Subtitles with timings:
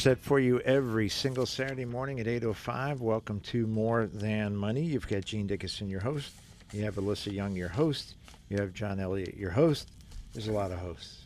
[0.00, 3.00] set for you every single Saturday morning at 8.05.
[3.00, 4.80] Welcome to More Than Money.
[4.80, 6.32] You've got Gene Dickinson, your host.
[6.72, 8.14] You have Alyssa Young, your host.
[8.48, 9.90] You have John Elliott, your host.
[10.32, 11.24] There's a lot of hosts.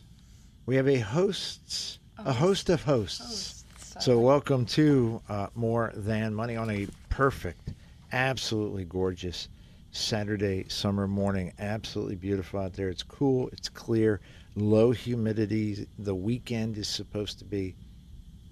[0.65, 3.63] We have a hosts, a host of hosts.
[4.01, 7.69] So welcome to uh, More Than Money on a perfect,
[8.11, 9.47] absolutely gorgeous
[9.91, 11.53] Saturday summer morning.
[11.59, 12.89] Absolutely beautiful out there.
[12.89, 13.47] It's cool.
[13.53, 14.19] It's clear.
[14.57, 15.87] Low humidity.
[15.97, 17.73] The weekend is supposed to be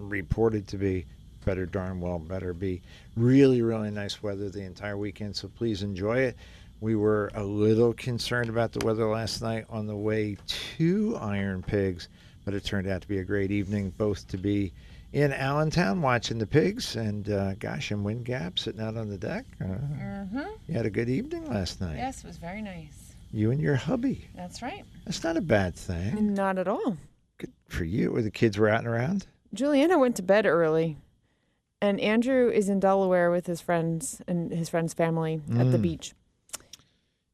[0.10, 1.06] reported to be
[1.46, 2.82] better darn well better be
[3.18, 6.38] really really nice weather the entire weekend so please enjoy it
[6.80, 10.38] we were a little concerned about the weather last night on the way
[10.78, 12.08] to iron pigs
[12.46, 14.72] but it turned out to be a great evening both to be
[15.12, 19.18] in allentown watching the pigs and uh, gosh and wind gap sitting out on the
[19.18, 20.40] deck uh, Mm-hmm.
[20.68, 23.14] you had a good evening last night Yes, it was very nice.
[23.34, 24.86] you and your hubby That's right.
[25.06, 26.96] that's not a bad thing Not at all.
[27.38, 30.98] good for you where the kids were out and around Juliana went to bed early,
[31.82, 35.82] and Andrew is in Delaware with his friends and his friend's family at the Mm.
[35.82, 36.14] beach.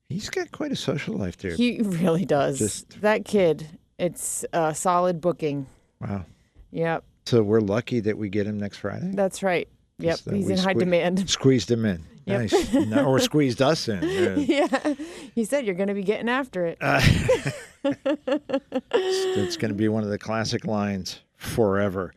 [0.09, 2.57] he's got quite a social life there He really does.
[2.57, 3.67] Just- that kid,
[3.99, 5.67] it's a solid booking.
[6.01, 6.25] wow
[6.71, 9.11] Yep, So we're lucky that we get him next Friday.
[9.13, 9.67] that's right.
[9.99, 11.29] Yep, Just that he's we in high sque- demand.
[11.29, 12.03] Squeezed him in.
[12.25, 12.39] Yep.
[12.39, 12.73] Nice.
[12.73, 14.01] No, or squeezed us in.
[14.03, 14.35] Yeah.
[14.35, 14.93] yeah,
[15.35, 16.77] he said you're going to be getting after it.
[16.81, 17.01] Uh,
[18.93, 22.13] it's going to be one of the classic lines forever.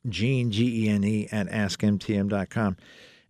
[0.08, 2.76] Gene, G E N E, at askmtm.com.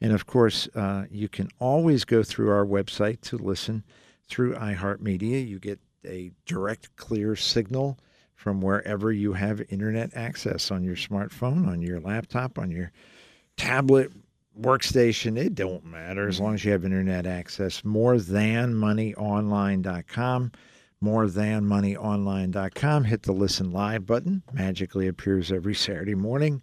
[0.01, 3.85] And of course, uh, you can always go through our website to listen
[4.29, 5.47] through iHeartMedia.
[5.47, 7.99] You get a direct, clear signal
[8.35, 12.93] from wherever you have internet access on your smartphone, on your laptop, on your
[13.57, 14.13] tablet,
[14.61, 15.37] workstation.
[15.37, 17.85] It don't matter as long as you have internet access.
[17.85, 20.53] More than moneyonline.com.
[21.01, 23.05] More than moneyonline.com.
[23.05, 24.43] Hit the listen live button.
[24.53, 26.63] Magically appears every Saturday morning.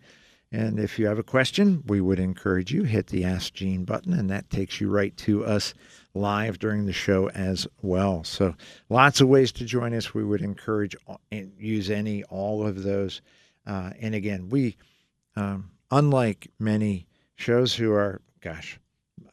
[0.53, 4.11] And if you have a question, we would encourage you hit the Ask Gene button,
[4.11, 5.73] and that takes you right to us
[6.13, 8.25] live during the show as well.
[8.25, 8.55] So
[8.89, 10.13] lots of ways to join us.
[10.13, 10.95] We would encourage
[11.31, 13.21] and use any, all of those.
[13.65, 14.75] Uh, and again, we,
[15.37, 17.07] um, unlike many
[17.41, 18.79] shows who are, gosh,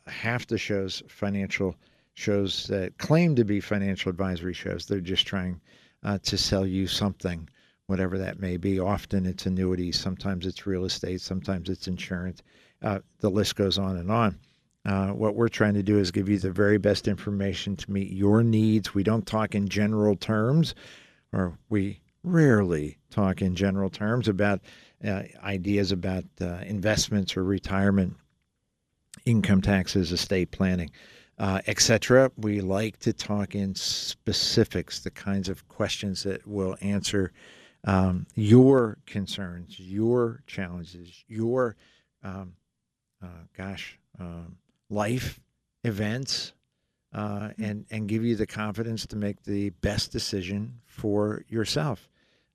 [0.07, 1.77] half the shows financial
[2.15, 4.87] shows that claim to be financial advisory shows.
[4.87, 5.61] They're just trying
[6.03, 7.49] uh, to sell you something,
[7.87, 8.81] whatever that may be.
[8.81, 12.43] Often it's annuities, sometimes it's real estate, sometimes it's insurance.
[12.83, 14.39] Uh, the list goes on and on.
[14.87, 18.11] Uh, what we're trying to do is give you the very best information to meet
[18.11, 18.95] your needs.
[18.95, 20.75] We don't talk in general terms,
[21.33, 24.61] or we rarely talk in general terms about
[25.07, 28.17] uh, ideas about uh, investments or retirement,
[29.25, 30.91] income taxes, estate planning,
[31.39, 32.33] uh, etc.
[32.37, 37.33] We like to talk in specifics, the kinds of questions that will answer
[37.85, 41.77] um, your concerns, your challenges, your
[42.25, 42.55] um,
[43.23, 44.57] uh, gosh, um,
[44.91, 45.41] life
[45.85, 46.53] events,
[47.15, 52.09] uh, and and give you the confidence to make the best decision for yourself.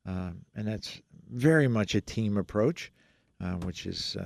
[0.06, 1.02] Um, and that's
[1.34, 2.92] very much a team approach,
[3.42, 4.26] uh, which is uh,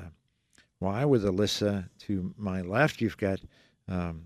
[0.80, 3.40] why with Alyssa to my left, you've got
[3.88, 4.26] um,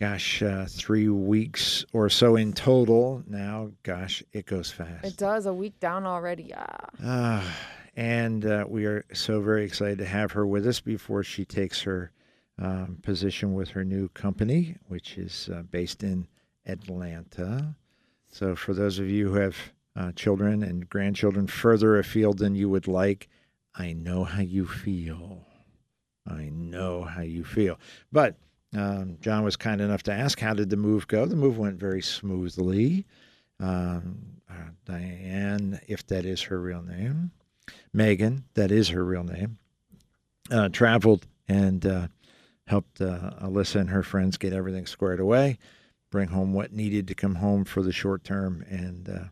[0.00, 3.22] gosh, uh, three weeks or so in total.
[3.26, 5.04] Now, gosh, it goes fast.
[5.04, 6.52] It does a week down already.
[6.56, 6.66] Ah.
[7.04, 7.56] Ah,
[7.94, 11.82] and uh, we are so very excited to have her with us before she takes
[11.82, 12.10] her
[12.58, 16.26] um, position with her new company, which is uh, based in
[16.66, 17.76] Atlanta.
[18.32, 19.56] So, for those of you who have
[19.96, 23.28] uh, children and grandchildren further afield than you would like,
[23.74, 25.46] I know how you feel.
[26.26, 27.78] I know how you feel.
[28.12, 28.36] But
[28.76, 31.26] um, John was kind enough to ask, How did the move go?
[31.26, 33.06] The move went very smoothly.
[33.58, 37.32] Um, uh, Diane, if that is her real name,
[37.92, 39.58] Megan, that is her real name,
[40.50, 42.08] uh, traveled and uh,
[42.66, 45.58] helped uh, Alyssa and her friends get everything squared away,
[46.10, 48.64] bring home what needed to come home for the short term.
[48.68, 49.24] And uh,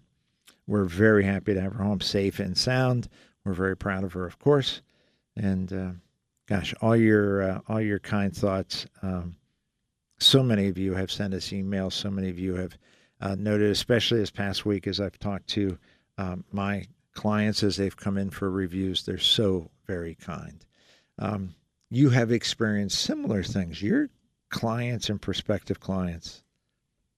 [0.66, 3.08] we're very happy to have her home safe and sound.
[3.44, 4.82] We're very proud of her, of course.
[5.36, 5.90] And uh,
[6.48, 8.86] gosh, all your uh, all your kind thoughts.
[9.02, 9.36] Um,
[10.18, 11.92] so many of you have sent us emails.
[11.92, 12.76] So many of you have
[13.20, 15.78] uh, noted, especially this past week, as I've talked to
[16.16, 19.04] um, my clients as they've come in for reviews.
[19.04, 20.64] They're so very kind.
[21.18, 21.54] Um,
[21.90, 23.82] you have experienced similar things.
[23.82, 24.08] Your
[24.50, 26.42] clients and prospective clients,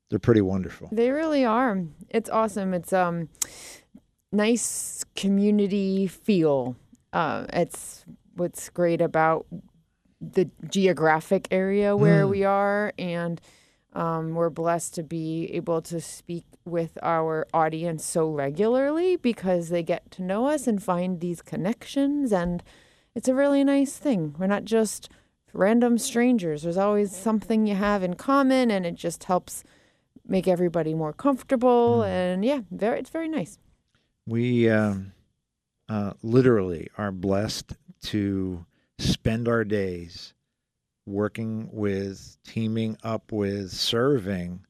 [0.09, 0.89] they're pretty wonderful.
[0.93, 1.85] They really are.
[2.09, 2.75] It's awesome.
[2.75, 3.29] It's um
[4.33, 6.77] nice community feel.
[7.13, 8.05] Uh, it's
[8.41, 9.47] what's great about
[10.21, 12.31] the geographic area where Mm.
[12.31, 13.41] we are, and
[13.93, 19.83] um, we're blessed to be able to speak with our audience so regularly because they
[19.83, 22.63] get to know us and find these connections, and
[23.15, 24.35] it's a really nice thing.
[24.39, 25.09] We're not just
[25.53, 26.63] random strangers.
[26.63, 29.65] There's always something you have in common, and it just helps
[30.27, 32.03] make everybody more comfortable.
[32.05, 33.59] And yeah, very it's very nice.
[34.27, 35.13] We um,
[35.89, 37.73] uh, literally are blessed
[38.03, 38.65] to
[38.99, 40.35] spend our days
[41.07, 44.61] working with, teaming up with, serving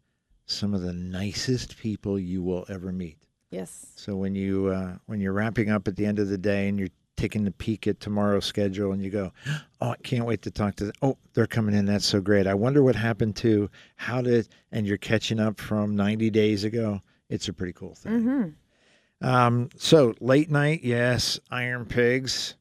[0.47, 3.19] some of the nicest people you will ever meet.
[3.51, 3.87] Yes.
[3.97, 6.79] So when you uh, when you're wrapping up at the end of the day and
[6.79, 9.33] you're taking a peek at tomorrow's schedule and you go,
[9.81, 10.95] oh, I can't wait to talk to them.
[11.03, 11.85] Oh, they're coming in.
[11.85, 12.47] That's so great.
[12.47, 17.01] I wonder what happened to how did and you're catching up from 90 days ago.
[17.29, 18.13] It's a pretty cool thing.
[18.13, 19.27] Mm-hmm.
[19.27, 22.55] Um, so late night, yes, Iron Pigs,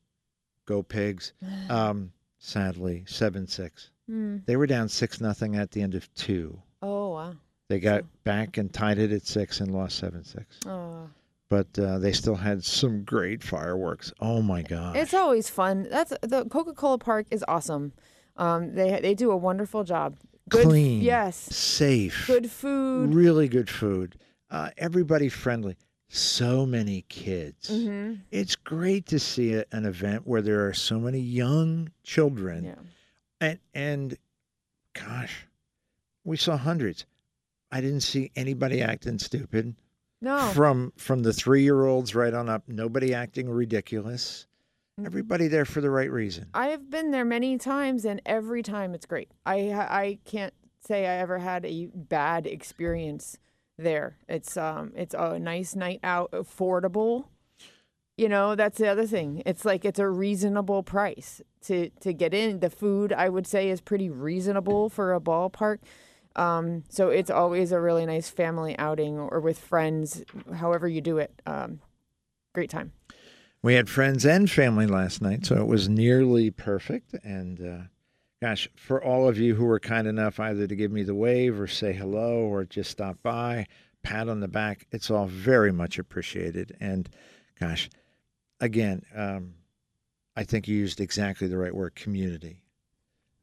[0.70, 1.34] go Pigs.
[1.70, 3.92] Um, sadly, seven six.
[4.10, 4.46] Mm.
[4.46, 6.58] They were down six nothing at the end of two.
[6.82, 7.34] Oh wow.
[7.68, 10.60] They got back and tied it at six and lost seven six.
[10.66, 11.10] Oh.
[11.50, 14.14] But uh, they still had some great fireworks.
[14.20, 14.96] Oh my god!
[14.96, 15.88] It's always fun.
[15.90, 17.92] That's the Coca-Cola Park is awesome.
[18.38, 20.18] Um, they they do a wonderful job.
[20.48, 21.02] Good, Clean.
[21.02, 21.36] Yes.
[21.38, 23.14] safe, Good food.
[23.14, 24.16] really good food.
[24.50, 25.76] Uh, everybody friendly.
[26.12, 27.70] So many kids.
[27.70, 32.64] hmm It's great to see a, an event where there are so many young children
[32.66, 32.76] Yeah.
[33.40, 34.18] and and
[34.94, 35.46] gosh
[36.26, 37.06] we saw hundreds
[37.72, 39.76] i didn't see anybody acting stupid
[40.22, 40.38] No.
[40.54, 44.48] from from the three year olds right on up nobody acting ridiculous
[45.00, 45.06] Mm.
[45.06, 48.94] everybody there for the right reason I have been there many times, and every time
[48.94, 49.32] it's great.
[49.46, 50.54] I I can't
[50.86, 53.38] say I ever had a bad experience
[53.84, 54.18] there.
[54.28, 57.26] It's um it's a nice night out, affordable.
[58.18, 59.42] You know, that's the other thing.
[59.46, 62.60] It's like it's a reasonable price to to get in.
[62.60, 65.80] The food I would say is pretty reasonable for a ballpark.
[66.36, 70.24] Um, so it's always a really nice family outing or with friends,
[70.56, 71.42] however you do it.
[71.46, 71.82] Um,
[72.54, 72.92] great time.
[73.62, 77.84] we had friends and family last night so it was nearly perfect and uh,
[78.42, 81.60] gosh for all of you who were kind enough either to give me the wave
[81.60, 83.66] or say hello or just stop by
[84.04, 87.10] pat on the back it's all very much appreciated and
[87.60, 87.90] gosh
[88.60, 89.54] again um,
[90.36, 92.62] i think you used exactly the right word community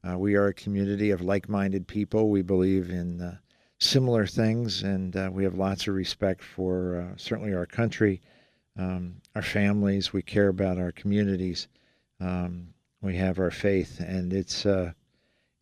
[0.07, 3.37] uh, we are a community of like-minded people we believe in uh,
[3.79, 8.21] similar things and uh, we have lots of respect for uh, certainly our country
[8.77, 10.13] um, our families.
[10.13, 11.67] We care about our communities.
[12.19, 14.91] Um, we have our faith, and it's uh,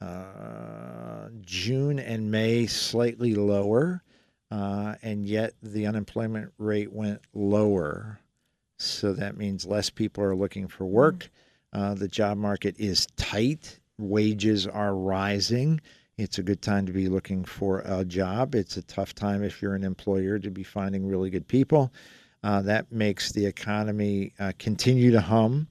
[0.00, 4.02] uh, June and May slightly lower,
[4.50, 8.20] uh, and yet the unemployment rate went lower.
[8.78, 11.30] So that means less people are looking for work.
[11.72, 13.78] Uh, the job market is tight.
[13.98, 15.80] Wages are rising.
[16.18, 18.54] It's a good time to be looking for a job.
[18.54, 21.92] It's a tough time if you're an employer to be finding really good people.
[22.44, 25.66] Uh, that makes the economy uh, continue to hum,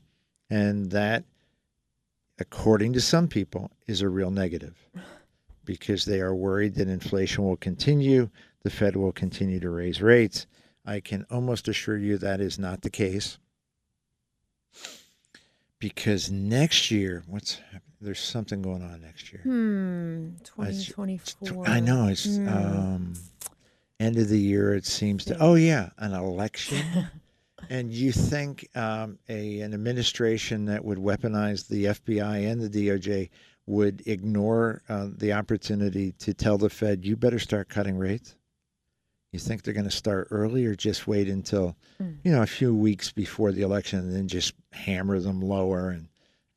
[0.49, 1.23] and that,
[2.39, 4.75] according to some people, is a real negative
[5.65, 8.27] because they are worried that inflation will continue,
[8.63, 10.47] the Fed will continue to raise rates.
[10.83, 13.37] I can almost assure you that is not the case
[15.77, 17.59] because next year, what's?
[18.01, 19.41] There's something going on next year.
[19.43, 23.13] hmm 2024 I know it's um,
[23.99, 24.73] end of the year.
[24.73, 25.37] It seems to.
[25.39, 27.07] Oh yeah, an election.
[27.69, 33.29] and you think um, a an administration that would weaponize the FBI and the DOJ
[33.65, 38.35] would ignore uh, the opportunity to tell the Fed, "You better start cutting rates."
[39.31, 42.17] You think they're going to start early, or just wait until Mm.
[42.23, 46.07] you know a few weeks before the election, and then just hammer them lower, and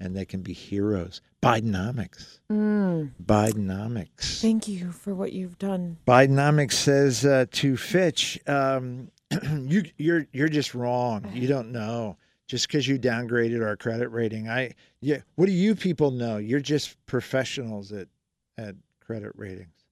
[0.00, 1.20] and they can be heroes.
[1.42, 2.40] Bidenomics.
[2.50, 3.12] Mm.
[3.24, 4.40] Bidenomics.
[4.40, 9.10] thank you for what you've done Bidenomics says uh, to Fitch, um,
[9.66, 11.30] you, you're you're just wrong.
[11.32, 12.16] You don't know.
[12.46, 15.18] Just because you downgraded our credit rating, I yeah.
[15.34, 16.36] What do you people know?
[16.36, 18.08] You're just professionals at
[18.56, 19.84] at credit ratings,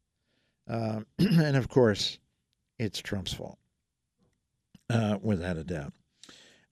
[0.69, 2.19] um, and of course,
[2.79, 3.59] it's Trump's fault,
[4.89, 5.93] uh, without a doubt.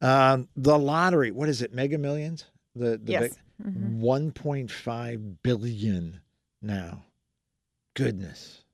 [0.01, 1.73] Um, the lottery, what is it?
[1.73, 2.45] Mega Millions.
[2.75, 3.39] The the yes big-
[3.75, 4.01] Mhm.
[4.01, 6.21] 1.5 billion
[6.61, 7.05] now.
[7.95, 8.65] Goodness.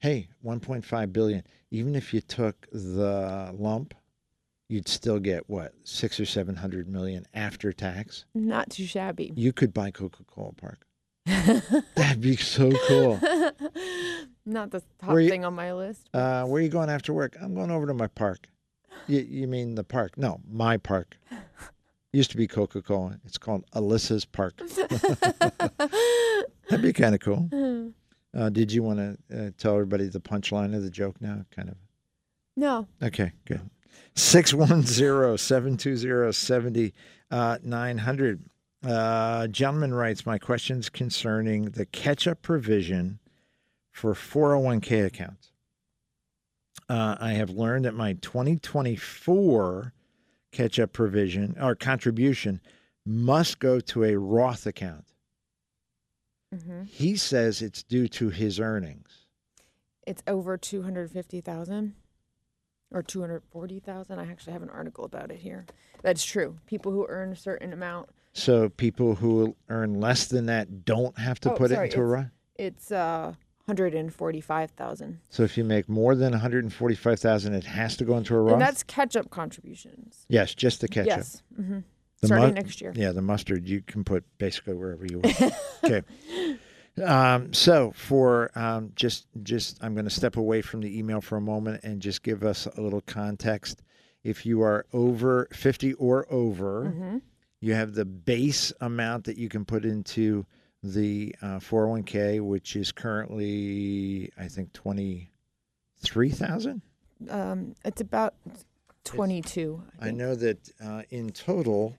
[0.00, 1.42] Hey, 1.5 billion.
[1.70, 3.94] Even if you took the lump,
[4.68, 8.24] you'd still get what, six or seven hundred million after tax.
[8.34, 10.86] not too shabby You could buy Coca-Cola Park.
[11.96, 13.18] That'd be so cool.
[14.46, 17.36] not the top you- thing on my list Uh, where are you going after work?
[17.40, 18.46] I'm going over to my park.
[19.08, 20.16] You, you mean the park?
[20.18, 21.16] No, my park.
[22.14, 23.18] Used to be Coca-Cola.
[23.24, 24.56] It's called Alyssa's Park.
[26.68, 27.92] That'd be kind of cool.
[28.32, 31.44] Uh, did you want to uh, tell everybody the punchline of the joke now?
[31.50, 31.74] Kind of.
[32.56, 33.68] no Okay, good.
[34.14, 38.44] 610 720 7900.
[38.86, 43.18] Uh, gentleman writes, My question's concerning the catch up provision
[43.90, 45.50] for 401k accounts.
[46.88, 49.92] Uh, I have learned that my 2024
[50.54, 52.60] catch up provision or contribution
[53.04, 55.04] must go to a Roth account.
[56.52, 59.26] hmm He says it's due to his earnings.
[60.06, 61.94] It's over 250,000
[62.92, 64.18] or 240,000.
[64.18, 65.66] I actually have an article about it here.
[66.02, 66.58] That's true.
[66.66, 71.40] People who earn a certain amount, So people who earn less than that don't have
[71.40, 72.26] to Oh, put sorry, it into a Roth.
[72.56, 73.34] it's uh
[73.66, 75.20] 145,000.
[75.30, 78.52] So if you make more than 145,000, it has to go into a Roth.
[78.54, 80.26] And that's catch-up contributions.
[80.28, 81.08] yes, just the ketchup.
[81.18, 81.42] Yes.
[81.56, 81.78] hmm
[82.20, 82.92] The Starting mu- next year.
[82.94, 85.40] Yeah, the mustard you can put basically wherever you want.
[85.84, 86.02] okay.
[87.02, 91.36] Um, so for um, just just I'm going to step away from the email for
[91.36, 93.82] a moment and just give us a little context.
[94.22, 97.18] If you are over 50 or over, hmm
[97.60, 100.44] you have the base amount that you can put into
[100.84, 106.82] the uh, 401k, which is currently I think 23,000.
[107.30, 108.34] Um, it's about
[109.04, 109.82] 22.
[109.98, 110.16] I think.
[110.18, 111.96] know that uh, in total,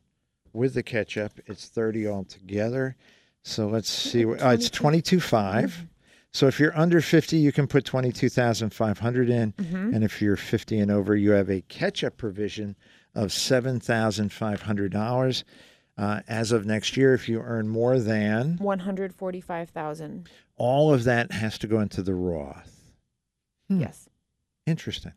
[0.54, 2.96] with the catch up, it's 30 altogether.
[3.44, 4.24] So let's see.
[4.25, 5.18] Uh, it's 22.
[5.18, 5.88] 22.5.
[6.32, 9.54] So if you're under 50, you can put 22,500 in.
[9.54, 9.96] Mhm.
[9.96, 12.75] And if you're 50 and over, you have a catch up provision
[13.15, 15.44] of $7,500.
[15.98, 20.30] Uh, as of next year, if you earn more than, 145,000.
[20.58, 22.94] all of that has to go into the Roth.
[23.70, 23.80] Hmm.
[23.80, 24.10] Yes.
[24.66, 25.14] Interesting.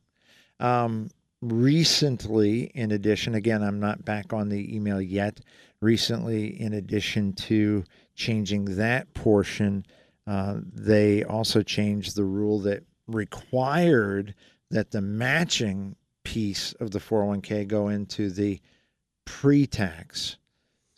[0.60, 5.40] Um, recently, in addition, again, I'm not back on the email yet.
[5.80, 9.84] Recently, in addition to changing that portion,
[10.26, 14.34] uh, they also changed the rule that required
[14.70, 18.60] that the matching piece of the 401k go into the
[19.24, 20.36] pre tax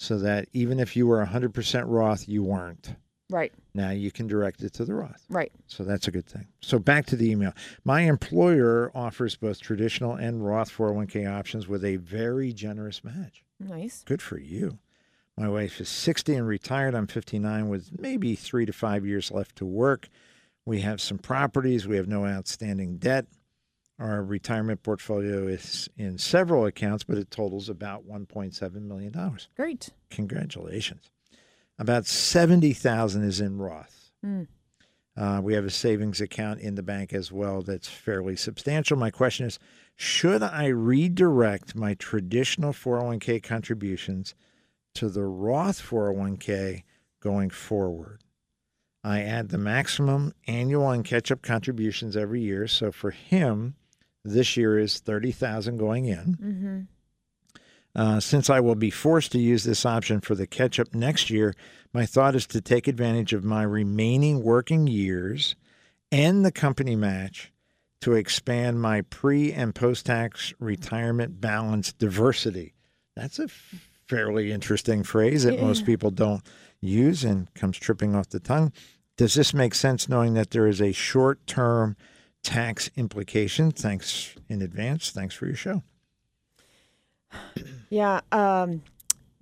[0.01, 2.95] so that even if you were 100% Roth, you weren't.
[3.29, 3.53] Right.
[3.75, 5.27] Now you can direct it to the Roth.
[5.29, 5.53] Right.
[5.67, 6.47] So that's a good thing.
[6.63, 7.53] So back to the email.
[7.85, 13.45] My employer offers both traditional and Roth 401k options with a very generous match.
[13.61, 14.03] Nice.
[14.07, 14.79] Good for you.
[15.37, 16.95] My wife is 60 and retired.
[16.95, 20.09] I'm 59 with maybe three to five years left to work.
[20.65, 21.87] We have some properties.
[21.87, 23.27] We have no outstanding debt.
[24.01, 29.39] Our retirement portfolio is in several accounts, but it totals about $1.7 million.
[29.55, 29.91] Great.
[30.09, 31.11] Congratulations.
[31.79, 34.11] About 70,000 is in Roth.
[34.25, 34.47] Mm.
[35.19, 38.97] Uh, we have a savings account in the bank as well that's fairly substantial.
[38.97, 39.59] My question is
[39.97, 44.35] Should I redirect my traditional 401k contributions
[44.95, 46.85] to the Roth 401k
[47.21, 48.23] going forward?
[49.05, 52.67] I add the maximum annual and catch up contributions every year.
[52.67, 53.75] So for him,
[54.25, 56.37] this year is 30,000 going in.
[56.43, 56.81] Mm-hmm.
[57.95, 61.29] Uh, since I will be forced to use this option for the catch up next
[61.29, 61.55] year,
[61.93, 65.57] my thought is to take advantage of my remaining working years
[66.13, 67.53] and the company match
[68.03, 72.75] to expand my pre and post tax retirement balance diversity.
[73.17, 73.49] That's a
[74.09, 75.63] fairly interesting phrase that Yeah.
[75.63, 76.43] most people don't
[76.81, 78.73] use and comes tripping off the tongue.
[79.17, 81.97] Does this make sense knowing that there is a short term
[82.43, 83.71] tax implication?
[83.71, 85.11] Thanks in advance.
[85.11, 85.83] Thanks for your show.
[87.93, 88.83] Yeah, um,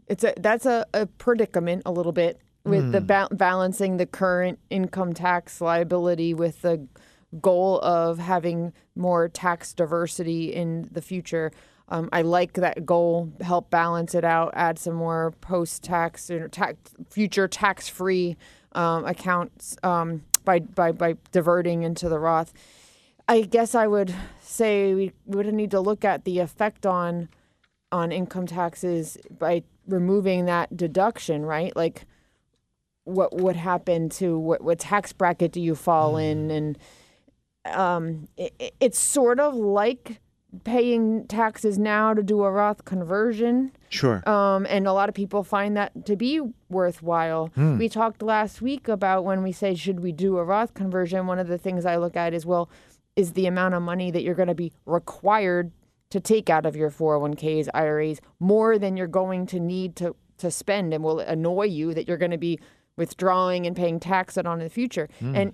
[0.06, 4.58] it's a that's a, a predicament a little bit with the ba- balancing the current
[4.70, 6.86] income tax liability with the
[7.40, 11.52] goal of having more tax diversity in the future.
[11.88, 13.32] Um, I like that goal.
[13.40, 14.52] Help balance it out.
[14.54, 16.76] Add some more post-tax, know, tax,
[17.08, 18.36] future tax-free
[18.72, 22.52] um, accounts um, by, by by diverting into the Roth.
[23.28, 27.28] I guess I would say we would need to look at the effect on
[27.92, 31.74] on income taxes by removing that deduction, right?
[31.76, 32.04] Like,
[33.04, 36.50] what would happen to what, what tax bracket do you fall in?
[36.50, 36.78] And
[37.66, 40.20] um, it, it- it's sort of like
[40.64, 43.70] paying taxes now to do a Roth conversion.
[43.90, 44.26] Sure.
[44.28, 47.50] Um, and a lot of people find that to be worthwhile.
[47.78, 51.26] We talked last week about when we say, should we do a Roth conversion?
[51.26, 52.70] One of the things I look at is, well,
[53.18, 55.72] is the amount of money that you're going to be required
[56.10, 60.52] to take out of your 401ks, IRAs, more than you're going to need to, to
[60.52, 62.60] spend and will annoy you that you're going to be
[62.96, 65.08] withdrawing and paying tax on in the future.
[65.34, 65.52] And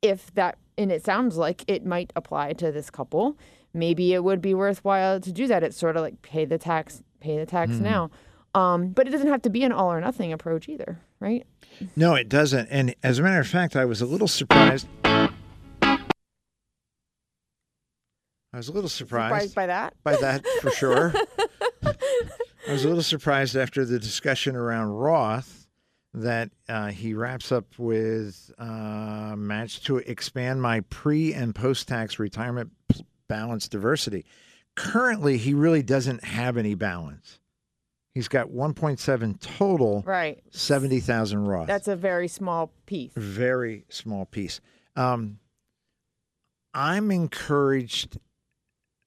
[0.00, 3.36] if that, and it sounds like it might apply to this couple,
[3.74, 5.64] maybe it would be worthwhile to do that.
[5.64, 8.10] It's sort of like pay the tax, pay the tax now.
[8.54, 11.44] Um, but it doesn't have to be an all or nothing approach either, right?
[11.96, 12.68] No, it doesn't.
[12.68, 14.86] And as a matter of fact, I was a little surprised.
[18.56, 19.94] I was a little surprised, Surprised by that?
[20.02, 21.12] by that for sure.
[21.84, 25.66] I was a little surprised after the discussion around Roth
[26.14, 32.18] that uh, he wraps up with uh, match to expand my pre and post tax
[32.18, 32.72] retirement
[33.28, 34.24] balance diversity.
[34.74, 37.38] Currently, he really doesn't have any balance.
[38.14, 40.42] He's got 1.7 total, Right.
[40.50, 41.66] 70,000 Roth.
[41.66, 43.12] That's a very small piece.
[43.14, 44.62] very small piece.
[44.96, 45.40] Um,
[46.72, 48.16] I'm encouraged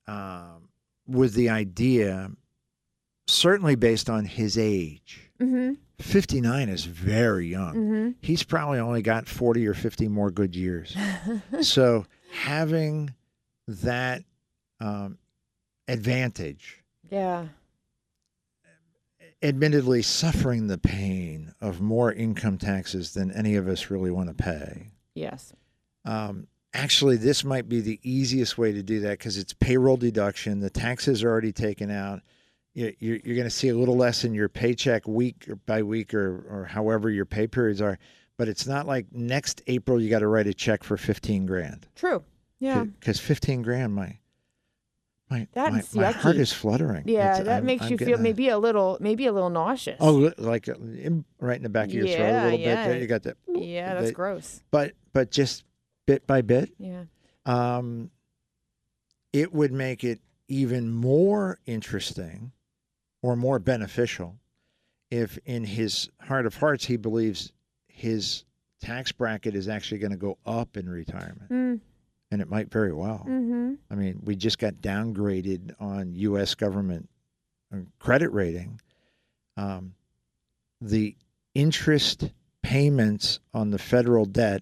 [0.10, 0.70] um,
[1.08, 2.32] with the idea,
[3.28, 5.30] certainly based on his age.
[5.40, 5.74] Mm-hmm.
[6.00, 7.76] 59 is very young.
[7.76, 8.10] Mm-hmm.
[8.22, 10.96] He's probably only got 40 or 50 more good years.
[11.62, 13.14] so having
[13.68, 14.24] that
[14.80, 15.18] um,
[15.88, 17.48] advantage, Yeah.
[19.44, 24.34] admittedly suffering the pain of more income taxes than any of us really want to
[24.44, 24.92] pay.
[25.16, 25.54] Yes.
[26.06, 30.60] Um, actually, this might be the easiest way to do that because it's payroll deduction.
[30.60, 32.22] The taxes are already taken out.
[32.74, 36.14] You- You're, you're going to see a little less in your paycheck week by week
[36.14, 37.98] or, or however your pay periods are.
[38.38, 41.88] But it's not like next April you got to write a check for 15 grand.
[41.96, 42.24] True.
[42.60, 42.84] Yeah.
[42.86, 44.18] Because 15 grand, my
[45.30, 47.04] my my, That's my heart is fluttering.
[47.08, 47.32] Yeah.
[47.34, 49.98] It's- that I'm- makes I'm you feel a- maybe a little, maybe a little nauseous.
[50.00, 50.68] Oh, like
[51.40, 52.84] right in the back of your throat a little yeah.
[52.88, 52.90] bit.
[52.92, 53.38] There you got that.
[53.54, 53.94] yeah.
[53.96, 54.62] That's the- gross.
[54.72, 55.66] But but just
[56.10, 57.04] bit by bit, Yeah.
[57.46, 58.10] um,
[59.32, 62.52] it would make it even more interesting
[63.22, 64.40] or more beneficial
[65.12, 67.52] if, in his heart of hearts, he believes
[67.88, 68.44] his
[68.82, 71.50] tax bracket is actually going to go up in retirement.
[71.52, 71.80] Mm.
[72.32, 73.26] and it might very well.
[73.28, 73.74] Mm-hmm.
[73.90, 76.54] I mean, we just got downgraded on U.S.
[76.56, 77.10] government
[77.74, 78.80] uh, credit rating.
[79.58, 79.94] Um,
[80.80, 81.16] the
[81.56, 84.62] interest payments on the federal debt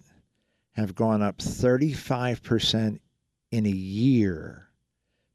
[0.78, 3.00] have gone up 35%
[3.50, 4.68] in a year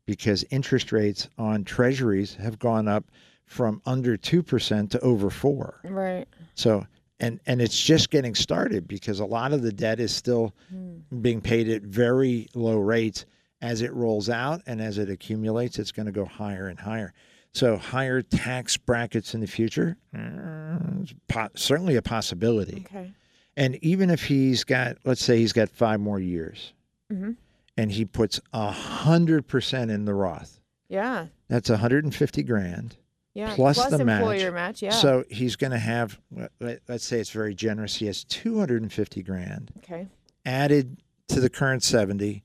[0.06, 3.06] because interest rates on treasuries have gone up
[3.46, 5.82] from under 2% to over 4.
[5.84, 6.28] Right.
[6.56, 6.86] So
[7.20, 11.02] and and it's just getting started because a lot of the debt is still Mm.
[11.22, 13.26] being paid at very low rates
[13.62, 17.14] as it rolls out and as it accumulates it's going to go higher and higher
[17.54, 23.14] so higher tax brackets in the future mm, is po- certainly a possibility Okay.
[23.56, 26.74] And even if he's got let's say he's got five more years
[27.12, 27.36] Mhm.
[27.78, 31.28] and he puts a hundred percent in the roth Yeah.
[31.48, 32.98] that's 150 grand
[33.36, 33.54] Yeah.
[33.56, 34.82] Plus the employer match.
[34.82, 34.82] match.
[34.84, 34.92] Yeah.
[34.92, 36.20] so he's going to have
[36.60, 40.08] let- let's say it's very generous he has 250 grand okay.
[40.46, 40.98] added
[41.30, 42.44] to the current 70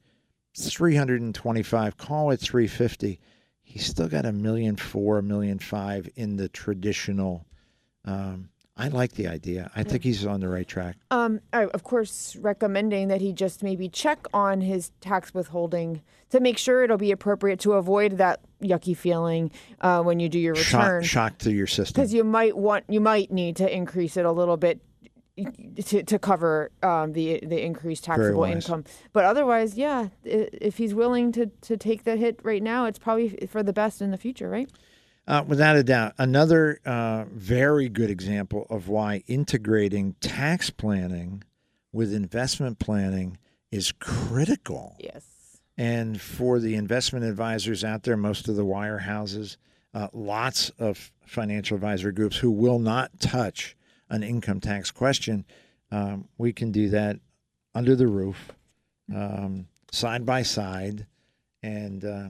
[0.54, 3.20] 325 call it 350
[3.62, 7.46] he's still got a million four a million five in the traditional
[8.04, 11.82] um, i like the idea i think he's on the right track Um, I, of
[11.84, 16.98] course, recommending that he just maybe check on his tax withholding to make sure it'll
[16.98, 21.02] be appropriate to avoid that yucky feeling uh, when you do your return.
[21.02, 24.24] shock, shock to your system Because you might want, you might need to increase it
[24.26, 24.80] a little bit
[25.86, 28.84] to, to cover um, the the increased taxable income.
[29.12, 33.30] But otherwise, yeah, if he's willing to to take the hit right now, it's probably
[33.48, 34.68] for the best in the future, right?
[35.28, 36.14] Uh, without a doubt.
[36.16, 41.44] Another uh, very good example of why integrating tax planning
[41.92, 43.36] with investment planning
[43.70, 44.96] is critical.
[44.98, 45.60] Yes.
[45.76, 49.58] And for the investment advisors out there, most of the wirehouses,
[49.92, 53.76] uh, lots of financial advisor groups who will not touch
[54.08, 55.44] an income tax question,
[55.90, 57.18] um, we can do that
[57.74, 58.52] under the roof,
[59.14, 61.06] um, side by side.
[61.62, 62.28] And uh,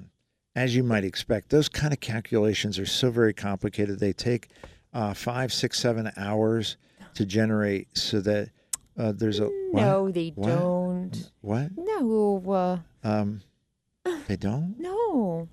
[0.59, 4.01] as you might expect, those kind of calculations are so very complicated.
[4.01, 4.49] They take
[4.93, 6.77] uh, five, six, seven hours
[7.15, 8.51] to generate so that
[8.99, 9.47] uh, there's a.
[9.71, 9.83] what?
[9.83, 10.49] No, they What?
[10.49, 11.31] don't.
[11.43, 11.71] What?
[11.77, 12.43] No,
[13.05, 13.43] uh, Um,
[14.27, 14.75] they don't?
[14.79, 15.49] no,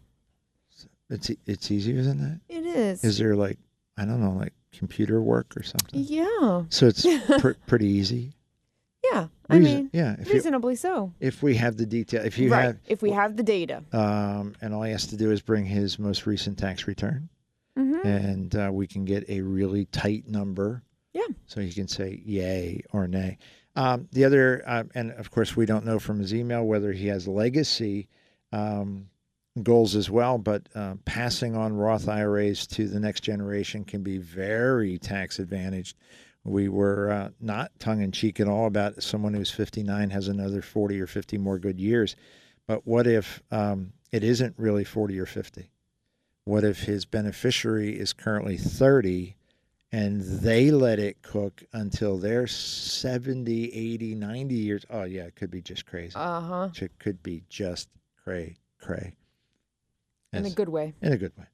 [1.10, 2.39] It's it's easier than that.
[2.50, 3.04] it is.
[3.04, 3.60] Is there like
[3.98, 6.02] I don't know, like computer work or something?
[6.04, 7.06] yeah, So it's
[7.39, 8.34] pr- pretty easy.
[9.12, 9.28] Yeah.
[9.50, 10.15] I Reason- mean, yeah.
[10.20, 11.13] If you reasonably so.
[11.20, 12.76] if we have the detail, if you right.
[12.88, 13.84] if we have the data.
[13.94, 17.30] um, and all he has to do is bring his most recent tax return,
[17.78, 20.84] hmm and uh, we can get a really tight number.
[21.13, 21.28] Yeah.
[21.48, 23.38] So he can say yay or nay.
[23.78, 27.08] Um, the other, uh, and of course, we don't know from his email whether he
[27.08, 28.08] has legacy
[28.52, 29.08] um,
[29.63, 34.18] goals as well, but uh, passing on Roth IRAs to the next generation can be
[34.18, 35.96] very tax advantaged.
[36.45, 40.62] We were uh, not tongue in cheek at all about someone who's 59 has another
[40.62, 42.15] 40 or 50 more good years.
[42.67, 45.69] But what if um, it isn't really 40 or 50?
[46.43, 49.36] What if his beneficiary is currently 30
[49.91, 54.86] and they let it cook until they're 70, 80, 90 years?
[54.91, 56.13] Oh, yeah, it could be just crazy.
[56.15, 56.69] Uh huh.
[56.79, 57.89] It could be just
[58.23, 59.15] cray, cray.
[60.31, 60.93] In a good way.
[61.01, 61.45] in a good way.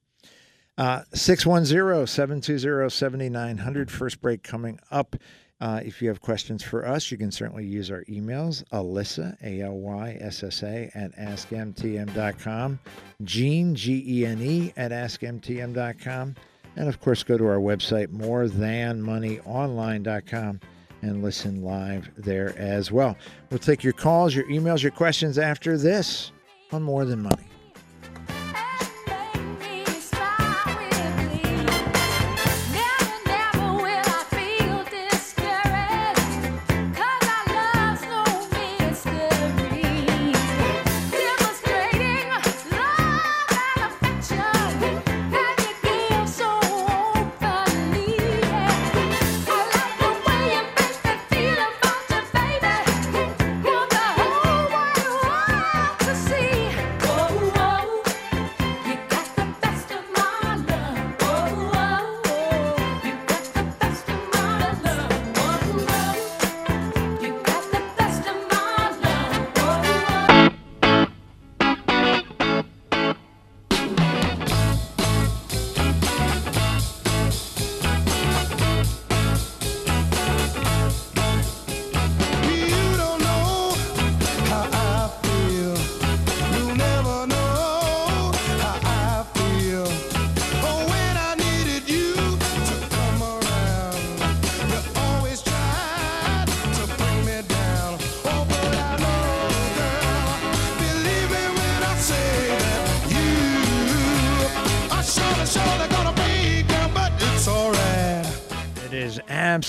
[0.82, 3.88] Uh, 610 720 7900.
[3.88, 5.14] First break coming up.
[5.60, 9.60] Uh, if you have questions for us, you can certainly use our emails, Alyssa, A
[9.60, 12.80] L Y S S A, at askmtm.com,
[13.22, 16.34] Gene, G E N E, at askmtm.com,
[16.74, 20.60] and of course, go to our website, morethanmoneyonline.com,
[21.02, 23.16] and listen live there as well.
[23.50, 26.32] We'll take your calls, your emails, your questions after this
[26.72, 27.51] on More Than Money.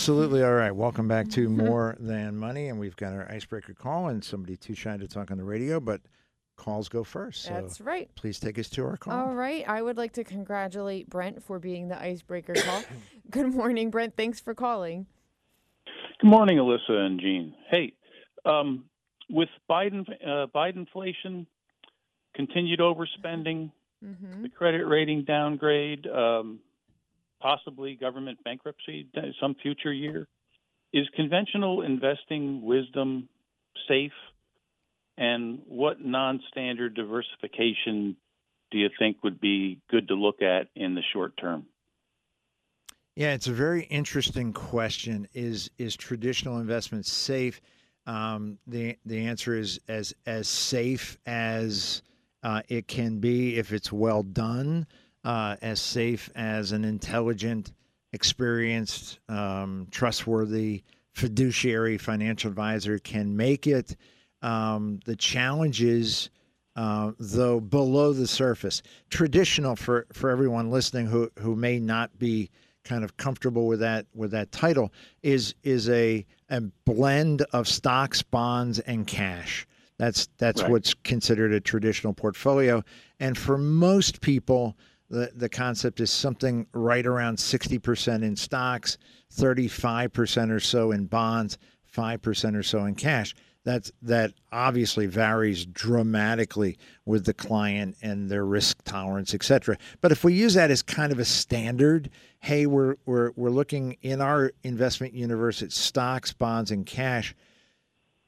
[0.04, 0.76] Absolutely all right.
[0.76, 2.68] Welcome back to More Than Money.
[2.68, 5.80] And we've got our icebreaker call and somebody too shy to talk on the radio,
[5.80, 6.02] but
[6.58, 7.44] calls go first.
[7.44, 8.14] So That's right.
[8.16, 9.14] please take us to our call.
[9.14, 9.64] All right.
[9.66, 12.84] I would like to congratulate Brent for being the icebreaker call.
[13.32, 14.18] Good morning, Brent.
[14.18, 15.06] Thanks for calling.
[16.20, 17.56] Good morning, Alyssa and Gene.
[17.72, 17.94] Hey,
[18.44, 18.84] um,
[19.30, 21.48] with Biden, uh, Biden inflation,
[22.36, 23.72] continued overspending,
[24.04, 26.60] hmm the credit rating downgrade, um,
[27.44, 29.06] possibly government bankruptcy
[29.40, 30.28] some future year,
[30.94, 33.28] is conventional investing wisdom
[33.88, 34.14] safe?
[35.18, 38.16] And what non-standard diversification
[38.72, 41.66] do you think would be good to look at in the short term?
[43.16, 45.28] Yeah, it's a very interesting question.
[45.34, 47.62] Is is traditional investment safe?
[48.08, 52.02] Um, the the answer is as as safe as
[52.42, 54.88] uh, it can be if it's well done.
[55.24, 57.72] Uh, as safe as an intelligent,
[58.12, 60.84] experienced, um, trustworthy
[61.14, 63.96] fiduciary financial advisor can make it.
[64.42, 66.30] Um, the challenges,
[66.76, 72.50] uh, though, below the surface, traditional for for everyone listening who who may not be
[72.84, 78.22] kind of comfortable with that with that title is is a a blend of stocks,
[78.22, 79.66] bonds, and cash.
[79.98, 80.72] That's that's Right.
[80.72, 82.84] what's considered a traditional portfolio,
[83.20, 84.76] and for most people,
[85.14, 88.98] the the concept is something right around sixty percent in stocks,
[89.32, 93.36] thirty five percent or so in bonds, five percent or so in cash.
[93.64, 99.78] That's that obviously varies dramatically with the client and their risk tolerance, et cetera.
[100.02, 103.98] But if we use that as kind of a standard, hey, we're we're we're looking
[104.02, 107.36] in our investment universe at stocks, bonds, and cash.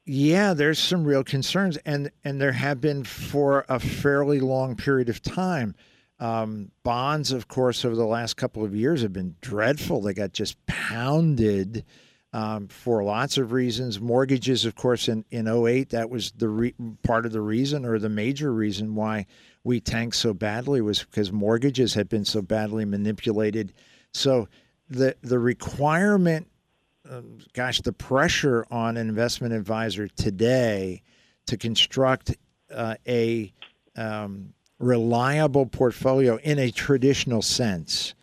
[0.06, 5.10] Yeah, there's some real concerns, and and there have been for a fairly long period
[5.10, 5.74] of time.
[6.19, 10.01] Um, bonds, of course, over the last couple of years have been dreadful.
[10.01, 11.84] They got just pounded
[12.32, 13.99] um, for lots of reasons.
[13.99, 17.97] Mortgages, of course, in, in 08, that was the re- part of the reason or
[17.99, 19.25] the major reason why
[19.63, 23.73] we tanked so badly was because mortgages had been so badly manipulated.
[24.13, 24.47] So
[24.89, 26.47] the the requirement,
[27.10, 31.01] um, gosh, the pressure on an investment advisor today
[31.47, 32.36] to construct
[32.73, 33.54] uh, a
[33.95, 34.54] um,
[34.86, 38.13] reliable portfolio in a traditional sense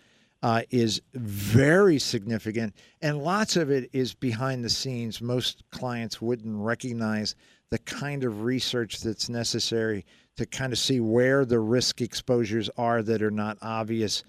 [0.42, 5.20] uh, is very significant, and lots of it is behind the scenes.
[5.20, 7.34] Most clients wouldn't recognize
[7.70, 10.04] the kind of research that's necessary
[10.36, 14.24] to kind of see where the risk exposures are that are not obvious,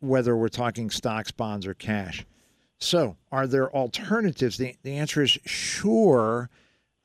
[0.00, 2.24] whether we're talking stocks, bonds, or cash.
[2.78, 4.56] So, are there alternatives?
[4.56, 6.48] The, the answer is sure.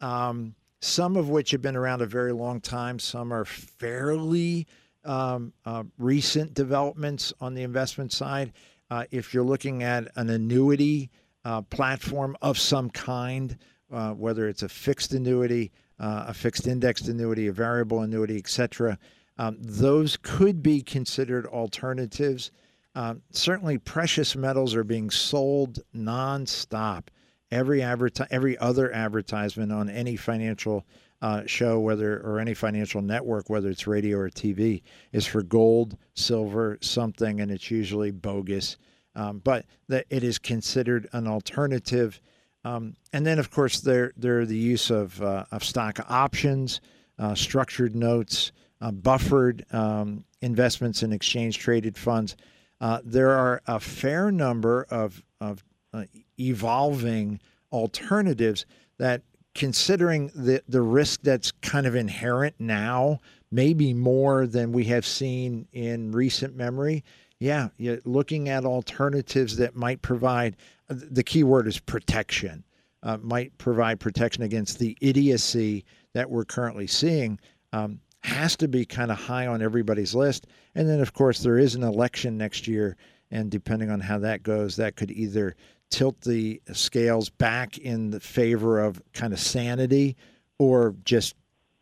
[0.01, 2.99] Um, some of which have been around a very long time.
[2.99, 4.67] Some are fairly
[5.03, 8.53] um, uh, recent developments on the investment side.
[8.91, 11.09] Uh, if you're looking at an annuity
[11.43, 13.57] uh, platform of some kind,
[13.91, 18.47] uh, whether it's a fixed annuity, uh, a fixed indexed annuity, a variable annuity, et
[18.47, 18.97] cetera,
[19.39, 22.51] um, those could be considered alternatives.
[22.93, 27.07] Um, certainly, precious metals are being sold nonstop.
[27.51, 30.85] Every adverti- every other advertisement on any financial
[31.21, 34.81] uh, show, whether or any financial network, whether it's radio or TV,
[35.11, 38.77] is for gold, silver, something, and it's usually bogus.
[39.15, 42.19] Um, but that it is considered an alternative.
[42.65, 46.81] Um, and then, of course, there there are the use of uh, of stock options,
[47.17, 52.35] uh, structured notes, uh, buffered um, investments in exchange traded funds.
[52.81, 56.03] Uh, there are a fair number of of uh,
[56.39, 57.39] evolving
[57.71, 58.65] alternatives
[58.97, 59.21] that
[59.53, 63.19] considering the the risk that's kind of inherent now
[63.51, 67.03] maybe more than we have seen in recent memory
[67.39, 67.69] yeah
[68.03, 70.55] looking at alternatives that might provide
[70.89, 72.63] the key word is protection
[73.05, 77.39] uh, might provide protection against the idiocy that we're currently seeing
[77.71, 80.47] um, has to be kind of high on everybody's list.
[80.73, 82.97] And then of course there is an election next year
[83.31, 85.55] and depending on how that goes that could either
[85.89, 90.15] tilt the scales back in the favor of kind of sanity
[90.57, 91.35] or just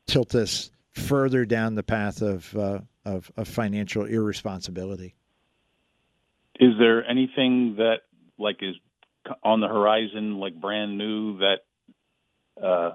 [0.07, 5.15] tilt us further down the path of, uh, of, of financial irresponsibility.
[6.59, 8.01] Is there anything that
[8.37, 8.75] like is
[9.43, 11.59] on the horizon, like brand new that
[12.61, 12.91] uh,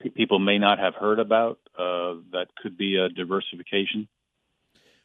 [0.00, 4.08] pe- people may not have heard about uh, that could be a diversification?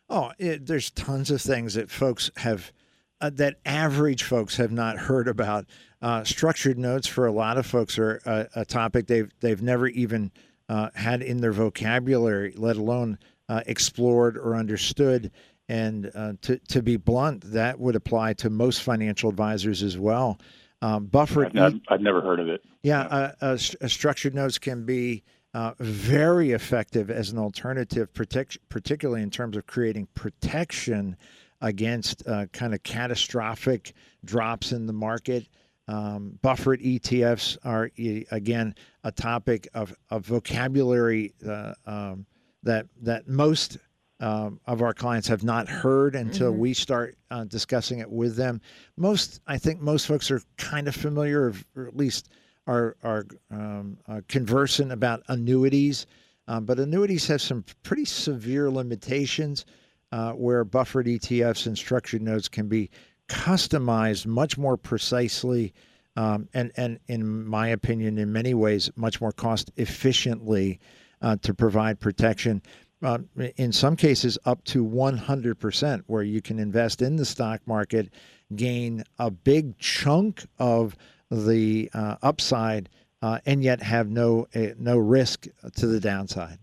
[0.10, 2.72] Oh, it, there's tons of things that folks have,
[3.21, 5.65] uh, that average folks have not heard about.
[6.01, 9.88] Uh, structured notes for a lot of folks are a, a topic they've they've never
[9.88, 10.32] even
[10.69, 13.17] uh, had in their vocabulary, let alone
[13.49, 15.32] uh, explored or understood.
[15.67, 20.39] And uh, to, to be blunt, that would apply to most financial advisors as well.
[20.82, 21.45] Um, buffer.
[21.45, 22.62] I've, not, I've, never heard of it.
[22.82, 23.55] Yeah, yeah.
[23.58, 29.67] structured notes can be uh, very effective as an alternative, protect, particularly in terms of
[29.67, 31.17] creating protection
[31.62, 33.93] against uh, kind of catastrophic
[34.26, 35.48] drops in the market.
[35.88, 37.89] Um, buffered ETFs are
[38.32, 42.26] again a topic of, of vocabulary uh, um,
[42.62, 43.78] that that most
[44.19, 46.60] um, of our clients have not heard until mm-hmm.
[46.60, 48.60] we start uh, discussing it with them.
[48.98, 52.30] Most, I think, most folks are kind of familiar, or at least
[52.67, 56.06] are are, um, are conversant about annuities.
[56.48, 59.65] Um, but annuities have some pretty severe limitations
[60.12, 62.89] uh, where buffered ETFs and structured notes can be
[63.28, 65.74] customized much more precisely
[66.15, 70.80] um, and, and, in my opinion, in many ways, much more cost efficiently
[71.22, 72.62] uh, to provide protection.
[73.02, 73.19] Uh,
[73.56, 78.10] in some cases, up to 100%, where you can invest in the stock market,
[78.56, 80.98] gain a big chunk of
[81.32, 82.89] the uh, upside,
[83.22, 86.58] uh, and yet have no uh, no risk to the downside.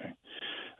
[0.00, 0.12] Okay.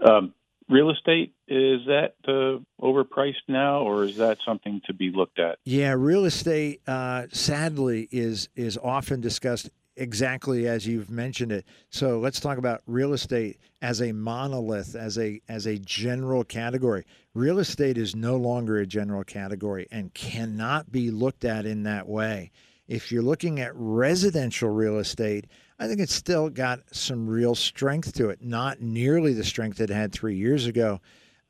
[0.05, 0.35] Um,
[0.69, 5.59] real estate is that uh, overpriced now or is that something to be looked at?
[5.65, 11.65] Yeah real estate uh, sadly is is often discussed exactly as you've mentioned it.
[11.91, 17.05] So let's talk about real estate as a monolith as a as a general category.
[17.35, 22.09] Real estate is no longer a general category and cannot be looked at in that
[22.09, 22.51] way
[22.89, 25.47] if you're looking at residential real estate
[25.79, 28.41] I think it's still got some real strength to it.
[28.41, 31.01] Not nearly the strength it had three years ago,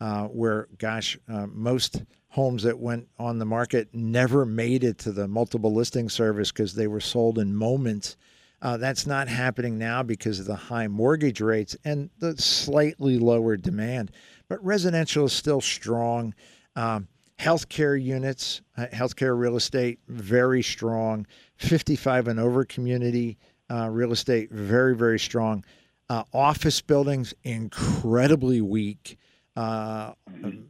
[0.00, 5.12] uh, where, gosh, uh, most homes that went on the market never made it to
[5.12, 8.16] the multiple listing service because they were sold in moments.
[8.62, 13.56] Uh, that's not happening now because of the high mortgage rates and the slightly lower
[13.58, 14.10] demand.
[14.48, 16.34] But residential is still strong.
[16.76, 21.26] Um, healthcare units, uh, healthcare real estate, very strong.
[21.56, 23.38] 55 and over community
[23.70, 25.64] uh, real estate very very strong.
[26.10, 29.16] Uh, office buildings incredibly weak.
[29.56, 30.12] Uh,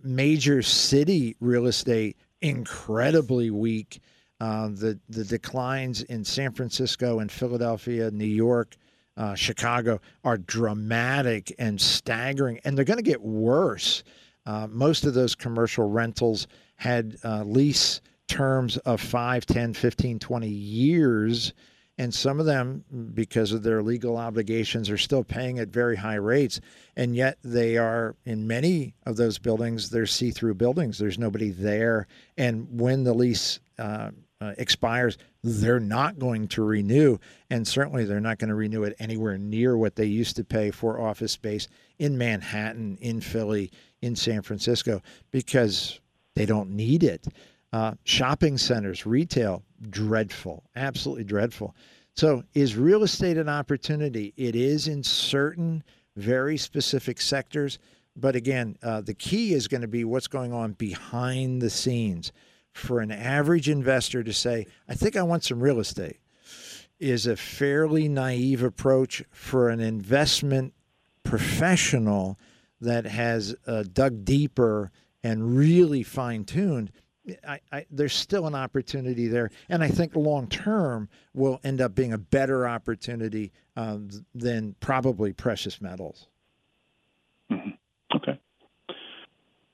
[0.02, 4.00] major city real estate incredibly weak.
[4.40, 8.76] Uh, the the declines in San Francisco and Philadelphia, New York,
[9.16, 14.04] uh, Chicago are dramatic and staggering, and they're going to get worse.
[14.46, 21.52] Uh, most of those commercial rentals had lease terms of 5, 10, 15, 20 years.
[21.96, 26.16] And some of them because of their legal obligations are still paying at very high
[26.16, 26.60] rates.
[26.96, 30.98] And yet they are in many of those buildings they're see-through buildings.
[30.98, 32.08] There's nobody there.
[32.36, 37.18] And when the lease uh, uh, expires they're not going to renew.
[37.50, 40.70] And certainly they're not going to renew it anywhere near what they used to pay
[40.70, 43.70] for office space in manhattan in philly
[44.04, 46.00] in san francisco because
[46.36, 47.26] they don't need it
[47.74, 51.74] uh, shopping centers, retail, dreadful, absolutely dreadful.
[52.14, 54.32] So, is real estate an opportunity?
[54.36, 55.82] It is in certain
[56.14, 57.80] very specific sectors.
[58.14, 62.30] But again, uh, the key is going to be what's going on behind the scenes.
[62.74, 66.20] For an average investor to say, I think I want some real estate,
[67.00, 70.74] is a fairly naive approach for an investment
[71.24, 72.38] professional
[72.84, 74.90] that has uh, dug deeper
[75.22, 76.92] and really fine tuned,
[77.46, 81.94] I, I, there's still an opportunity there, and I think long term will end up
[81.94, 86.28] being a better opportunity um, than probably precious metals.
[87.50, 87.70] Mm-hmm.
[88.16, 88.38] Okay.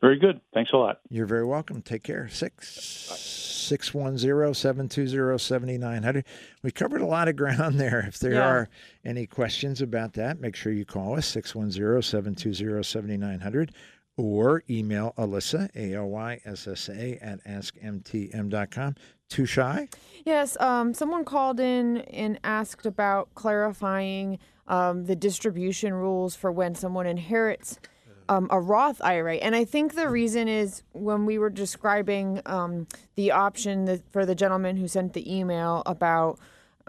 [0.01, 0.41] Very good.
[0.55, 1.01] Thanks a lot.
[1.11, 1.83] You're very welcome.
[1.83, 2.29] Take care.
[2.29, 3.09] Six.
[3.09, 3.40] Bye.
[3.71, 6.25] 610-720-7900.
[6.63, 8.05] We covered a lot of ground there.
[8.07, 8.49] If there yeah.
[8.49, 8.69] are
[9.05, 13.71] any questions about that, make sure you call us 610-720-7900
[14.17, 18.97] or email Alyssa, A-L-Y-S-S-A, at askmtm.com.
[19.29, 19.89] Too shy?
[20.25, 20.57] Yes.
[20.61, 27.07] Um, someone called in and asked about clarifying um, the distribution rules for when someone
[27.07, 27.79] inherits–
[28.31, 29.35] um, a Roth IRA.
[29.35, 34.25] And I think the reason is when we were describing um, the option that, for
[34.25, 36.39] the gentleman who sent the email about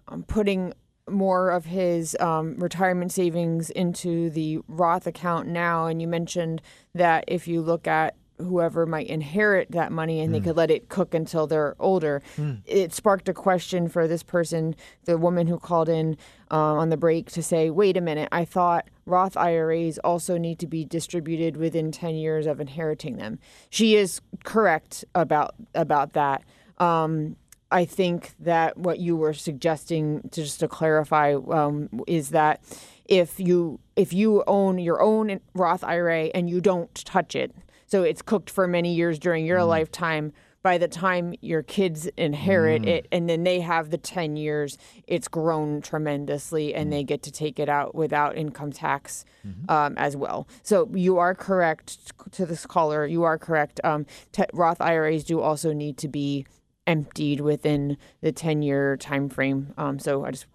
[0.07, 0.73] um, putting
[1.09, 5.87] more of his um, retirement savings into the Roth account now.
[5.87, 6.61] And you mentioned
[6.93, 10.33] that if you look at whoever might inherit that money and mm.
[10.33, 10.45] they hmm.
[10.45, 12.21] could let it cook until they're older.
[12.37, 12.61] Mm.
[12.65, 14.75] It sparked a question for this person,
[15.05, 16.17] the woman who called in
[16.51, 20.59] uh, on the break, to say, wait a minute, I thought Roth IRAs also need
[20.59, 23.39] to be distributed within 10 years of inheriting them.
[23.69, 26.43] She is correct about, about that.
[26.77, 27.35] Um,
[27.71, 32.61] I think that what you were suggesting, to just to clarify, um, is that
[33.05, 37.53] if you if you own your own Roth IRA and you don't touch it,
[37.91, 40.31] so it's cooked for many years during your lifetime.
[40.63, 44.77] By the time your kids inherit it, and then they have the ten years,
[45.07, 49.25] it's grown tremendously, and they get to take it out without income tax
[49.69, 50.47] um, as well.
[50.61, 53.07] So you are correct to this caller.
[53.07, 53.81] You are correct.
[53.83, 56.45] Um, te- Roth IRAs do also need to be
[56.85, 59.73] emptied within the 10 year time frame.
[59.77, 60.45] Um, so I just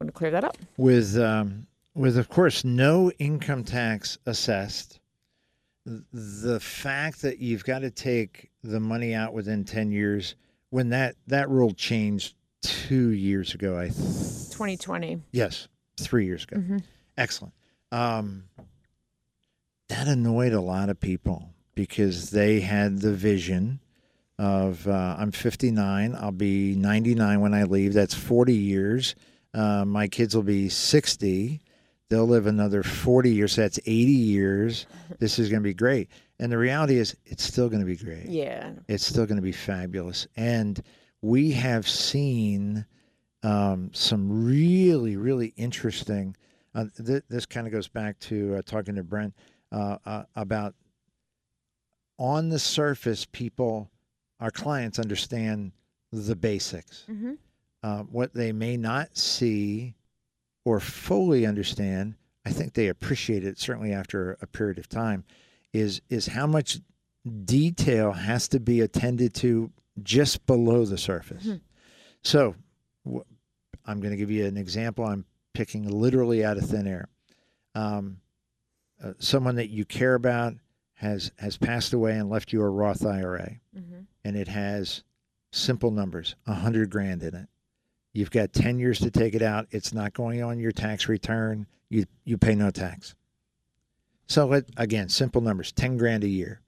[0.00, 0.56] want to clear that up.
[0.76, 5.00] with um, with of course no income tax assessed.
[5.86, 10.34] Th- The fact that you've got to take the money out within ten years,
[10.70, 13.94] when that that rule changed two years ago, I th-
[14.50, 15.22] 2020.
[15.32, 15.68] yes,
[15.98, 16.56] three years ago.
[16.58, 16.82] Mhm.
[17.16, 17.54] Excellent.
[17.92, 18.44] Um,
[19.88, 23.80] that annoyed a lot of people because they had the vision
[24.38, 27.94] of uh, I'm 59, I'll be 99 when I leave.
[27.94, 29.14] That's 40 years.
[29.54, 31.60] Uh, my kids will be 60.
[32.08, 33.52] They'll live another 40 years.
[33.52, 34.86] So that's 80 years.
[35.18, 36.08] This is going to be great.
[36.38, 38.72] And the reality is, it's still going to be great Yeah.
[38.88, 40.26] it's still going to be fabulous.
[40.36, 40.82] And
[41.22, 42.84] we have seen
[43.42, 46.36] um, some really, really interesting.
[46.74, 49.34] Uh, th- this kind of goes back to uh, talking to Brent
[49.72, 50.74] uh, uh, about
[52.18, 53.90] on the surface, people,
[54.40, 55.72] our clients understand
[56.12, 57.04] the basics.
[57.06, 57.34] hmm
[57.82, 59.94] Uh, what they may not see
[60.66, 65.22] or fully understand, I think they appreciate it certainly after a period of time,
[65.72, 66.80] is is how much
[67.44, 69.70] detail has to be attended to
[70.02, 71.44] just below the surface.
[71.46, 71.60] Mhm.
[72.22, 72.56] So,
[73.08, 73.20] wh-
[73.84, 75.04] I'm going to give you an example.
[75.04, 77.08] I'm picking literally out of thin air.
[77.74, 78.20] Um,
[79.00, 80.54] uh, someone that you care about
[80.94, 85.04] has has passed away and left you a Roth IRA hmm and it has
[85.52, 87.48] simple numbers, a hundred grand in it.
[88.16, 89.66] You've got ten years to take it out.
[89.70, 91.66] It's not going on your tax return.
[91.90, 93.14] You you pay no tax.
[94.26, 96.62] So let, again, simple numbers, ten grand a year.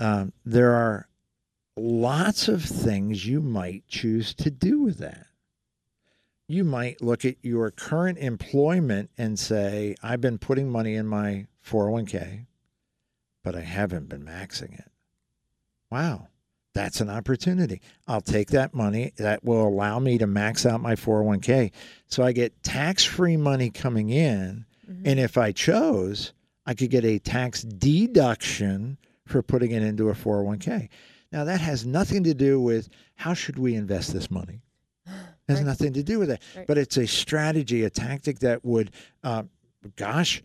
[0.00, 1.06] Um, there are
[1.76, 5.26] lots of things you might choose to do with that.
[6.46, 11.46] You might look at your current employment and say, I've been putting money in my
[11.66, 12.46] 401k,
[13.44, 14.90] but I haven't been maxing it.
[15.90, 16.28] Wow,
[16.78, 17.80] that's an opportunity.
[18.06, 19.12] I'll take that money.
[19.16, 21.72] That will allow me to max out my 401k.
[22.06, 24.64] So I get tax free money coming in.
[24.86, 26.32] hmm And if I chose,
[26.66, 30.88] I could get a tax deduction for putting it into a 401k.
[31.32, 34.62] Now, that has nothing to do with how should we invest this money.
[35.06, 35.12] It
[35.48, 35.66] has Right.
[35.66, 36.40] nothing to do with that.
[36.56, 36.66] Right.
[36.66, 38.92] But it's a strategy, a tactic that would,
[39.24, 39.42] uh,
[39.96, 40.42] gosh,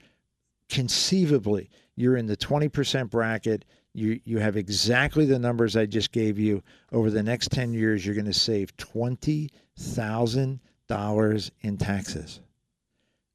[0.70, 3.66] conceivably, you're in the 20% bracket.
[3.94, 6.64] You, you have exactly the numbers I just gave you.
[6.92, 12.40] Over the next 10 years, you're going to save $20,000 in taxes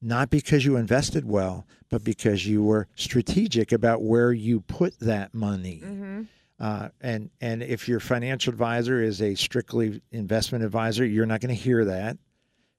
[0.01, 5.33] not because you invested well, but because you were strategic about where you put that
[5.33, 5.79] money.
[5.79, 6.21] hmm
[6.59, 11.55] Uh, and and if your financial advisor is a strictly investment advisor, you're not going
[11.55, 12.17] to hear that.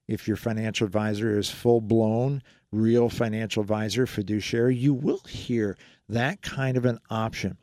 [0.07, 5.77] If your financial advisor is full blown, real financial advisor, fiduciary, you will hear
[6.09, 7.57] that kind of an option.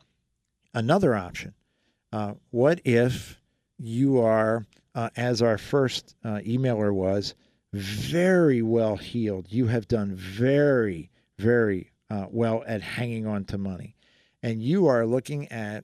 [0.73, 1.53] Another option.
[2.11, 3.39] Uh, what if
[3.77, 4.65] you are,
[4.95, 7.35] uh, as our first uh, emailer was,
[7.73, 9.47] very well heeled?
[9.49, 13.95] You have done very, very uh, well at hanging on to money.
[14.41, 15.83] And you are looking at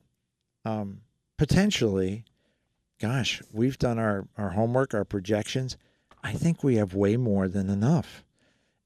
[0.63, 1.01] um,
[1.37, 2.23] potentially,
[2.99, 5.77] gosh, we've done our, our homework, our projections.
[6.23, 8.23] I think we have way more than enough.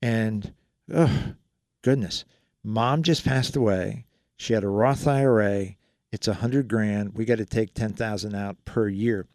[0.02, 0.54] And,
[0.94, 1.34] oh,
[1.82, 2.26] goodness,
[2.64, 4.06] mom just passed away.
[4.38, 5.76] She had a Roth IRA.
[6.12, 7.16] It's a hundred grand.
[7.16, 9.28] We got to take 10,000 out per year.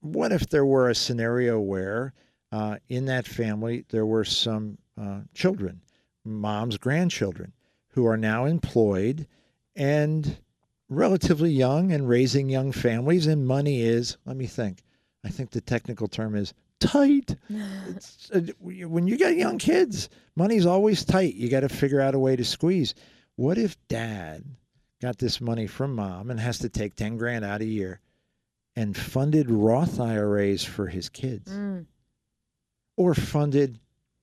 [0.00, 2.12] What if there were a scenario where
[2.52, 5.82] uh, in that family there were some uh, children,
[6.24, 7.52] mom's grandchildren,
[7.90, 9.26] who are now employed
[9.74, 10.38] and
[10.88, 14.82] relatively young and raising young families, and money is, let me think,
[15.24, 17.36] I think the technical term is tight.
[17.88, 21.34] It's, uh, when you got young kids, money's always tight.
[21.34, 22.94] You got to figure out a way to squeeze.
[23.36, 24.44] What if dad
[25.06, 28.00] got this money from mom and has to take 10 grand out a year
[28.74, 31.86] and funded Roth IRAs for his kids Mm.
[32.96, 33.78] or funded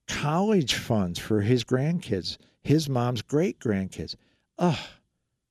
[0.09, 4.15] college funds for his grandkids, his mom's great grandkids?
[4.59, 4.77] Oh,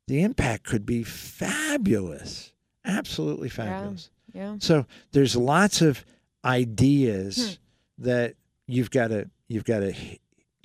[0.07, 2.53] the impact could be fabulous.
[2.85, 4.11] Absolutely fabulous.
[4.35, 4.57] Yeah.
[4.59, 6.05] So there's lots of
[6.45, 7.59] ideas
[7.99, 8.35] that
[8.67, 9.95] you've got to you've got to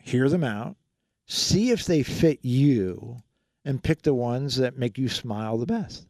[0.03, 0.75] hear them out,
[1.25, 3.21] see if they fit you,
[3.67, 6.07] and pick the ones that make you smile the best.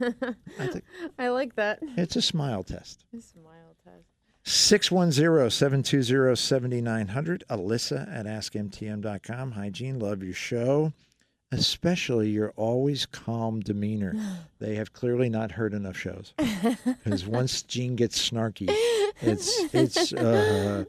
[0.00, 0.12] I
[0.58, 0.84] think
[1.18, 1.78] I like that.
[1.96, 3.06] it's a smile test.
[3.18, 4.04] Smile test.
[4.44, 10.92] 610-720-7900 alyssa at askmtm.com hi Gene love your show
[11.52, 14.16] especially your always calm demeanor
[14.58, 16.34] they have clearly not heard enough shows
[17.04, 18.66] because once Gene gets snarky
[19.20, 20.86] it's it's uh,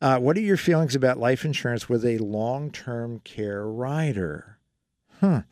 [0.00, 4.57] uh, what are your feelings about life insurance with a long-term care rider
[5.20, 5.42] huh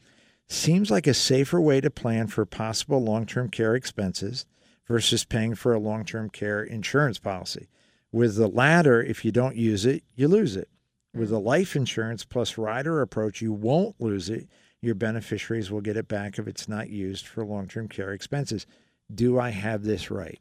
[0.49, 4.47] seems like a safer way to plan for possible long-term care expenses
[4.87, 7.69] versus paying for a long-term care insurance policy
[8.17, 10.71] with the latter, if you don't use it, you lose it.
[11.15, 14.49] With the life insurance plus rider approach, you won't lose it.
[14.81, 18.67] Your beneficiaries will get it back if it's not used for long term care expenses.
[19.15, 20.41] Do I have this right?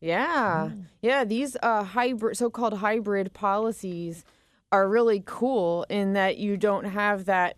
[0.00, 0.70] Yeah.
[1.00, 4.24] Yeah, these uh hybrid so-called hybrid policies
[4.70, 7.56] are really cool in that you don't have that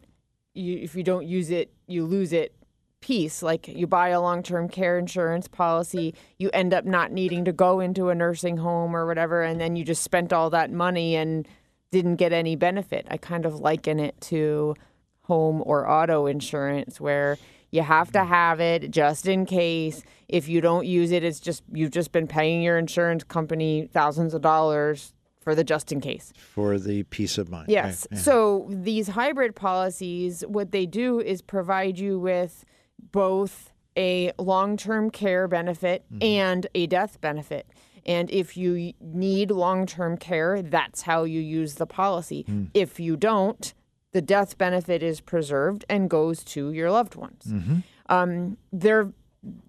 [0.55, 2.55] you if you don't use it, you lose it
[3.01, 3.43] piece.
[3.43, 7.81] Like you buy a long-term care insurance policy, you end up not needing to go
[7.81, 11.47] into a nursing home or whatever and then you just spent all that money and
[11.91, 13.07] didn't get any benefit.
[13.11, 14.75] I kind of liken it to
[15.23, 17.37] home or auto insurance where
[17.71, 20.03] you have to have it just in case.
[20.29, 24.33] If you don't use it, it's just you've just been paying your insurance company thousands
[24.33, 25.13] of dollars
[25.45, 26.33] for the just in case.
[26.37, 27.67] For the peace of mind.
[27.69, 28.07] Yes.
[28.07, 28.23] Okay, yeah.
[28.23, 32.65] So these hybrid policies, what they do is provide you with
[33.13, 36.23] both a long term care benefit mm-hmm.
[36.23, 37.67] and a death benefit.
[38.07, 42.45] And if you need long term care, that's how you use the policy.
[42.47, 42.65] Hmm.
[42.75, 43.73] If you don't,
[44.13, 47.45] the death benefit is preserved and goes to your loved ones.
[47.49, 47.79] Mm-hmm.
[48.09, 49.11] Um, they're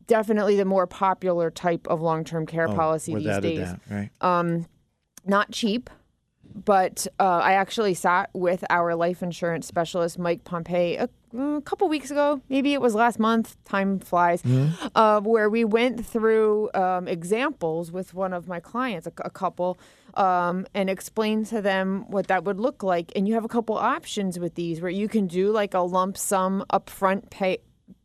[0.08, 4.10] definitely the more popular type of long term care Oh, policy these days doubt, right?
[4.22, 4.66] Um,
[5.28, 5.90] not cheap,
[6.54, 11.90] but uh, I actually sat with our life insurance specialist, Mike Pompey, a, a couple
[11.90, 12.42] weeks ago.
[12.50, 13.58] Maybe it was last month.
[13.66, 14.42] Time flies.
[14.96, 19.78] Uh, where we went through um, examples with one of my clients, a, a couple,
[20.14, 23.12] um, and explained to them what that would look like.
[23.16, 26.18] And you have a couple options with these where you can do like a lump
[26.18, 27.58] sum upfront pay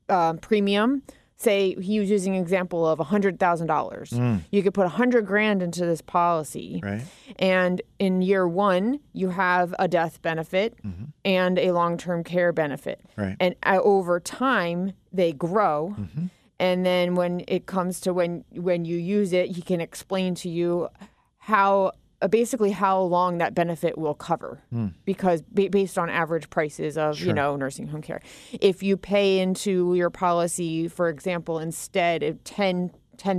[0.08, 1.02] um, premium.
[1.42, 4.10] Say he was using an example of hundred thousand dollars.
[4.10, 4.36] Hmm.
[4.50, 7.00] You could put a hundred grand into this policy, Right.
[7.38, 11.04] and in year one, you have a death benefit mm-hmm.
[11.24, 13.00] and a long term care benefit.
[13.16, 13.36] Right.
[13.40, 15.96] And uh, over time, they grow.
[15.98, 16.26] Mm-hmm.
[16.58, 20.50] And then when it comes to when when you use it, he can explain to
[20.50, 20.90] you
[21.38, 21.92] how
[22.28, 24.60] basically how long that benefit will cover
[25.04, 28.20] because ba- based on average prices of you know nursing home care.
[28.60, 32.90] If you pay into your policy for example instead of 10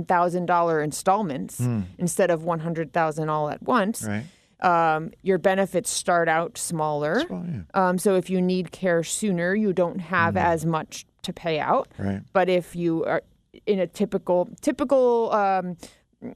[0.06, 1.60] $10,000 installments
[1.98, 4.24] instead of 100,000 all at once Right.
[4.60, 7.24] um, your benefits start out smaller.
[7.28, 7.60] Well, yeah.
[7.74, 11.88] um, so if you need care sooner you don't have as much to pay out.
[11.98, 12.20] Right.
[12.32, 13.22] but if you are
[13.66, 15.76] in a typical typical um,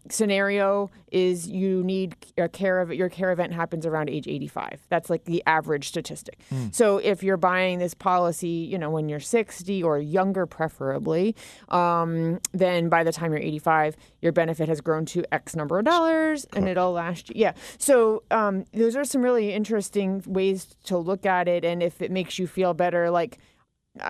[0.08, 5.08] scenario is you need a care of your care event happens around age 85 that's
[5.08, 6.40] like the average statistic.
[6.72, 11.34] So if you're buying this policy you know when you're 60 or younger preferably
[11.68, 15.84] um, then by the time you're 85 your benefit has grown to x number of
[15.84, 17.52] dollars and it'll last you yeah.
[17.78, 22.10] So um, those are some really interesting ways to look at it and if it
[22.10, 23.38] makes you feel better like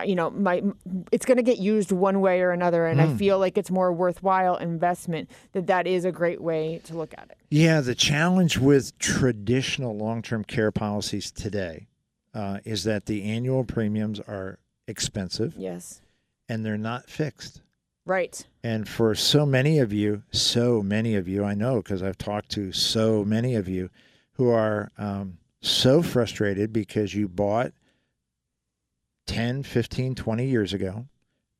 [0.05, 0.63] you know, my
[1.13, 3.93] it's going to get used one way or another, and I feel like it's more
[3.93, 5.31] worthwhile investment.
[5.53, 7.39] That that is a great way to look at it.
[7.51, 11.87] Yeah, the challenge with traditional long term care policies today
[12.35, 14.59] uh, is that the annual premiums are
[14.89, 16.01] expensive Yes,
[16.49, 17.61] and they're not fixed.
[18.05, 18.45] right.
[18.63, 22.51] And for so many of you, so many of you, I know because I've talked
[22.51, 23.91] to so many of you
[24.33, 27.73] who are um, so frustrated because you bought
[29.27, 31.07] 10, 15, 20 years ago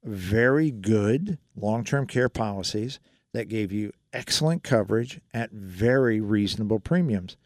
[0.07, 3.01] very good long term care policies
[3.35, 7.37] that gave you excellent coverage at very reasonable premiums.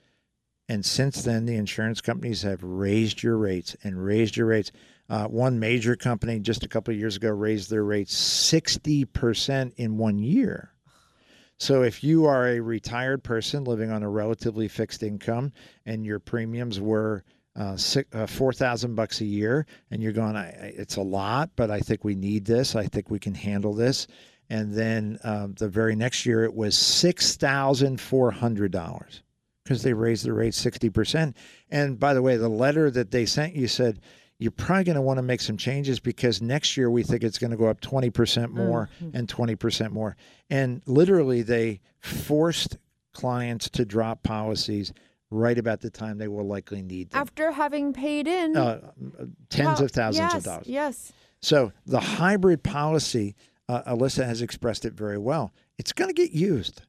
[0.68, 4.70] And since then, the insurance companies have raised your rates and raised your rates.
[5.08, 9.98] Uh, one major company just a couple of years ago raised their rates 60% in
[9.98, 10.72] one year.
[11.58, 15.52] So if you are a retired person living on a relatively fixed income
[15.84, 17.24] and your premiums were
[17.56, 21.70] uh, six, uh, four thousand bucks a year, and you're going, it's a lot, but
[21.70, 22.76] I think we need this.
[22.76, 24.06] I think we can handle this.
[24.48, 29.22] And then um, the very next year, it was six thousand four hundred dollars
[29.64, 31.36] because they raised the rate sixty percent.
[31.70, 34.00] And by the way, the letter that they sent you said
[34.40, 37.36] you're probably going to want to make some changes because next year we think it's
[37.36, 40.16] going to go up 20% more and 20% more.
[40.48, 42.78] And literally, they forced
[43.12, 44.94] clients to drop policies
[45.30, 47.20] right about the time they will likely need them.
[47.20, 48.90] After having paid in Uh,
[49.48, 50.66] tens Well, of thousands yes, of dollars.
[50.66, 53.36] Yes, So the hybrid policy,
[53.68, 55.52] uh, Alyssa has expressed it very well.
[55.78, 56.82] It's going to get used.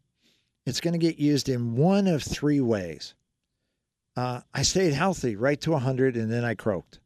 [0.66, 3.14] It's going to get used in one of three ways.
[4.16, 7.00] Uh, I stayed healthy right to 100 and then I croaked.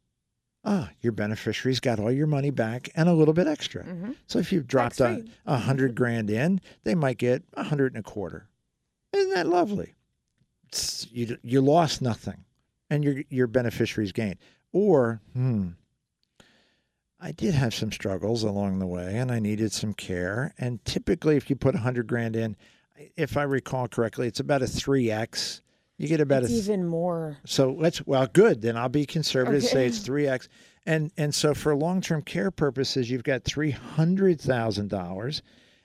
[0.67, 3.83] Ah, your beneficiaries got all your money back and a little bit extra.
[3.83, 7.93] hmm So if you've dropped a, a hundred grand in, they might get a hundred
[7.93, 8.47] and a quarter.
[9.13, 9.93] Isn't that lovely?
[10.75, 12.43] It's- you you lost nothing,
[12.89, 14.37] and your your beneficiaries gained.
[14.73, 15.69] Or hmm,
[17.19, 20.53] I did have some struggles along the way, and I needed some care.
[20.57, 22.55] And typically, if you put a hundred grand in,
[23.15, 25.61] if I recall correctly, it's about a three x.
[25.97, 27.37] You get about It's a even more.
[27.45, 28.61] so let's well, good.
[28.61, 29.63] Then I'll be conservative.
[29.63, 30.49] Say it's three x,
[30.85, 35.41] and and so for long term care purposes, you've got three hundred thousand dollars,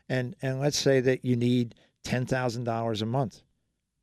[0.08, 3.42] and and let's say that you need ten thousand dollars a month.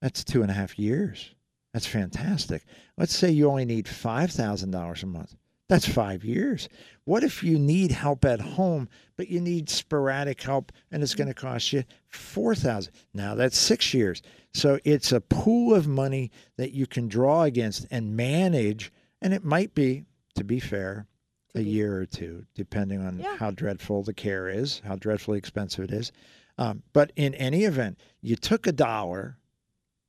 [0.02, 1.34] That's two and a half years.
[1.74, 2.64] That's fantastic.
[2.98, 5.36] Let's say you only need five thousand dollars a month.
[5.70, 6.70] That's five years.
[7.04, 8.88] What if you need help at home,
[9.18, 12.94] but you need sporadic help, and it's going to cost you four thousand?
[13.14, 14.22] Now that's six years.
[14.54, 18.92] So it's a pool of money that you can draw against and manage,
[19.22, 21.06] and it might be, to be fair,
[21.54, 23.36] To a be- year or two, depending on Yeah.
[23.38, 26.12] how dreadful the care is, how dreadfully expensive it is.
[26.58, 29.38] Um, but in any event, you took a dollar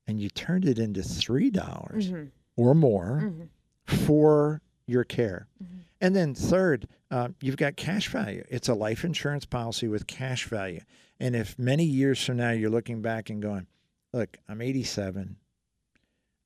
[0.09, 2.25] and you turned it into three dollars hmm
[2.57, 3.43] or more hmm
[3.87, 5.47] for your care.
[5.63, 5.81] Mhm.
[6.01, 8.45] And then third, uh, you've got cash value.
[8.51, 10.81] It's a life insurance policy with cash value.
[11.19, 13.67] And if many years from now you're looking back and going,
[14.13, 15.37] look, I'm 87.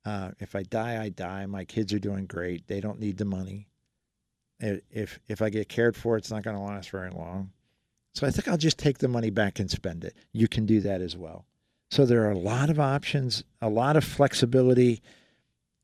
[0.05, 1.47] Uh, if I die, I die.
[1.47, 2.67] My kids are doing great.
[2.69, 3.69] They don't need the money.
[4.61, 7.51] If if I get cared for, it's not going to last very long.
[8.15, 10.15] So I think I'll just take the money back and spend it.
[10.33, 11.47] You can do that as well.
[11.93, 15.03] So there are a lot of options, a lot of flexibility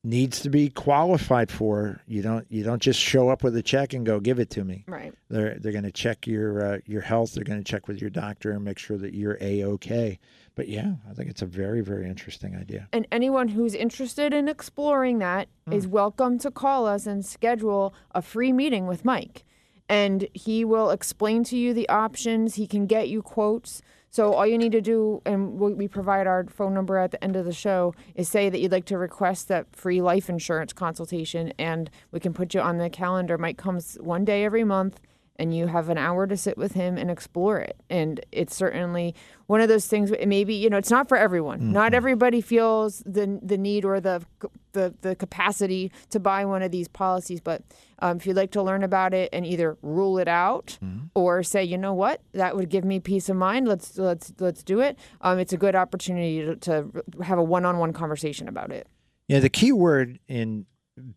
[0.03, 2.01] needs to be qualified for.
[2.07, 4.65] You don't you don't just show up with a check and go give it to
[4.65, 4.87] me.
[4.89, 5.13] Right.
[5.29, 7.35] They're they're going to check your uh, your health.
[7.35, 10.19] They're going to check with your doctor and make sure that you're a okay.
[10.55, 12.89] But yeah, I think it's a very very interesting idea.
[12.91, 15.91] And anyone who's interested in exploring that is Hmm.
[15.91, 19.45] welcome to call us and schedule a free meeting with Mike.
[19.91, 22.55] And he will explain to you the options.
[22.55, 23.83] He can get you quotes.
[24.11, 27.37] So all you need to do, and we provide our phone number at the end
[27.37, 31.53] of the show, is say that you'd like to request that free life insurance consultation,
[31.59, 33.37] and we can put you on the calendar.
[33.37, 35.01] Mike comes one day every month,
[35.39, 37.77] and you have an hour to sit with him and explore it.
[37.89, 39.15] And it's certainly
[39.47, 40.13] one of those things.
[40.27, 41.73] Maybe you know, it's not for everyone.
[41.73, 44.25] Not everybody feels the the need or the
[44.73, 47.41] the the capacity to buy one of these policies.
[47.41, 47.63] But
[48.01, 50.79] um, if you'd like to learn about it and either rule it out
[51.15, 53.69] or say, you know what, that would give me peace of mind.
[53.69, 54.99] Let's let's let's do it.
[55.21, 58.87] Um, it's a good opportunity to, to have a one-on-one conversation about it.
[59.29, 60.67] Yeah, the key word in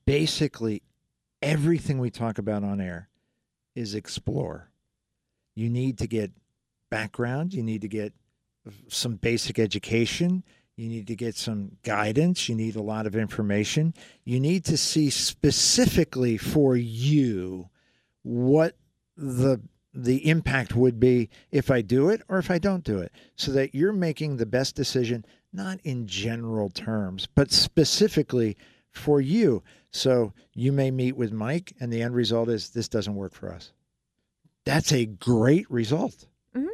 [0.05, 0.83] basically
[1.41, 3.09] everything we talk about on air
[3.75, 4.69] is explore.
[5.55, 6.31] You need to get
[6.89, 8.13] background, you need to get
[8.87, 10.43] some basic education,
[10.75, 13.93] you need to get some guidance, you need a lot of information.
[14.23, 17.69] You need to see specifically for you
[18.23, 18.75] what
[19.17, 19.61] the
[19.93, 23.51] the impact would be if I do it or if I don't do it so
[23.51, 28.55] that you're making the best decision not in general terms, but specifically
[28.91, 29.63] for you.
[29.91, 33.51] So you may meet with Mike, and the end result is this doesn't work for
[33.51, 33.71] us.
[34.65, 36.27] That's a great result.
[36.55, 36.69] Mhm.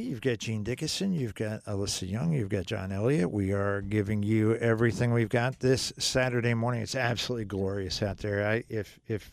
[0.00, 3.30] You've got Gene Dickinson, you've got Alyssa Young, you've got John Elliott.
[3.30, 6.82] We are giving you everything we've got this Saturday morning.
[6.82, 8.46] It's absolutely glorious out there.
[8.46, 9.30] I, if if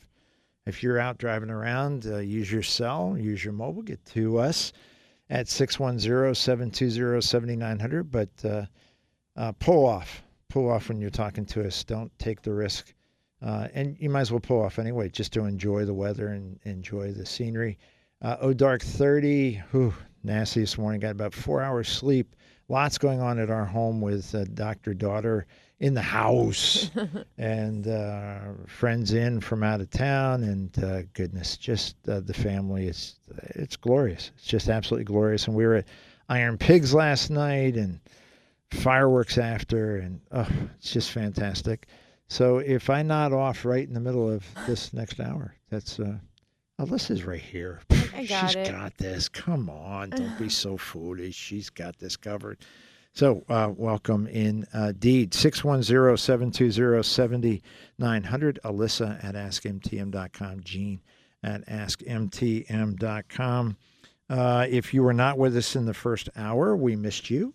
[0.66, 4.74] if you're out driving around, uh, use your cell, use your mobile, get to us
[5.30, 8.12] at 610-720-7900.
[8.12, 8.66] But uh,
[9.36, 11.84] uh, pull off, pull off when you're talking to us.
[11.84, 12.94] Don't take the risk.
[13.42, 16.60] Uh, and you might as well pull off anyway, just to enjoy the weather and
[16.64, 17.80] enjoy the scenery.
[18.22, 19.64] Uh, oh, dark 30.
[19.72, 21.00] Whew, nasty this morning.
[21.00, 22.36] Got about four hours sleep.
[22.70, 25.46] Lots going on at our home with uh, doctor daughter
[25.80, 26.92] in the house
[27.38, 30.44] and uh, friends in from out of town.
[30.44, 32.88] And uh, goodness, just uh, the family.
[32.88, 33.16] It's
[33.56, 34.32] it's glorious.
[34.38, 35.48] It's just absolutely glorious.
[35.48, 35.88] And we were at
[36.30, 38.00] Iron Pigs last night and
[38.72, 40.48] fireworks after, and oh,
[40.78, 41.88] it's just fantastic.
[42.30, 46.18] So if I nod off right in the middle of this next hour, that's uh,
[46.80, 47.82] Alyssa's right here.
[48.16, 48.72] I got She's it.
[48.72, 49.30] got this.
[49.30, 51.36] Come on, don't be so foolish.
[51.36, 52.60] She's got this covered.
[53.14, 55.32] So uh, welcome indeed.
[55.32, 57.62] 610-720-7900.
[58.64, 60.64] Alyssa at askmtm.com.
[60.64, 61.02] Gene
[61.44, 63.78] at askmtm.com.
[64.30, 67.54] Uh, if you were not with us in the first hour, we missed you.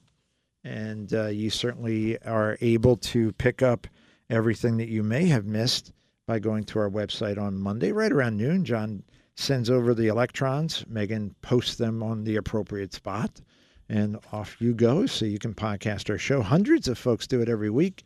[0.62, 3.86] And uh, you certainly are able to pick up
[4.28, 5.92] everything that you may have missed
[6.26, 8.62] by going to our website on Monday, right around noon.
[8.64, 9.04] John
[9.36, 10.84] sends over the electrons.
[10.88, 13.40] Megan posts them on the appropriate spot,
[13.88, 15.06] and off you go.
[15.06, 16.42] So you can podcast our show.
[16.42, 18.02] Hundreds of folks do it every week.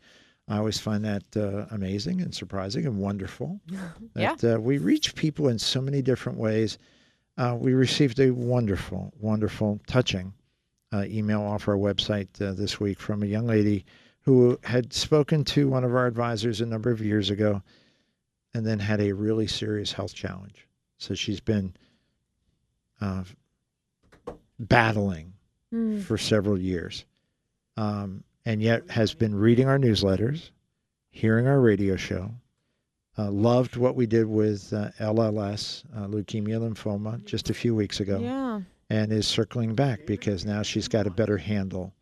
[0.47, 3.59] I always find that uh, amazing and surprising and wonderful.
[3.67, 4.35] Yeah.
[4.35, 6.77] That uh, we reach people in so many different ways.
[7.37, 10.33] Uh, we received a wonderful, wonderful, touching
[10.93, 13.85] uh, email off our website uh, this week from a young lady
[14.21, 17.61] who had spoken to one of our advisors a number of years ago
[18.53, 20.67] and then had a really serious health challenge.
[21.01, 21.73] So she's been
[23.01, 23.23] uh,
[24.59, 25.33] battling
[25.73, 26.03] Mm.
[26.03, 27.05] for several years.
[27.77, 30.49] Um, and yet has been reading our newsletters,
[31.11, 32.29] hearing our radio show,
[33.17, 37.99] uh, loved what we did with uh, LLS, uh, leukemia lymphoma, just a few weeks
[38.01, 38.19] ago.
[38.19, 38.61] Yeah.
[38.89, 41.93] and is circling back because now she's got a better handle.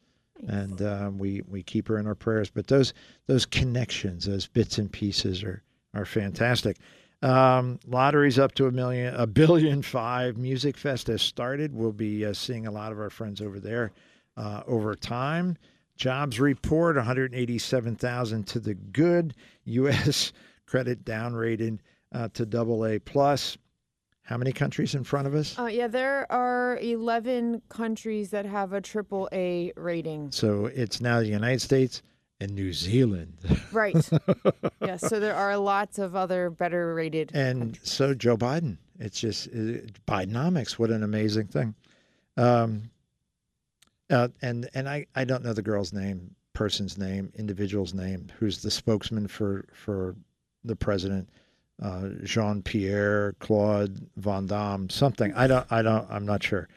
[0.48, 2.50] And um, we we keep her in our prayers.
[2.50, 2.96] But those
[3.28, 5.62] those connections those bits and pieces are
[5.94, 6.78] are fantastic
[7.22, 10.36] um, lottery's up to a million a billion five.
[10.36, 11.74] Musikfest has started.
[11.74, 13.92] We'll be uh, seeing a lot of our friends over there
[14.38, 15.58] uh, over time.
[15.98, 19.36] Jobs report 187000 to the good.
[19.68, 20.32] Us
[20.66, 21.80] credit downgraded
[22.14, 23.58] uh, to double a plus.
[24.24, 25.58] How many countries in front of us?
[25.58, 30.32] Uh, yeah, there are 11 countries that have a triple A rating.
[30.32, 32.04] So it's now the United States
[32.40, 33.38] and New Zealand.
[33.72, 33.96] Right.
[34.82, 37.32] yes, so there are lots of other better rated.
[37.36, 38.78] and so Joe Biden.
[39.00, 40.74] It's just uh, Bidenomics.
[40.74, 41.74] What an amazing thing.
[42.38, 42.90] Um,
[44.10, 48.62] uh, and and I, I don't know the girl's name, person's name, individual's name, who's
[48.62, 50.16] the spokesman for for
[50.64, 51.30] the president,
[51.82, 55.34] uh, Jean Pierre Claude Van Damme, something.
[55.34, 56.68] I don't I don't I'm not sure.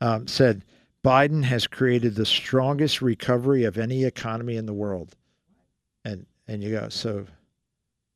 [0.00, 0.64] Um, said
[1.08, 5.16] Biden has created the strongest recovery of any economy in the world.
[6.04, 7.24] And and you go so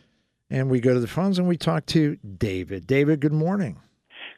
[0.52, 2.86] and we go to the phones and we talk to David.
[2.86, 3.78] David, good morning.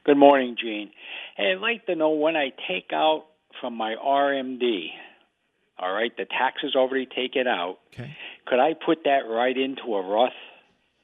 [0.05, 0.91] Good morning, Gene.
[1.35, 3.25] Hey, I'd like to know when I take out
[3.61, 4.89] from my RMD,
[5.79, 8.15] all right, the taxes already taken out, Okay.
[8.45, 10.33] could I put that right into a Roth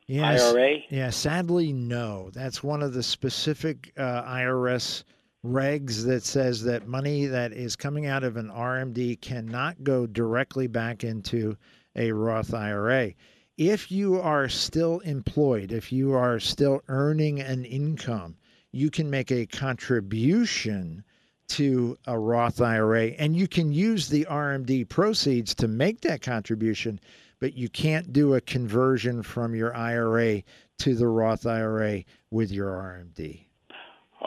[0.07, 0.41] Yes.
[0.41, 0.77] IRA?
[0.89, 2.29] Yeah, sadly, no.
[2.33, 5.03] That's one of the specific uh, IRS
[5.45, 10.67] regs that says that money that is coming out of an RMD cannot go directly
[10.67, 11.55] back into
[11.95, 13.13] a Roth IRA.
[13.57, 18.35] If you are still employed, if you are still earning an income,
[18.71, 21.03] you can make a contribution
[21.49, 26.99] to a Roth IRA and you can use the RMD proceeds to make that contribution,
[27.39, 30.43] but you can't do a conversion from your IRA
[30.79, 33.45] to the Roth IRA with your RMD.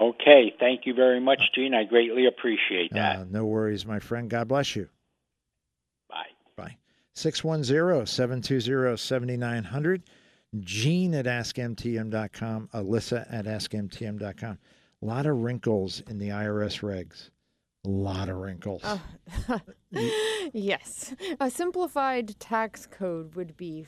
[0.01, 1.75] Okay, thank you very much, Gene.
[1.75, 3.17] I greatly appreciate that.
[3.19, 4.31] Uh, no worries, my friend.
[4.31, 4.89] God bless you.
[6.09, 6.27] Bye.
[6.57, 6.77] Bye.
[7.15, 10.03] 610 720 7900.
[10.61, 12.69] Gene at askmtm.com.
[12.75, 14.59] Alyssa at askmtm.com.
[15.03, 17.31] A lot of wrinkles in the IRS regs.
[17.87, 18.83] A lot of wrinkles.
[18.85, 19.01] Oh.
[20.53, 21.15] yes.
[21.41, 23.87] A simplified tax code would be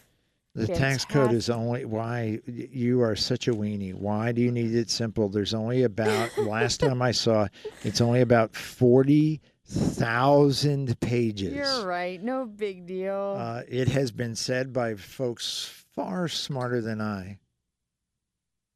[0.54, 3.92] The tax code is only why you are such a weenie.
[3.94, 5.28] Why do you need it simple?
[5.28, 7.48] There's only about last time I saw,
[7.82, 11.52] it's only about forty thousand pages.
[11.54, 12.22] You're right.
[12.22, 13.36] No big deal.
[13.38, 17.38] Uh, it has been said by folks far smarter than I.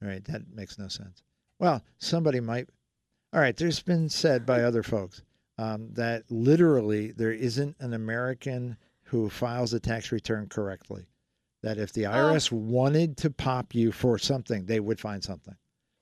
[0.03, 1.23] All right, that makes no sense.
[1.59, 2.69] Well, somebody might.
[3.33, 5.23] All right, there's been said by other folks
[5.59, 11.07] um, that literally there isn't an American who files a tax return correctly.
[11.63, 15.57] That if the IRS wanted to pop you for something, they would find something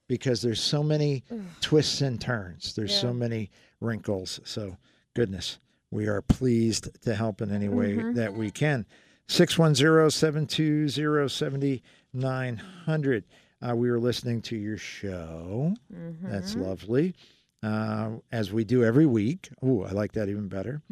[0.08, 1.24] because there's so many
[1.60, 2.74] twists and turns.
[2.74, 3.50] There's so many
[3.80, 4.40] wrinkles.
[4.44, 4.76] So,
[5.14, 5.58] goodness,
[5.90, 8.84] we are pleased to help in any way that we can.
[9.28, 13.24] 610 720 7900.
[13.66, 15.74] Uh, We were listening to your show.
[16.22, 17.14] That's lovely.
[17.62, 19.48] Uh, as we do every week.
[19.62, 20.82] Oh, I like that even better.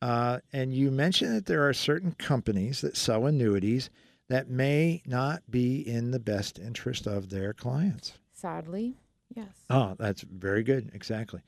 [0.00, 3.90] Uh, and you mentioned that there are certain companies that sell annuities
[4.28, 8.14] that may not be in the best interest of their clients.
[8.32, 8.94] Sadly,
[9.34, 9.48] yes.
[9.68, 10.90] Oh, that's very good.
[10.94, 11.42] Exactly.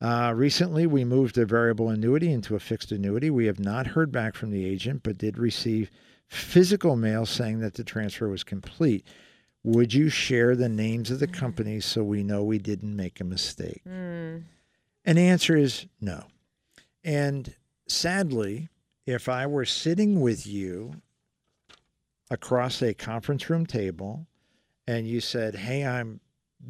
[0.00, 3.30] Uh, recently, we moved a variable annuity into a fixed annuity.
[3.30, 5.92] We have not heard back from the agent, but did receive
[6.26, 9.06] physical mail saying that the transfer was complete.
[9.64, 13.24] Would you share the names of the companies so we know we didn't make a
[13.24, 13.82] mistake?
[13.88, 14.42] Mm.
[15.04, 16.24] And the answer is no.
[17.04, 17.54] And
[17.86, 18.68] sadly,
[19.06, 20.94] if I were sitting with you
[22.30, 24.26] across a conference room table
[24.86, 26.20] and you said, Hey, I'm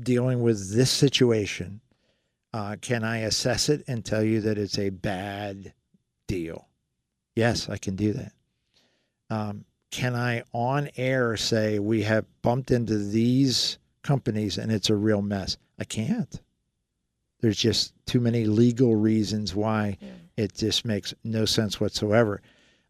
[0.00, 1.80] dealing with this situation,
[2.52, 5.72] uh, can I assess it and tell you that it's a bad
[6.26, 6.68] deal?
[7.34, 8.32] Yes, I can do that.
[9.30, 14.96] Um, can I on air say we have bumped into these companies and it's a
[14.96, 15.56] real mess?
[15.78, 16.40] I can't.
[17.40, 20.08] There's just too many legal reasons why Yeah.
[20.36, 22.40] it just makes no sense whatsoever.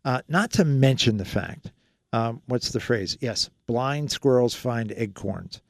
[0.04, 1.72] Uh, not to mention the fact,
[2.12, 3.18] um, what's the phrase?
[3.20, 5.60] Yes, blind squirrels find acorns.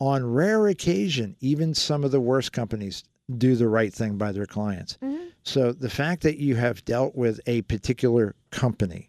[0.00, 3.02] On rare occasion, even some of the worst companies
[3.38, 4.98] do the right thing by their clients.
[5.02, 5.28] Mhm.
[5.44, 9.08] So the fact that you have dealt with a particular company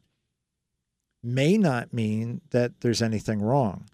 [1.24, 3.86] may not mean that there's anything wrong.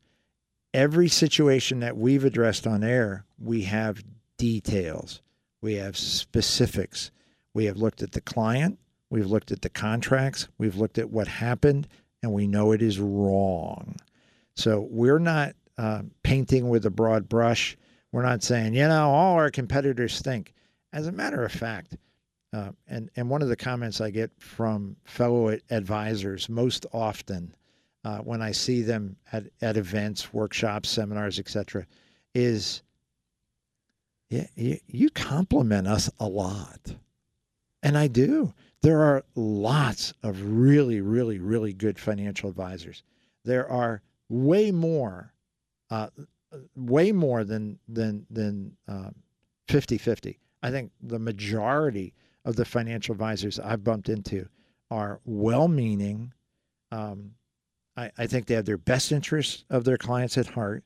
[0.74, 4.04] Every situation that we've addressed on air, we have
[4.38, 5.22] details,
[5.62, 7.12] we have specifics.
[7.54, 11.28] We have looked at the client, we've looked at the contracts, we've looked at what
[11.28, 11.88] happened,
[12.22, 13.96] and we know it is wrong.
[14.56, 17.76] So we're not uh, painting with a broad brush.
[18.12, 20.54] We're not saying, you know, all our competitors stink.
[20.94, 21.98] As a matter of fact,
[22.54, 27.54] uh, and and one of the comments I get from fellow advisors most often
[28.04, 31.86] uh, when I see them at, at events, workshops, seminars, etc.,
[32.34, 32.82] is
[34.30, 36.96] yeah, you, you compliment us a lot.
[37.82, 38.54] And I do.
[38.82, 43.04] There are lots of really, really, really good financial advisors.
[43.44, 45.34] There are way more,
[45.90, 46.10] uh,
[46.76, 49.16] way more than than than um,
[49.68, 50.38] 50-50.
[50.62, 52.14] I think the majority
[52.50, 54.48] of the financial advisors I've bumped into
[54.90, 56.34] are well-meaning.
[56.92, 57.36] Um,
[57.96, 60.84] I, I think they have their best interests of their clients at heart.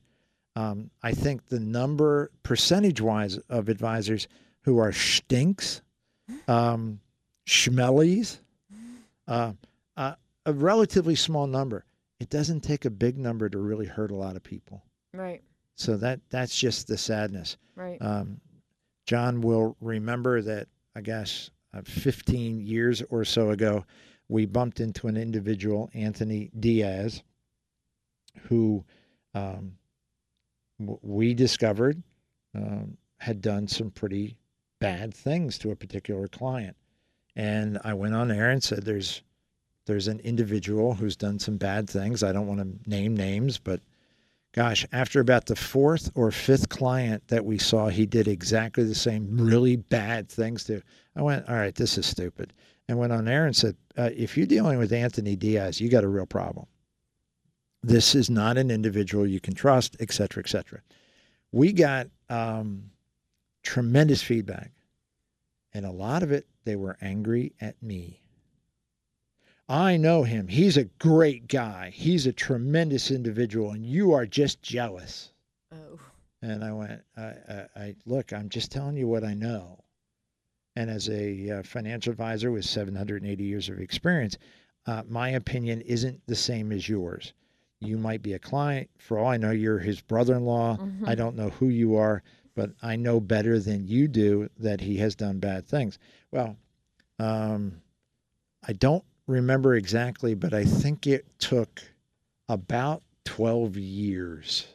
[0.56, 4.28] Um, I think the number, percentage wise, of advisors
[4.62, 5.80] who are stinks,
[6.46, 7.00] um,
[7.48, 8.38] schmellies,
[9.26, 9.52] uh,
[9.96, 11.86] uh, a relatively small number.
[12.20, 14.84] It doesn't take a big number to really hurt a lot of people.
[15.14, 15.42] Right.
[15.76, 17.56] So that that's just the sadness.
[17.74, 18.00] Right.
[18.00, 18.40] Um,
[19.06, 21.50] John will remember that, I guess,
[21.82, 23.84] 15 years or so ago,
[24.28, 27.22] we bumped into an individual, Anthony Diaz,
[28.42, 28.84] who
[29.34, 29.72] um,
[30.78, 32.02] we discovered
[32.54, 34.36] um, had done some pretty
[34.80, 36.76] bad things to a particular client.
[37.36, 39.22] And I went on air and said, "There's,
[39.86, 42.22] there's an individual who's done some bad things.
[42.22, 43.80] I don't want to name names, but
[44.54, 48.94] gosh, after about the fourth or fifth client that we saw, he did exactly the
[48.94, 50.80] same really bad things to.
[51.16, 52.52] I went, all right, this is stupid.
[52.88, 56.04] And went on air and said, uh, if you're dealing with Anthony Diaz, you got
[56.04, 56.66] a real problem.
[57.82, 60.80] This is not an individual you can trust, et cetera, et cetera.
[61.50, 62.90] We got um,
[63.62, 64.70] tremendous feedback.
[65.72, 68.20] And a lot of it, they were angry at me.
[69.68, 70.48] I know him.
[70.48, 71.90] He's a great guy.
[71.90, 75.32] He's a tremendous individual, and you are just jealous.
[75.72, 75.98] Oh.
[76.42, 79.78] And I went, I, I, I look, I'm just telling you what I know.
[80.76, 84.36] And as a uh, financial advisor with 780 years of experience,
[84.86, 87.32] uh, my opinion isn't the same as yours.
[87.80, 88.90] You might be a client.
[88.98, 90.76] For all I know, you're his brother in law.
[90.76, 91.08] Mm-hmm.
[91.08, 92.22] I don't know who you are,
[92.54, 95.98] but I know better than you do that he has done bad things.
[96.30, 96.56] Well,
[97.18, 97.80] um,
[98.66, 101.82] I don't remember exactly, but I think it took
[102.48, 104.66] about 12 years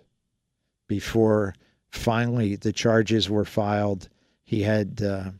[0.87, 1.55] before
[1.91, 4.09] finally the charges were filed.
[4.43, 5.31] He had uh,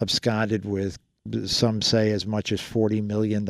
[0.00, 0.98] absconded with,
[1.44, 3.48] some say, as much as $40 million.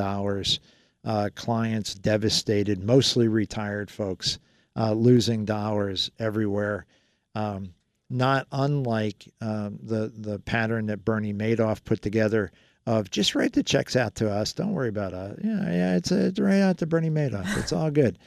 [1.04, 4.38] Uh, clients devastated, mostly retired folks,
[4.74, 6.86] uh, losing dollars everywhere.
[7.34, 7.74] Um,
[8.08, 12.52] not unlike um, the the pattern that Bernie Madoff put together
[12.86, 14.52] of just write the checks out to us.
[14.52, 15.38] Don't worry about us.
[15.42, 17.56] Yeah, yeah, it's, it's right out to Bernie Madoff.
[17.58, 18.18] It's all good.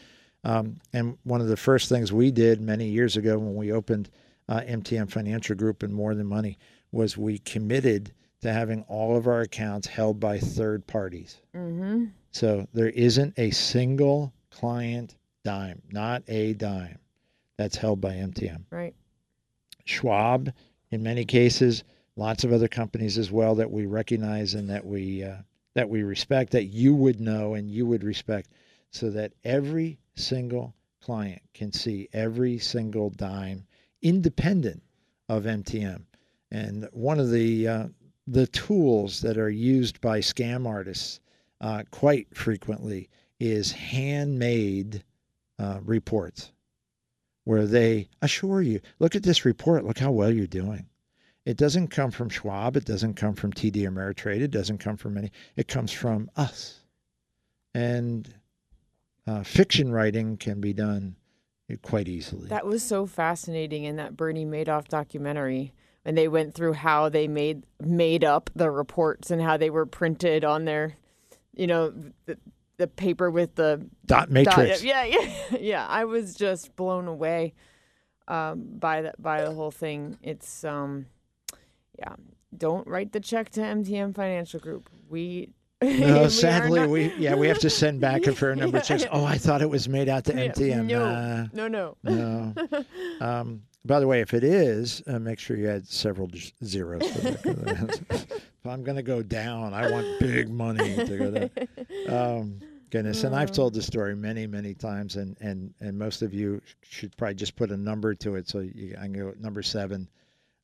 [0.44, 4.10] Um, and one of the first things we did many years ago when we opened
[4.48, 6.58] uh, MTM Financial Group and More Than Money
[6.92, 11.38] was we committed to having all of our accounts held by third parties.
[11.56, 12.06] Mm-hmm.
[12.32, 17.00] So there isn't a single client dime, not a dime,
[17.58, 18.64] that's held by MTM.
[18.72, 18.96] Right.
[19.86, 20.54] Schwab,
[20.92, 21.84] in many cases,
[22.20, 25.38] lots of other companies as well that we recognize and that we uh,
[25.74, 28.50] that we respect, that you would know and you would respect,
[28.92, 33.66] so that every single client can see every single dime,
[34.02, 34.84] independent
[35.30, 36.04] of MTM.
[36.52, 37.88] And one of the uh,
[38.28, 41.22] the tools that are used by scam artists
[41.62, 43.10] uh, quite frequently
[43.40, 45.04] is handmade
[45.58, 46.52] uh, reports
[47.46, 50.86] where they assure you, look at this report, look how well you're doing.
[51.50, 55.18] It doesn't come from Schwab, it doesn't come from TD Ameritrade, it doesn't come from
[55.18, 56.82] any, it comes from us.
[57.74, 58.32] And
[59.26, 61.16] uh, fiction writing can be done
[61.82, 62.50] quite easily.
[62.50, 65.74] That was so fascinating in that Bernie Madoff documentary.
[66.06, 69.88] And they went through how they made made up the reports and how they were
[69.88, 70.98] printed on their,
[71.56, 71.92] you know,
[72.28, 72.38] the,
[72.78, 74.82] the paper with the dot matrix.
[74.82, 75.88] Dot, yeah, yeah, yeah.
[75.88, 77.56] I was just blown away
[78.28, 80.20] um, by that by the whole thing.
[80.22, 81.08] It's um,
[82.00, 82.16] yeah.
[82.58, 84.90] Don't write the check to MTM Financial Group.
[85.10, 85.50] We
[85.82, 88.84] no, we sadly, not- we yeah we have to send back a fair number of
[88.84, 89.06] checks.
[89.12, 90.86] Oh, I thought it was made out to Yeah, MTM.
[90.88, 91.96] No, Nah, no, no.
[92.04, 92.86] no.
[93.26, 96.30] Um, by the way, if it is, uh, make sure you add several
[96.66, 97.02] zeros.
[97.04, 101.50] If I'm going to go down, I want big money to go down.
[102.10, 106.34] Um, goodness, and I've told the story many, many times, and and and most of
[106.34, 108.50] you should probably just put a number to it.
[108.50, 110.10] So you, I can go number seven.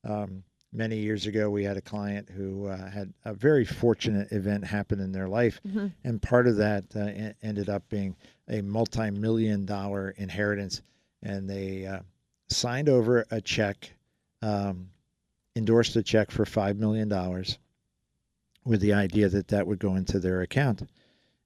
[0.03, 0.43] Um,
[0.75, 4.99] many years ago, we had a client who uh, had a very fortunate event happen
[4.99, 5.61] in their life,
[6.03, 8.15] and part of that uh, ended up being
[8.49, 10.81] a multi-million dollar inheritance,
[11.23, 11.99] and they uh,
[12.49, 13.91] signed over a check,
[14.41, 14.89] um,
[15.55, 17.57] endorsed a check for five million dollars,
[18.65, 20.87] with the idea that that would go into their account,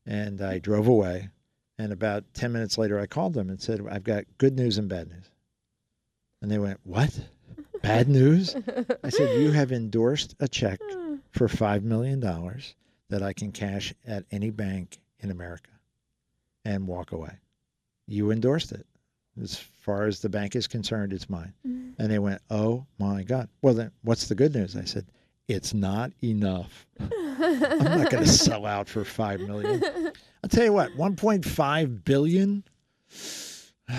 [0.05, 1.29] and I drove away,
[1.77, 4.89] and about ten minutes later, I called them and said, "I've got good news and
[4.89, 5.29] bad news,"
[6.41, 7.19] and they went, "What?"
[7.81, 8.55] Bad news?
[9.03, 11.15] I said, You have endorsed a check hmm.
[11.31, 12.19] for $5 million
[13.09, 15.69] that I can cash at any bank in America
[16.65, 17.33] and walk away.
[18.07, 18.85] You endorsed it.
[19.41, 21.53] As far as the bank is concerned, it's mine.
[21.65, 22.01] Mm-hmm.
[22.01, 23.47] And they went, Oh my God.
[23.61, 24.75] Well, then what's the good news?
[24.75, 25.05] I said,
[25.47, 26.85] It's not enough.
[26.99, 29.81] I'm not going to sell out for 5 million.
[30.43, 32.63] I'll tell you what, 1.5 billion.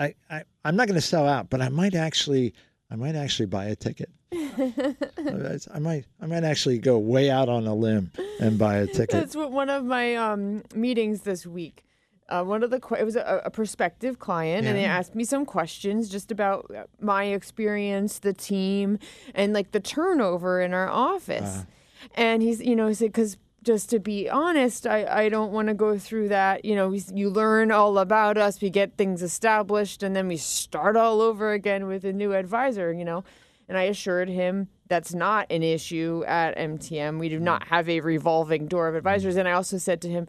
[0.00, 2.54] I, I I'm not going to sell out, but I might actually
[2.90, 4.10] I might actually buy a ticket.
[4.32, 9.10] I might I might actually go way out on a limb and buy a ticket.
[9.10, 11.84] That's what one of my um, meetings this week.
[12.28, 15.44] Uh, one of the it was a, a prospective client, and they asked me some
[15.44, 19.00] questions just about uh, my experience, the team,
[19.34, 21.66] and like the turnover in our office.
[22.14, 25.68] And he's, you know, he said because just to be honest, I, I don't want
[25.68, 26.64] to go through that.
[26.64, 30.36] You know, we, you learn all about us, we get things established, and then we
[30.36, 32.92] start all over again with a new advisor.
[32.92, 33.24] You know,
[33.68, 37.18] and I assured him that's not an issue at MTM.
[37.18, 37.42] We do mm.
[37.42, 39.36] not have a revolving door of advisors.
[39.36, 39.40] Mm.
[39.40, 40.26] And I also said to him,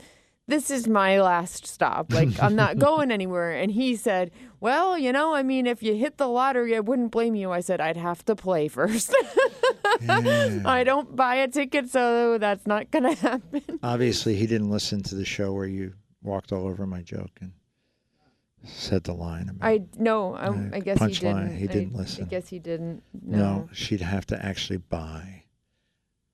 [0.51, 2.11] this is my last stop.
[2.13, 3.51] Like, I'm not going anywhere.
[3.53, 7.11] And he said, Well, you know, I mean, if you hit the lottery, I wouldn't
[7.11, 7.51] blame you.
[7.51, 9.15] I said, I'd have to play first.
[10.09, 13.79] I don't buy a ticket, so that's not going to happen.
[13.83, 15.93] Obviously, he didn't listen to the show where you
[16.23, 17.51] walked all over my joke and
[18.63, 19.49] said the line.
[19.49, 21.57] About, I no, I, Uh, I guess he didn't.
[21.57, 22.25] he didn't I, listen.
[22.25, 23.01] I guess he didn't.
[23.25, 23.37] no.
[23.37, 23.69] No.
[23.73, 25.43] she'd have to actually buy.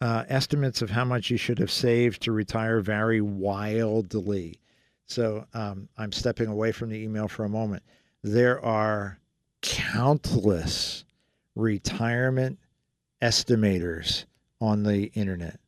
[0.00, 4.58] Uh, estimates of how much you should have saved to retire vary wildly.
[5.06, 7.84] So um, I'm stepping away from the email for a moment.
[8.24, 9.20] There are
[9.62, 11.04] countless
[11.60, 12.58] retirement
[13.22, 14.24] estimators
[14.60, 15.60] on the internet.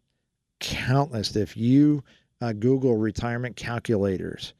[0.60, 1.36] Countless.
[1.36, 2.02] If you
[2.40, 4.54] uh, Google retirement calculators,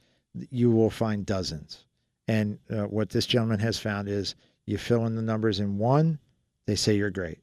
[0.51, 1.85] you will find dozens.
[2.29, 4.35] And uh, what this gentleman has found is
[4.67, 6.19] you fill in the numbers in one,
[6.67, 7.39] they say you're great.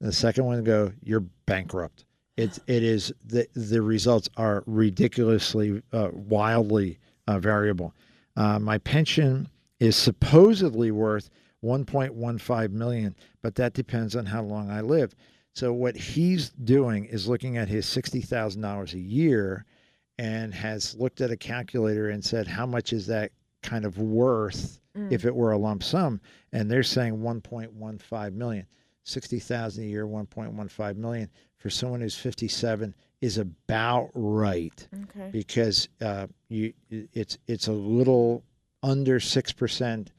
[0.00, 2.04] The second one go, you're bankrupt.
[2.36, 7.94] It's it is the the results are ridiculously uh, wildly uh, variable.
[8.36, 11.28] Uh, my pension is supposedly worth
[11.62, 15.14] 1.15 million, but that depends on how long I live.
[15.54, 19.64] So what he's doing is looking at his sixty thousand dollars a year,
[20.18, 23.32] and has looked at a calculator and said, how much is that
[23.62, 24.80] kind of worth
[25.10, 26.20] if it were a lump sum?
[26.52, 28.66] And they're saying 1.15 million.
[29.04, 31.28] 60,000 a year, 1.15 million
[31.58, 35.28] for someone who's 57 is about right Okay.
[35.32, 38.44] because uh, you it's it's a little
[38.82, 40.12] under six percent.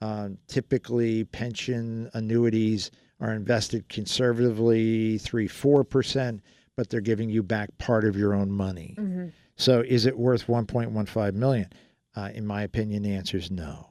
[0.00, 2.90] Uh, typically, pension annuities
[3.20, 6.42] are invested conservatively, three four percent,
[6.76, 8.94] but they're giving you back part of your own money.
[8.98, 9.28] Mm-hmm.
[9.56, 11.70] So, is it worth 1.15 million?
[12.16, 13.90] Uh, in my opinion, the answer is no.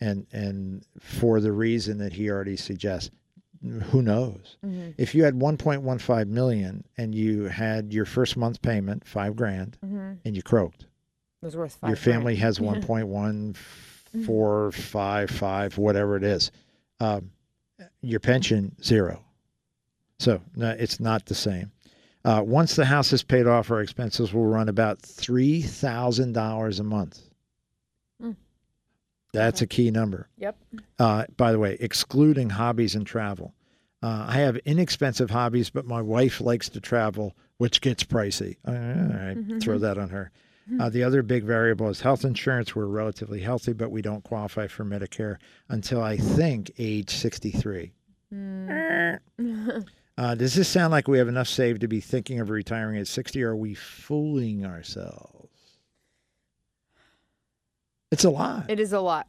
[0.00, 3.10] And and for the reason that he already suggests,
[3.62, 4.56] who knows?
[4.64, 4.90] Mm-hmm.
[4.98, 10.12] If you had 1.15 million and you had your first month payment five grand Mm-hmm.
[10.24, 10.82] and you croaked,
[11.42, 11.90] It was worth five.
[11.90, 12.38] your family grand.
[12.38, 12.58] has
[14.14, 14.26] Yeah.
[14.26, 16.50] 1.145, whatever it is,
[17.00, 17.30] um,
[18.00, 19.24] your pension zero.
[20.18, 21.72] So no, it's not the same.
[22.24, 26.78] Uh, once the house is paid off, our expenses will run about three thousand dollars
[26.78, 27.20] a month.
[28.22, 28.36] Mm.
[29.32, 30.28] That's a key number.
[30.38, 30.56] Yep.
[31.00, 33.54] Uh, by the way, excluding hobbies and travel.
[34.02, 38.56] Uh, I have inexpensive hobbies, but my wife likes to travel, which gets pricey.
[38.66, 40.30] All right, throw that on her.
[40.78, 42.74] Uh, the other big variable is health insurance.
[42.74, 47.92] We're relatively healthy, but we don't qualify for Medicare until I think age 63.
[50.18, 53.06] Uh, does this sound like we have enough saved to be thinking of retiring at
[53.06, 55.48] 60, or are we fooling ourselves?
[58.10, 58.68] It's a lot.
[58.68, 59.26] It is a lot.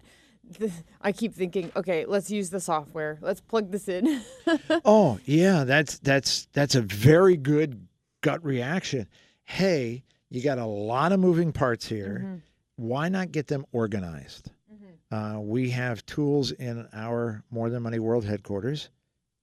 [1.02, 3.18] I keep thinking, okay, let's use the software.
[3.22, 4.22] Let's plug this in.
[4.86, 7.88] Oh yeah, that's that's that's a very good
[8.22, 9.08] gut reaction.
[9.46, 10.04] Hey,
[10.34, 12.42] you got a lot of moving parts here.
[12.76, 14.50] Why not get them organized?
[15.12, 18.90] Uh, we have tools in our More Than Money World headquarters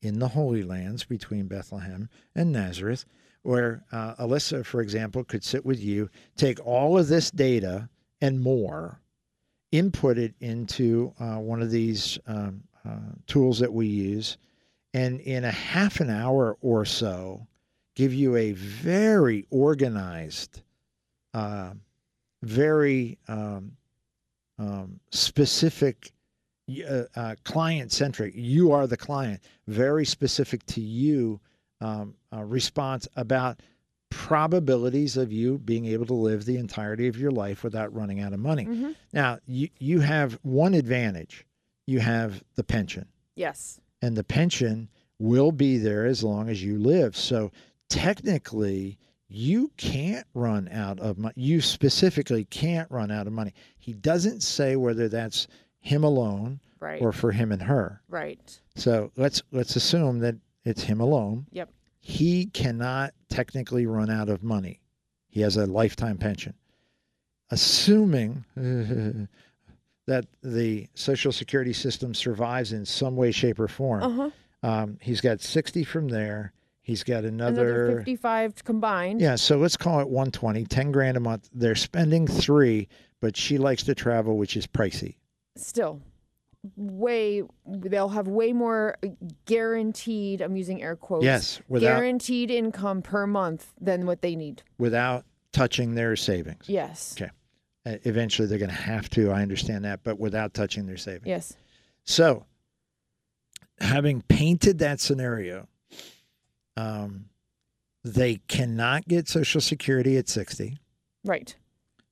[0.02, 3.04] in the Holy Lands between Bethlehem and Nazareth,
[3.42, 7.88] where uh, Alyssa, for example, could sit with you, take all of this data
[8.20, 9.00] and more,
[9.70, 14.38] input it into uh, one of these um, uh, tools that we use,
[14.92, 17.46] and in a half an hour or so,
[17.94, 20.62] give you a very organized,
[21.35, 21.73] uh,
[22.43, 23.73] very um,
[24.59, 26.12] um, specific,
[26.89, 28.35] uh, uh, client centric.
[28.36, 31.40] You are the client, very specific to you
[31.81, 33.61] um, uh, response about
[34.11, 38.32] probabilities of you being able to live the entirety of your life without running out
[38.32, 38.66] of money.
[38.66, 38.97] Mhm.
[39.12, 41.47] Now, you, you have one advantage
[41.86, 43.81] you have the pension yes.
[44.02, 44.89] and the pension
[45.19, 47.16] will be there as long as you live.
[47.16, 47.51] So
[47.89, 48.98] technically,
[49.32, 51.35] you can't run out of money.
[51.36, 53.55] You specifically can't run out of money.
[53.78, 55.47] He doesn't say whether that's
[55.81, 57.01] him alone Right.
[57.02, 58.01] or for him and her.
[58.09, 58.61] right.
[58.74, 61.47] So let's let's assume that it's him alone.
[61.52, 61.69] Yep.
[62.01, 64.81] He cannot technically run out of money.
[65.28, 66.55] He has a lifetime pension.
[67.51, 68.44] Assuming
[70.07, 74.69] that the Social Security system survives in some way, shape, or form, Uh huh.
[74.69, 76.52] um, he's got 60 from there.
[76.90, 77.96] He's got Another another.
[77.98, 79.20] 55 combined.
[79.20, 81.48] yeah, so let's call it 120, 10 grand a month.
[81.54, 82.88] They're spending three,
[83.20, 85.14] but she likes to travel, which is pricey.
[85.56, 86.02] Still.
[86.76, 88.96] way they'll have way more
[89.46, 94.62] guaranteed i'm using air quotes Yes, without- guaranteed income per month than what they need
[94.78, 96.68] without touching their savings.
[96.68, 97.30] yes Okay.
[98.04, 99.30] Eventually, they're going to have to.
[99.30, 101.26] I understand that, but without touching their savings.
[101.26, 101.56] yes
[102.04, 102.44] So,
[103.80, 105.66] having painted that scenario,
[106.76, 107.26] um,
[108.05, 110.78] they cannot get Social Security at 60.
[111.24, 111.55] right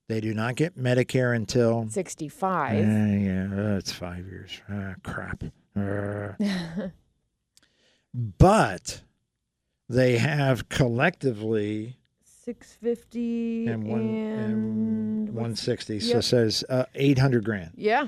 [0.07, 1.87] They do not get Medicare until.
[1.89, 4.61] 65 Eh, yeah, uh, it's five years.
[4.69, 5.43] Ah, crap.
[5.75, 6.33] Uh.
[8.13, 9.01] but
[9.87, 15.99] they have collectively 650 and one and and what's- 160.
[15.99, 18.07] So it says uh, 800 grand yeah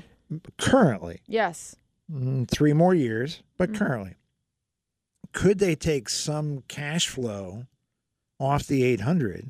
[0.57, 1.21] currently.
[1.27, 1.75] yes
[2.11, 3.75] Mm, three more years, but Mhm.
[3.77, 4.15] currently,
[5.31, 7.65] could they take some cash flow
[8.39, 9.49] off the 800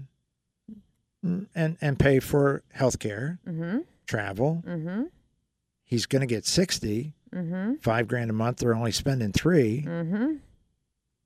[1.26, 4.64] mm, and and pay for health care, mm-hmm travel?
[4.68, 5.04] mm-hmm
[5.84, 8.58] He's going to get 60, mm-hmm five grand a month.
[8.58, 9.84] They're only spending three.
[9.88, 10.36] mm-hmm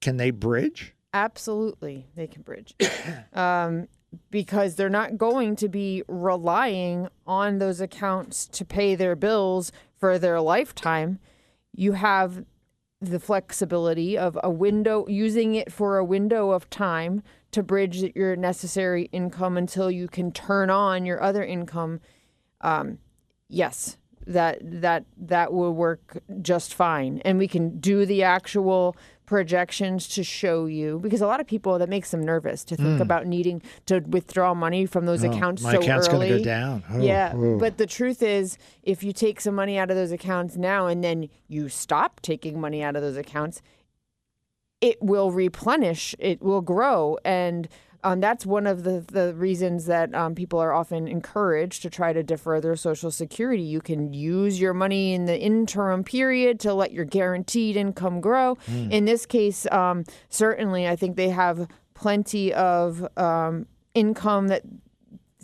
[0.02, 0.94] Can they bridge?
[1.14, 2.76] Absolutely, they can bridge.
[3.34, 3.88] um,
[4.32, 10.18] because they're not going to be relying on those accounts to pay their bills for
[10.18, 11.20] their lifetime.
[11.74, 12.46] You have
[13.08, 18.36] the flexibility of a window, using it for a window of time to bridge your
[18.36, 22.02] necessary income until you can turn on your other income.
[22.62, 23.00] Um,
[23.48, 28.96] yes, that that that will work just fine, and we can do the actual
[29.26, 32.98] projections to show you because a lot of people that makes them nervous to think
[32.98, 33.02] hmm.
[33.02, 35.24] about needing to withdraw money from those.
[35.24, 36.30] Oh, accounts my so account's early.
[36.30, 36.84] going to go down.
[36.90, 37.58] Oh, yeah, oh.
[37.58, 41.04] but the truth is, if you take some money out of those accounts now and
[41.04, 43.62] then you stop taking money out of those accounts,
[44.82, 47.18] it will replenish, it will grow.
[47.26, 47.68] And
[48.06, 52.14] um, that's one of the, the reasons that um, people are often encouraged to try
[52.14, 53.64] to defer their Social Security.
[53.64, 58.60] You can use your money in the interim period to let your guaranteed income grow.
[58.92, 63.66] In this case, um, certainly, I think they have plenty of um,
[63.96, 64.62] income that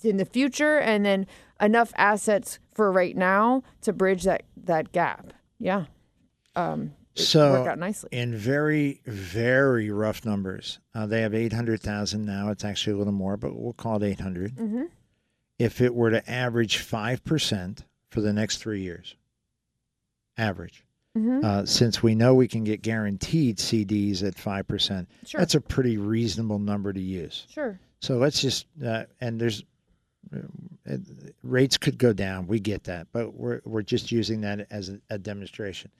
[0.04, 1.26] in the future and then
[1.60, 5.34] enough assets for right now to bridge that that gap.
[5.60, 5.86] Yeah.
[6.56, 8.10] Um So, worked out nicely.
[8.12, 12.50] in very, very rough numbers, uh, they have 800,000 now.
[12.50, 14.56] It's actually a little more, but we'll call it 800.
[14.56, 14.84] Mm-hmm.
[15.60, 17.80] If it were to average 5%
[18.10, 19.16] for the next three years,
[20.38, 20.86] average,
[21.18, 21.44] Mm-hmm.
[21.44, 25.40] uh, since we know we can get guaranteed CDs at 5%, Sure.
[25.42, 27.46] that's a pretty reasonable number to use.
[27.50, 27.78] sure.
[28.00, 29.62] So let's just, uh, and there's,
[30.34, 30.40] uh,
[31.44, 32.48] rates could go down.
[32.48, 35.92] We get that, but we're, we're just using that as a, a demonstration.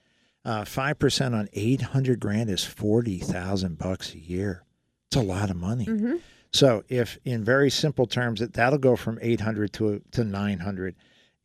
[0.44, 4.64] Uh, 5% on 800 grand is 40,000 bucks a year.
[5.08, 5.86] It's a lot of money.
[5.86, 6.16] Mm-hmm.
[6.54, 10.96] So if in very simple terms that that'll go from 800 to to 900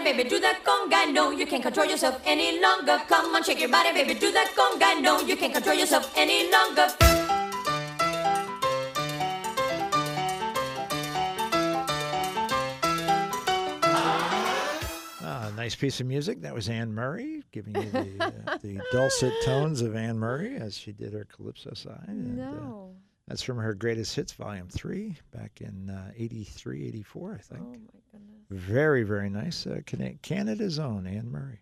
[0.00, 1.12] body, baby, do that conga.
[1.12, 3.00] No, you can't control yourself any longer.
[3.08, 5.00] Come on, shake your body, baby, do that conga.
[5.00, 6.88] No, you can't control yourself any longer.
[15.22, 16.40] Ah, nice piece of music.
[16.40, 20.76] That was Anne Murray giving you the, uh, the dulcet tones of Anne Murray as
[20.76, 22.04] she did her calypso side.
[22.08, 22.90] And, uh, no.
[22.90, 22.98] Uh,
[23.28, 27.60] that's from her greatest hits, volume three, back in uh, 83, 84, I think.
[27.64, 28.39] Oh, my goodness.
[28.50, 29.66] Very, very nice.
[29.66, 29.80] Uh,
[30.22, 31.60] Canada's own Anne Murray.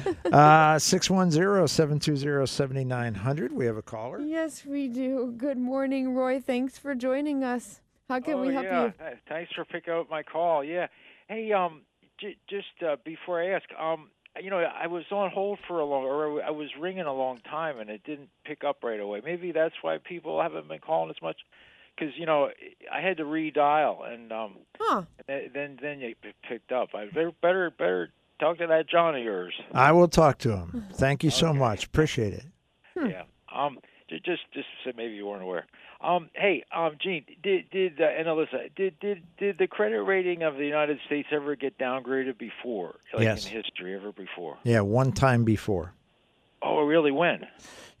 [0.32, 3.52] uh, Six one zero seven two zero seventy nine hundred.
[3.52, 4.20] We have a caller.
[4.20, 5.34] Yes, we do.
[5.36, 6.40] Good morning, Roy.
[6.40, 7.80] Thanks for joining us.
[8.08, 8.84] How can oh, we help yeah.
[8.84, 8.92] you?
[8.98, 10.62] Th- Thanks for picking up my call.
[10.62, 10.86] Yeah.
[11.28, 11.82] Hey, um,
[12.20, 14.08] j- just uh, before I ask, um,
[14.40, 17.38] you know, I was on hold for a long, or I was ringing a long
[17.38, 19.20] time, and it didn't pick up right away.
[19.24, 21.36] Maybe that's why people haven't been calling as much,
[21.96, 22.50] because you know,
[22.92, 25.02] I had to redial, and um, Huh.
[25.26, 26.14] then then then you
[26.48, 26.90] picked up.
[26.94, 29.54] I better better better talk to that John of yours.
[29.72, 30.86] I will talk to him.
[30.94, 31.84] Thank you so much.
[31.86, 32.44] Appreciate it.
[32.96, 33.22] Yeah.
[33.54, 33.78] Um.
[34.10, 35.66] j- Just, just so maybe you weren't aware.
[36.00, 36.30] Um.
[36.34, 36.64] Hey.
[36.74, 36.92] Um.
[37.02, 37.24] Gene.
[37.42, 38.74] Did did uh, and Alyssa.
[38.76, 42.96] Did did did the credit rating of the United States ever get downgraded before?
[43.14, 43.46] Like Yes.
[43.46, 44.58] in history, ever before?
[44.64, 45.92] Yeah, one time before.
[46.60, 47.12] Oh, really?
[47.12, 47.46] When?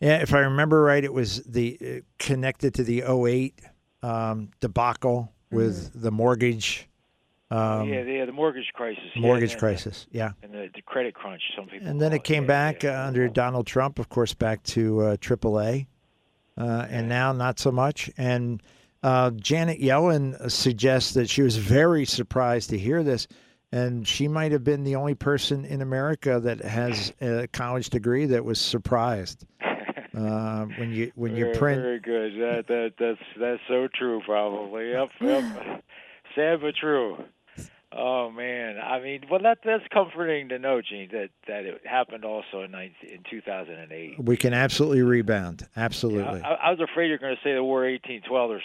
[0.00, 3.60] Yeah, if I remember right, it was the uh, connected to the 08
[4.02, 6.87] um, debacle with the mortgage
[7.50, 8.24] um, yeah, yeah.
[8.26, 9.02] The mortgage crisis.
[9.16, 10.06] mortgage and- crisis.
[10.10, 10.32] Yeah.
[10.42, 11.42] And the, the credit crunch.
[11.56, 11.88] Some people.
[11.88, 13.02] And then it came yeah, back yeah.
[13.02, 15.86] uh, under Donald Trump, of course, back to uh, AAA,
[16.58, 18.10] uh, and now not so much.
[18.18, 18.62] And
[19.02, 23.26] uh, Janet Yellen suggests that she was very surprised to hear this,
[23.72, 28.26] and she might have been the only person in America that has a college degree
[28.26, 29.46] that was surprised
[30.14, 31.80] uh, when you when you very, print.
[31.80, 32.32] Very good.
[32.34, 34.20] That that that's that's so true.
[34.26, 34.90] Probably.
[34.90, 35.08] Yep.
[35.20, 35.84] Yep.
[36.34, 37.16] Sad but true.
[37.90, 42.22] Oh man, I mean, well, that that's comforting to know, Gene, that that it happened
[42.22, 44.22] also in 19, in 2008.
[44.22, 45.66] We can absolutely rebound.
[45.74, 46.42] Absolutely.
[46.42, 48.60] I, I was afraid you're going to say the War 1812 or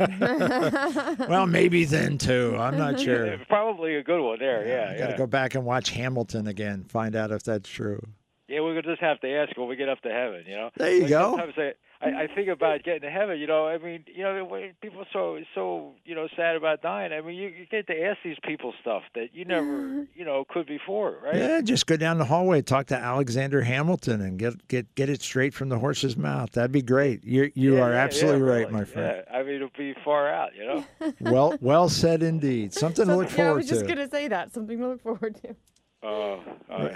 [0.00, 1.18] something.
[1.28, 2.56] well, maybe then too.
[2.58, 3.26] I'm not sure.
[3.26, 4.66] Yeah, Probably a good one there.
[4.66, 5.18] Yeah, You Got to yeah.
[5.18, 8.00] go back and watch Hamilton again, find out if that's true.
[8.48, 10.44] Yeah, we're gonna just have to ask when we get up to heaven.
[10.46, 10.70] You know.
[10.78, 11.36] There you Like, go.
[11.36, 13.38] Sometimes I, I, I think about getting to heaven.
[13.38, 16.80] You know, I mean, you know, when people are so so you know sad about
[16.82, 17.12] dying.
[17.12, 20.44] I mean, you, you get to ask these people stuff that you never you know
[20.48, 21.34] could before, right?
[21.36, 25.22] Yeah, just go down the hallway, talk to Alexander Hamilton, and get get get it
[25.22, 26.52] straight from the horse's mouth.
[26.52, 27.24] That'd be great.
[27.24, 28.72] You you Yeah, are yeah, absolutely yeah, right, really.
[28.72, 29.24] my friend.
[29.28, 30.50] Yeah, I mean, it'll be far out.
[30.54, 30.84] You know.
[31.20, 32.72] Well well said indeed.
[32.74, 33.86] Something to look Something- yeah, I was just to.
[33.88, 34.52] gonna say that.
[34.52, 35.56] Something to look forward to.
[36.02, 36.38] Uh,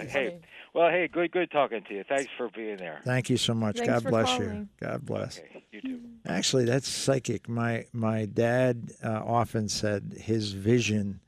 [0.07, 0.39] hey,
[0.74, 2.05] well, hey, good good talking to you.
[2.09, 3.01] Thanks for being there.
[3.05, 3.77] Thank you so much.
[3.79, 4.69] Thanks God for bless you.
[4.81, 5.39] God bless.
[5.41, 6.01] Okay, you too.
[6.27, 7.49] Actually, that's psychic.
[7.49, 11.20] My my dad uh, often said his vision.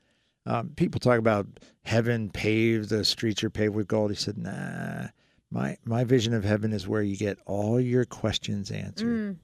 [0.45, 1.47] Um, people talk about
[1.83, 4.11] heaven paved, the streets are paved with gold.
[4.11, 5.07] He said, "Nah,
[5.51, 9.35] my my vision of heaven is where you get all your questions answered Mm,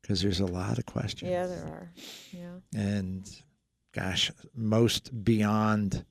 [0.00, 1.30] because there's a lot of questions.
[1.30, 1.90] yeah, there are.
[2.32, 2.54] Yeah.
[2.74, 3.28] and
[3.92, 6.04] gosh, most beyond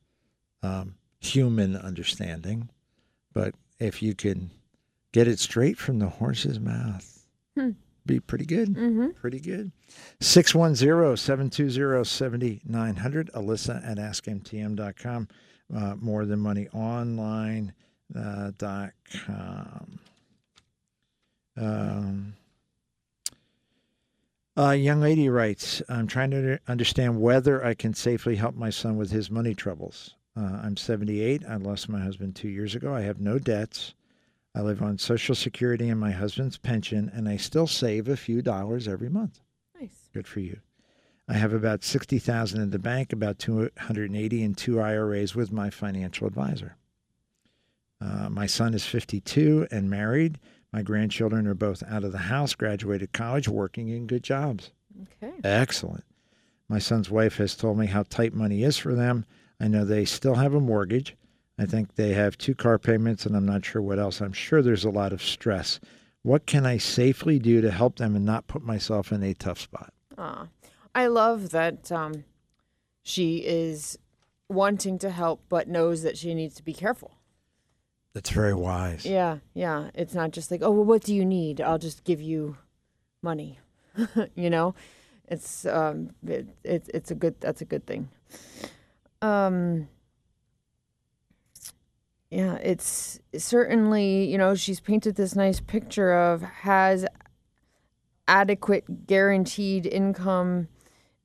[0.62, 0.96] um,
[1.34, 2.69] human understanding.
[3.34, 4.52] But if you can
[5.11, 7.11] get it straight from the horse's mouth,
[7.57, 7.72] Hmm.
[8.06, 8.69] be pretty good.
[8.69, 9.10] Mm-hmm.
[9.11, 9.72] Pretty good.
[10.19, 13.31] 610 720 7900.
[13.34, 15.27] Alyssa at askmtm.com.
[15.76, 17.73] Uh, more than money online
[18.15, 18.91] uh, dot
[19.26, 19.99] com.
[21.57, 22.34] Um,
[24.57, 28.97] a young lady writes, I'm trying to understand whether I can safely help my son
[28.97, 30.15] with his money troubles.
[30.38, 31.44] Uh, I'm 78.
[31.48, 32.94] I lost my husband two years ago.
[32.94, 33.94] I have no debts.
[34.53, 38.41] I live on Social Security and my husband's pension, and I still save a few
[38.41, 39.41] dollars every month.
[39.80, 40.10] Nice.
[40.14, 40.60] Good for you.
[41.28, 46.28] I have about 60,000 in the bank, about 280 in two IRAs with my financial
[46.28, 46.78] advisor.
[47.99, 50.40] Uh, my son is 52 and married.
[50.72, 54.72] My grandchildren are both out of the house, graduated college, working in good jobs.
[55.24, 55.34] Okay.
[55.44, 56.03] Excellent.
[56.68, 59.26] My son's wife has told me how tight money is for them.
[59.60, 61.15] I know they still have a mortgage.
[61.57, 64.22] I think they have two car payments, and I'm not sure what else.
[64.22, 65.80] I'm sure there's a lot of stress.
[66.23, 69.60] What can I safely do to help them and not put myself in a tough
[69.60, 69.94] spot?
[70.18, 70.48] Aw.
[70.94, 72.26] I love that um,
[73.03, 73.98] she is
[74.49, 77.11] wanting to help, but knows that she needs to be careful.
[78.14, 79.06] That's very wise.
[79.06, 79.90] Yeah, yeah.
[79.94, 81.60] It's not just like, oh, well, what do you need?
[81.60, 82.57] I'll just give you
[83.22, 83.60] money.
[84.36, 84.73] you know,
[85.27, 87.40] it's um, it, it, it's a good.
[87.41, 88.10] That's a good thing.
[89.26, 89.88] Um.
[92.31, 97.06] Yeah, it's certainly you know she's painted this nice picture of has
[98.27, 100.68] adequate guaranteed income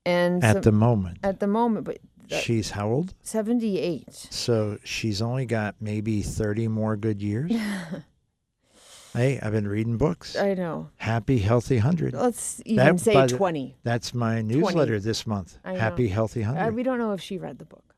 [0.05, 1.98] and At some- the moment, at the moment, but
[2.28, 3.14] that- she's how old?
[3.22, 4.12] 78.
[4.31, 7.51] So she's only got maybe 30 more good years.
[9.14, 10.36] hey, I've been reading books.
[10.36, 10.90] I know.
[10.98, 12.12] Happy Healthy 100.
[12.14, 13.77] Let's even That- say by the- 20.
[13.82, 15.59] That's my newsletter this month.
[15.64, 16.74] Happy Healthy Uh, 100.
[16.74, 17.90] we don't know if she read the book.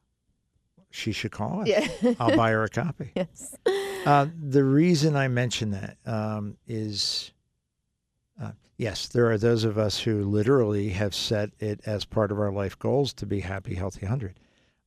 [0.92, 1.68] She should call us.
[1.68, 1.86] Yeah.
[2.20, 3.10] I'll buy her a copy.
[3.16, 3.54] yes.
[4.06, 7.32] Uh, the reason I mention that um, is,
[8.40, 12.38] uh, yes, there are those of us who literally have set it as part of
[12.38, 14.38] our life goals to be happy, healthy, hundred.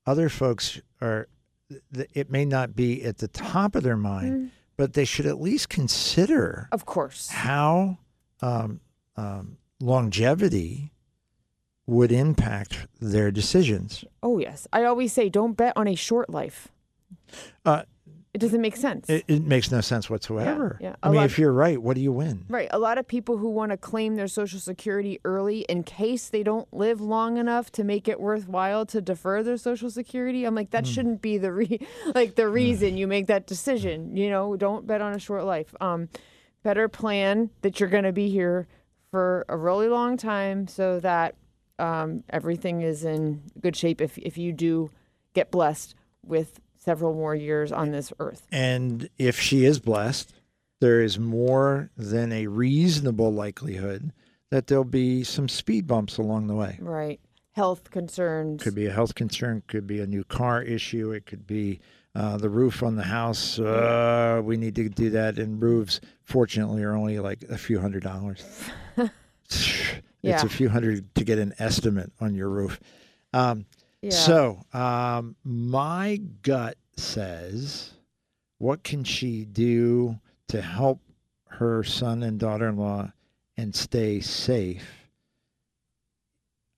[0.06, 1.28] Other folks are,
[2.14, 4.50] it may not be at the top of their mind, Mm.
[4.78, 7.30] but they should at least consider Of course.
[7.30, 7.98] how
[8.42, 8.82] um,
[9.18, 10.92] um, longevity
[11.88, 14.04] would impact their decisions.
[14.24, 14.68] Oh, yes.
[14.74, 16.70] I always say don't bet on a short life.
[17.64, 17.84] Uh,
[18.34, 19.10] It doesn't make sense.
[19.10, 20.78] It, it makes no sense whatsoever.
[20.82, 20.96] yeah.
[21.02, 22.44] I A mean, if you're right, what do you win?
[22.50, 22.68] Right.
[22.72, 26.44] A lot of people who want to claim their Social Security early in case they
[26.44, 30.44] don't live long enough to make it worthwhile to defer their Social Security.
[30.44, 34.18] I'm like, that shouldn't be the re- like the reason you make that decision.
[34.18, 35.74] You know, don't bet on a short life.
[35.80, 36.10] Um,
[36.64, 38.68] better plan that you're going to be here
[39.12, 41.36] for a really long time so that
[41.80, 44.90] um, everything is in good shape if if you do
[45.34, 48.48] get blessed with several more years on this earth.
[48.52, 50.34] And if she is blessed,
[50.80, 54.14] there is more than a reasonable likelihood
[54.52, 56.78] that there'll be some speed bumps along the way.
[56.80, 57.20] Right.
[57.54, 58.62] Health concerns.
[58.62, 61.80] Could be a health concern, could be a new car issue, it could be
[62.14, 63.60] uh, the roof on the house.
[63.60, 68.04] Uh, we need to do that, and roofs, fortunately, are only like a few hundred
[68.04, 68.44] dollars.
[70.34, 72.80] it's a few hundred to get an estimate on your roof.
[73.34, 73.66] Um,
[74.02, 74.12] yeah.
[74.12, 77.92] So, um, my gut says,
[78.58, 80.20] what can she do
[80.50, 81.02] to help
[81.50, 83.12] her son and daughter in law
[83.58, 84.86] and stay safe?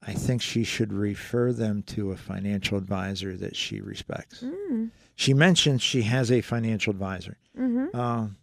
[0.02, 4.42] I think she should refer them to a financial advisor that she respects.
[4.42, 7.38] Mm, She mentions she has a financial advisor.
[7.56, 8.38] hmm Um,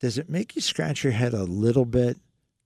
[0.00, 2.18] does it make you scratch your head a little bit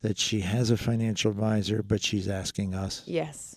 [0.04, 3.02] that she has a financial advisor, but she's asking us?
[3.06, 3.56] Yes.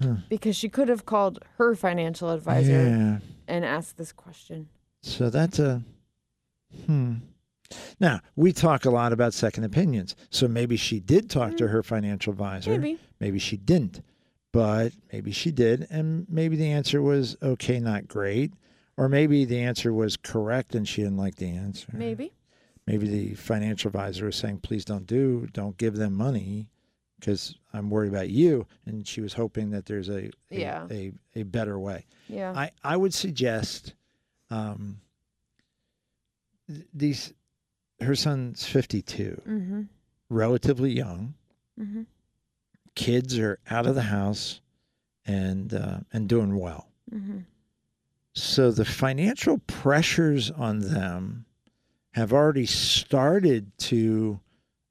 [0.00, 0.14] Hmm.
[0.30, 3.18] Because she could have called her financial advisor Yeah.
[3.46, 4.70] and asked this question.
[5.02, 5.82] So that's a
[6.86, 7.16] hmm.
[8.00, 10.16] Now we talk a lot about second opinions.
[10.30, 12.70] So maybe she did talk to her financial advisor.
[12.70, 12.98] Maybe.
[13.20, 14.00] Maybe she didn't,
[14.50, 18.54] but maybe she did, and maybe the answer was okay, not great,
[18.96, 21.88] or maybe the answer was correct and she didn't like the answer.
[21.92, 22.32] Maybe.
[22.86, 26.68] Maybe the financial advisor was saying, "Please don't do, don't give them money."
[27.18, 30.30] Because I'm worried about you, and she was hoping that there's a a,
[30.60, 30.86] Yeah.
[30.90, 32.04] a, a better way.
[32.28, 32.52] Yeah.
[32.54, 33.94] I, I would suggest
[34.50, 35.00] um,
[36.68, 37.32] th- these
[38.00, 39.82] her son's 52 mm-hmm.
[40.28, 41.34] relatively young
[41.80, 42.02] Mm-hmm.
[42.94, 44.60] kids are out of the house
[45.26, 47.38] and uh, and doing well Mm-hmm.
[48.34, 51.46] so the financial pressures on them
[52.14, 54.40] have already started to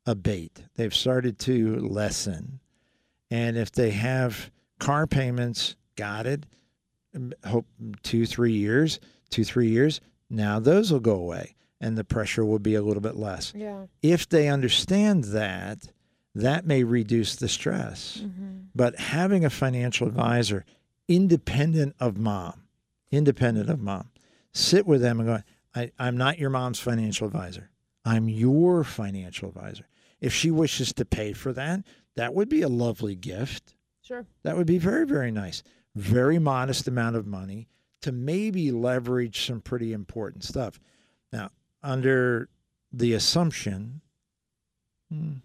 [0.05, 2.59] abate they've started to lessen
[3.31, 6.45] and if they have car payments got it
[7.45, 7.65] hope
[8.01, 12.59] two three years two three years now those will go away and the pressure will
[12.59, 13.85] be a little bit less Yeah.
[14.01, 15.87] if they understand that
[16.35, 18.57] that may reduce the stress Mm-hmm.
[18.75, 20.65] but having a financial advisor
[21.07, 22.63] independent of mom
[23.11, 24.09] independent of mom
[24.51, 25.39] sit with them and go
[25.75, 27.69] I, i'm not your mom's financial advisor
[28.05, 29.87] i'm your financial advisor
[30.21, 31.81] if she wishes to pay for that
[32.15, 34.25] that would be a lovely gift Sure.
[34.43, 35.63] that would be very, very nice.
[35.95, 37.69] Very modest amount of money
[38.01, 40.77] to maybe leverage some pretty important stuff.
[41.31, 41.51] Now,
[41.81, 42.49] under
[42.91, 44.01] the assumption,
[45.09, 45.35] hmm,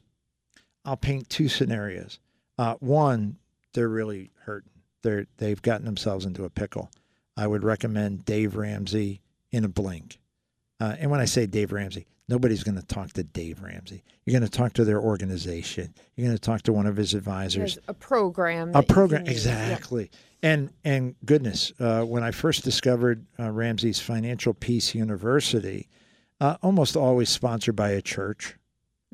[0.84, 2.18] I'll paint two scenarios.
[2.58, 3.36] Uh, one,
[3.74, 4.72] they're really hurting.
[5.02, 6.90] They're they've gotten themselves into a pickle.
[7.36, 10.18] I would recommend Dave Ramsey in a blink.
[10.80, 14.04] Uh, and when I say Dave Ramsey, nobody's going to talk to Dave Ramsey.
[14.24, 15.92] You're going to talk to their organization.
[16.14, 18.72] You're going to talk to one of his advisors There's a program.
[18.74, 19.44] a program use.
[19.46, 19.52] Yeah.
[19.52, 20.10] exactly
[20.42, 25.88] and and goodness uh, when i first discovered uh, ramsey's financial peace university
[26.40, 28.54] uh, almost always sponsored by a church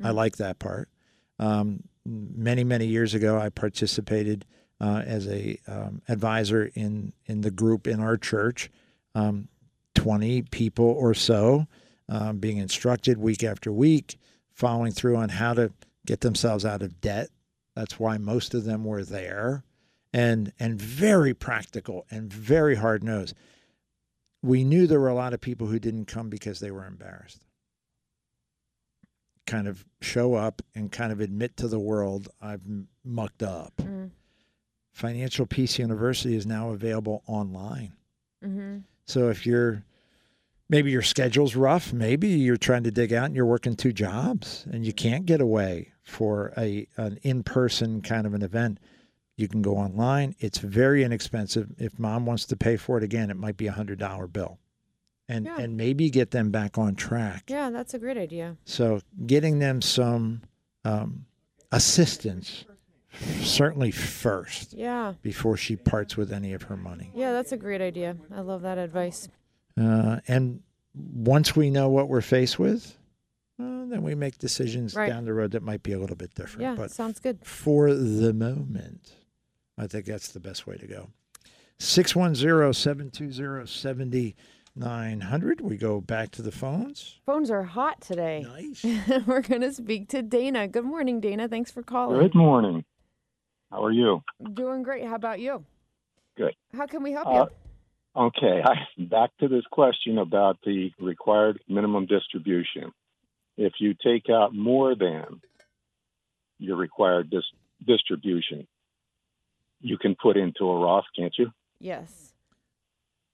[0.03, 0.13] i Mm.
[0.13, 0.87] like that part
[1.39, 4.45] um, many many years ago i participated
[4.79, 8.69] uh, as a um, advisor in in the group in our church
[9.15, 9.47] um,
[9.95, 11.67] 20 people or so
[12.07, 14.17] um, being instructed week after week
[14.53, 15.71] following through on how to
[16.05, 17.29] get themselves out of debt
[17.75, 19.63] that's why most of them were there
[20.15, 23.35] and and very practical and very hard nosed.
[24.41, 27.43] We knew there were a lot of people who didn't come because they were embarrassed.
[29.45, 32.65] Kind of show up and kind of admit to the world I've
[33.03, 33.73] mucked up.
[33.77, 34.11] Mm.
[34.93, 37.93] Financial Peace University is now available online.
[38.41, 39.83] hmm So if you're
[40.69, 44.65] maybe your schedule's rough, maybe you're trying to dig out and you're working two jobs
[44.71, 48.79] and you can't get away for a an in-person kind of an event,
[49.37, 50.35] you can go online.
[50.39, 51.69] It's very inexpensive.
[51.77, 54.59] If mom wants to pay for it again, it might be a hundred dollar bill.
[55.27, 55.57] And Yeah.
[55.59, 57.45] and maybe get them back on track.
[57.47, 58.57] Yeah, that's a great idea.
[58.65, 60.43] So getting them some
[60.83, 61.25] um,
[61.71, 62.65] assistance
[63.41, 65.13] certainly first Yeah.
[65.21, 67.11] before she parts with any of her money.
[67.15, 68.15] Yeah, that's a great idea.
[68.33, 69.27] I love that advice.
[69.77, 70.61] Uh, and
[70.93, 72.97] once we know what we're faced with,
[73.59, 75.09] uh, then we make decisions Right.
[75.09, 76.61] down the road that might be a little bit different.
[76.61, 77.39] Yeah, But sounds good.
[77.45, 79.15] for the moment,
[79.77, 81.09] I think that's the best way to go.
[81.77, 85.61] 610 720 7900.
[85.61, 87.19] We go back to the phones.
[87.25, 88.45] Phones are hot today.
[88.47, 88.83] Nice.
[89.27, 90.67] We're going to speak to Dana.
[90.67, 91.47] Good morning, Dana.
[91.47, 92.19] Thanks for calling.
[92.19, 92.85] Good morning.
[93.75, 94.23] How are you?
[94.53, 95.03] Doing great.
[95.05, 95.65] How about you?
[96.37, 96.55] Good.
[96.73, 97.47] How can we help Uh, you?
[98.27, 98.75] Okay, I,
[99.09, 102.93] back to this question about the required minimum distribution.
[103.57, 105.41] If you take out more than
[106.57, 107.51] your required dis-
[107.85, 108.65] distribution,
[109.81, 111.51] you can put into a Roth, can't you?
[111.81, 112.33] Yes.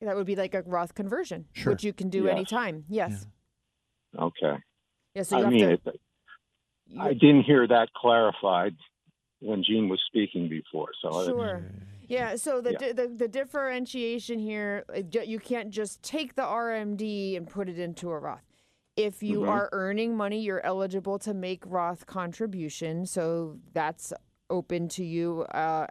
[0.02, 1.74] That would be like a Roth conversion, Sure.
[1.74, 2.32] which you can do Yes.
[2.36, 2.86] anytime.
[2.90, 3.28] Yes.
[4.18, 4.56] Okay.
[5.14, 5.22] Yeah.
[5.22, 5.74] so you I have mean, to.
[5.74, 6.02] it,
[6.88, 8.76] you- I didn't hear that clarified
[9.42, 10.90] when Gene was speaking before.
[11.02, 11.66] So Sure.
[12.08, 12.36] Yeah.
[12.36, 12.94] So the, Yeah.
[12.94, 18.10] the the differentiation here, uh, you can't just take the RMD and put it into
[18.12, 18.46] a Roth.
[18.98, 19.48] If you Mhm.
[19.50, 23.06] are earning money, you're eligible to make Roth contribution.
[23.06, 24.14] So that's
[24.50, 25.88] open to you uh,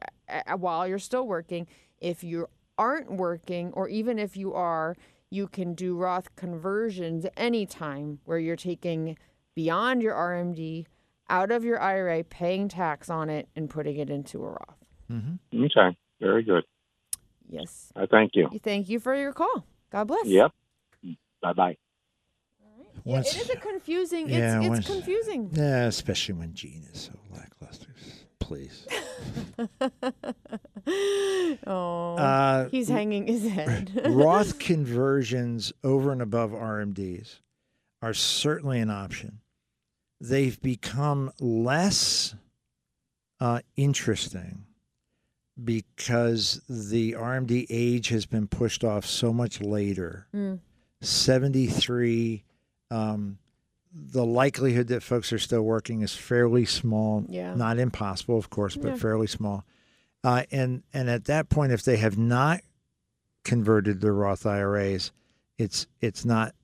[0.58, 1.66] while you're still working.
[1.98, 2.46] If you
[2.76, 4.96] aren't working, or even if you are,
[5.30, 9.16] you can do Roth conversions anytime where you're taking
[9.54, 10.86] beyond your RMD
[11.30, 14.76] out of your IRA, paying tax on it, and putting it into a Roth.
[15.10, 15.64] Mm-hmm.
[15.64, 16.64] okay, very good.
[17.48, 17.92] Yes.
[17.96, 18.48] I thank you.
[18.62, 19.64] Thank you for your call.
[19.90, 20.26] God bless.
[20.26, 20.52] Yep.
[21.42, 21.76] Bye bye.
[23.04, 24.28] Yeah, it is a confusing.
[24.28, 25.50] Yeah, it's, once- it's confusing.
[25.54, 27.94] Yeah, especially when Gene is so lackluster.
[28.40, 28.86] Please.
[31.66, 34.00] oh, Uh, he's hanging his head.
[34.06, 37.38] Roth conversions over and above RMDs
[38.02, 39.40] are certainly an option.
[40.20, 42.34] They've become less
[43.40, 44.64] uh, interesting
[45.62, 50.26] because the RMD age has been pushed off so much later.
[50.34, 50.60] Mm.
[51.02, 52.44] 73,
[52.90, 53.38] um,
[53.92, 57.24] the likelihood that folks are still working is fairly small.
[57.28, 57.54] Yeah.
[57.54, 58.96] Not impossible, of course, but Yeah.
[58.96, 59.64] fairly small.
[60.22, 62.60] Uh, and and at that point, if they have not
[63.42, 65.12] converted their Roth IRAs,
[65.56, 66.54] it's it's not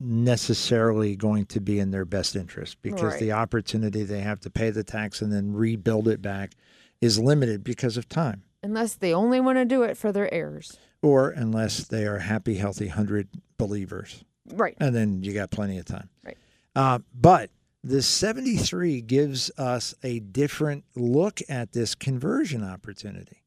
[0.00, 4.70] necessarily going to be in their best interest because the opportunity they have to pay
[4.70, 6.52] the tax and then rebuild it back
[7.00, 10.76] is limited because of time, Unless they only want to do it for their heirs.
[11.02, 13.28] or unless they are happy, healthy hundred
[13.58, 14.74] believers, Right.
[14.80, 16.08] and then you got plenty of time.
[16.24, 16.36] Right.
[16.74, 17.50] Uh, but
[17.82, 23.42] the 73 gives us a different look at this conversion opportunity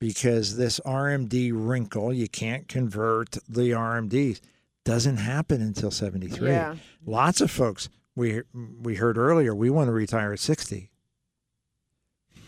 [0.00, 4.40] because this RMD wrinkle, you can't convert the RMDs,
[4.84, 6.48] doesn't happen until 73.
[6.48, 6.76] Yeah.
[7.06, 8.42] Lots of folks, we,
[8.82, 10.90] we heard earlier, we want to retire at 60.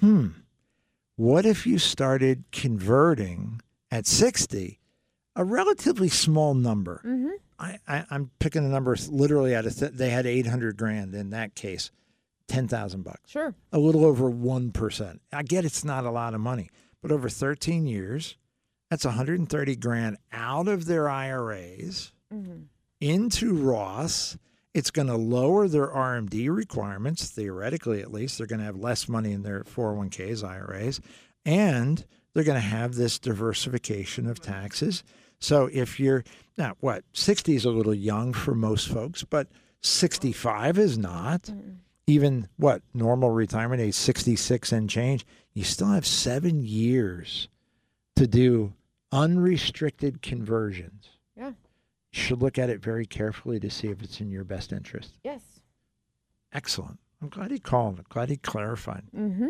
[0.00, 0.28] Hmm.
[1.16, 3.60] What if you started converting
[3.90, 4.78] at 60,
[5.34, 7.00] a relatively small number?
[7.04, 7.30] Mm-hmm.
[7.58, 11.30] I, I I'm picking a number literally out of th- they had 800 grand in
[11.30, 11.90] that case,
[12.48, 13.54] 10,000 bucks, Sure.
[13.72, 15.18] a little over 1%.
[15.32, 16.68] I get it's not a lot of money,
[17.00, 18.36] but over 13 years,
[18.90, 22.62] that's 130 grand out of their IRAs Mm-hmm.
[23.00, 24.36] into Roths.
[24.74, 28.36] It's going to lower their RMD requirements, theoretically at least.
[28.36, 31.00] They're going to have less money in their 401ks, IRAs,
[31.44, 32.04] and
[32.34, 35.02] they're going to have this diversification of taxes.
[35.38, 36.24] So if you're
[36.58, 39.48] now what 60 is a little young for most folks, but
[39.82, 41.50] 65 is not.
[42.08, 47.48] Even what normal retirement age 66 and change, you still have 7 years
[48.14, 48.74] to do
[49.10, 51.08] unrestricted conversions.
[51.36, 51.52] Yeah.
[52.16, 55.18] Should look at it very carefully to see if it's in your best interest.
[55.22, 55.42] Yes.
[56.52, 56.98] Excellent.
[57.22, 57.98] I'm glad he called.
[57.98, 59.02] I'm glad he clarified.
[59.16, 59.48] Mm-hmm.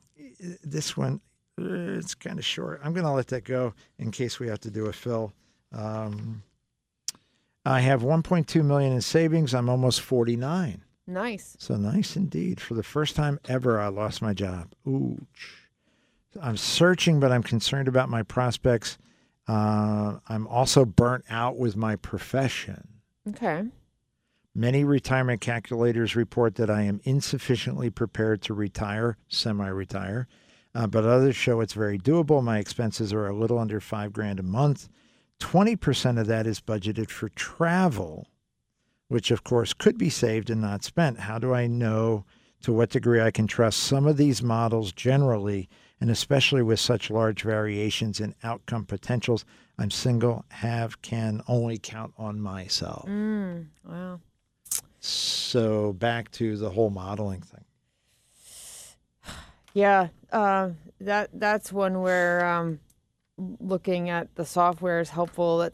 [0.64, 1.20] this one,
[1.58, 2.80] it's kind of short.
[2.84, 5.34] I'm going to let that go in case we have to do a fill.
[5.74, 6.42] Um,
[7.66, 9.54] I have 1.2 million in savings.
[9.54, 10.84] I'm almost 49.
[11.08, 11.56] Nice.
[11.60, 12.60] So nice indeed.
[12.60, 14.74] For the first time ever, I lost my job.
[14.88, 15.26] Ooh.
[16.42, 18.98] I'm searching, but I'm concerned about my prospects.
[19.48, 22.88] Uh, I'm also burnt out with my profession.
[23.30, 23.66] Okay.
[24.54, 30.28] Many retirement calculators report that I am insufficiently prepared to retire, semi retire,
[30.74, 32.44] uh, but others show it's very doable.
[32.44, 34.90] My expenses are a little under five grand a month.
[35.40, 38.28] 20% of that is budgeted for travel,
[39.08, 41.20] which of course could be saved and not spent.
[41.20, 42.26] How do I know
[42.62, 47.10] to what degree I can trust some of these models generally, and especially with such
[47.12, 49.46] large variations in outcome potentials?
[49.78, 53.08] I'm single, have, can only count on myself.
[53.08, 54.20] Mm, wow.
[55.00, 57.66] So back to the whole modeling thing.
[59.74, 60.70] Yeah, uh,
[61.02, 62.80] that that's one where um,
[63.38, 65.60] looking at the software is helpful.
[65.60, 65.74] That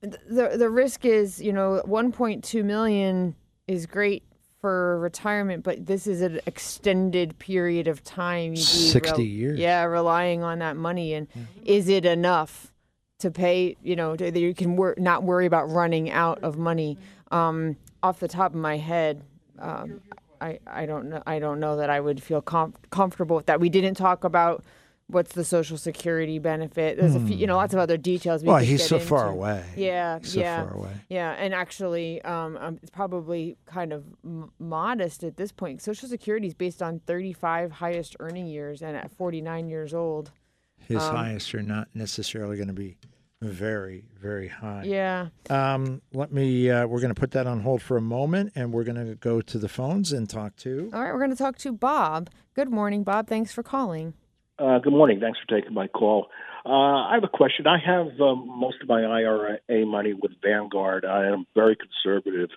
[0.00, 3.34] the the risk is, you know, 1.2 million
[3.66, 4.22] is great
[4.60, 8.52] for retirement, but this is an extended period of time.
[8.52, 9.58] You'd be 60 years.
[9.58, 11.28] Yeah, relying on that money, and
[11.64, 12.72] is it enough
[13.18, 13.76] to pay?
[13.82, 16.98] You know, to, that you can wor- not worry about running out of money.
[17.30, 19.22] Um, off the top of my head,
[19.58, 20.00] um,
[20.40, 21.22] I, I don't know.
[21.26, 23.60] I don't know that I would feel com- comfortable with that.
[23.60, 24.62] We didn't talk about
[25.08, 26.96] what's the social security benefit.
[26.96, 28.42] There's a few, you know, lots of other details.
[28.42, 29.62] We Well, he's get so far away.
[29.76, 30.90] Yeah, He's so yeah, far away.
[31.08, 31.32] yeah.
[31.32, 35.82] And actually, um, um, it's probably kind of m- modest at this point.
[35.82, 40.30] Social Security is based on 35 highest earning years, and at 49 years old.
[40.78, 42.96] His Um, highest are not necessarily going to be
[43.40, 44.84] very, very high.
[44.84, 45.28] Yeah.
[45.50, 46.70] Um, let me.
[46.70, 49.14] Uh, we're going to put that on hold for a moment, and we're going to
[49.16, 50.90] go to the phones and talk to.
[50.94, 52.30] All right, we're going to talk to Bob.
[52.54, 53.28] Good morning, Bob.
[53.28, 54.14] Thanks for calling.
[54.56, 55.18] Uh, good morning.
[55.18, 56.28] Thanks for taking my call.
[56.64, 57.66] Uh, I have a question.
[57.66, 61.04] I have um, most of my IRA money with Vanguard.
[61.04, 62.50] I am very conservative.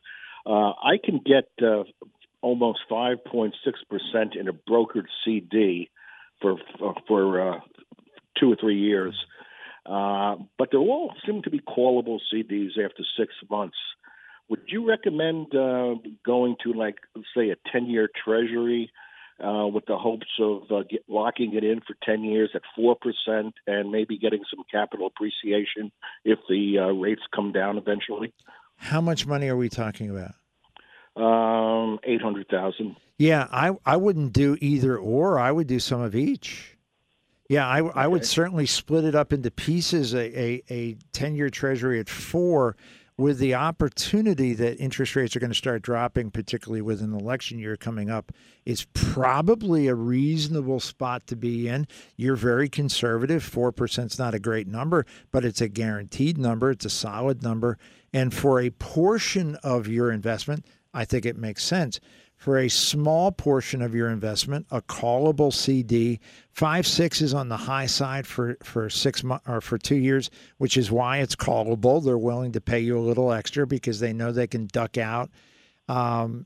[0.45, 1.83] Uh, I can get uh,
[2.41, 3.51] almost 5.6%
[4.39, 5.89] in a brokered CD
[6.39, 7.59] for for, for uh,
[8.39, 9.15] two or three years.
[9.83, 13.77] Uh, but they all seem to be callable CDs after six months.
[14.49, 15.95] Would you recommend uh,
[16.25, 16.97] going to, like,
[17.35, 18.91] say, a 10 year treasury?
[19.43, 23.53] Uh, with the hopes of uh, get, locking it in for 10 years at 4%
[23.68, 25.91] and maybe getting some capital appreciation
[26.26, 28.34] if the uh, rates come down eventually.
[28.76, 30.34] How much money are we talking about?
[31.15, 32.95] Um, 800,000.
[33.18, 35.39] Yeah, I I wouldn't do either or.
[35.39, 36.77] I would do some of each.
[37.49, 40.14] Yeah, I I would certainly split it up into pieces.
[40.14, 42.76] A a, a ten year Treasury at four,
[43.18, 47.57] with the opportunity that interest rates are going to start dropping, particularly with an election
[47.57, 48.31] year coming up,
[48.65, 51.88] is probably a reasonable spot to be in.
[52.15, 53.44] You're very conservative.
[53.44, 56.72] Four percent is not a great number, but it's a guaranteed number.
[56.72, 57.77] It's a solid number,
[58.14, 61.99] and for a portion of your investment, I think it makes sense
[62.38, 66.19] for a small portion of your investment, a callable CD.
[66.51, 70.30] Five six is on the high side for for six months or for two years,
[70.57, 72.03] which is why it's callable.
[72.03, 75.30] They're willing to pay you a little extra because they know they can duck out.
[75.89, 76.45] Um,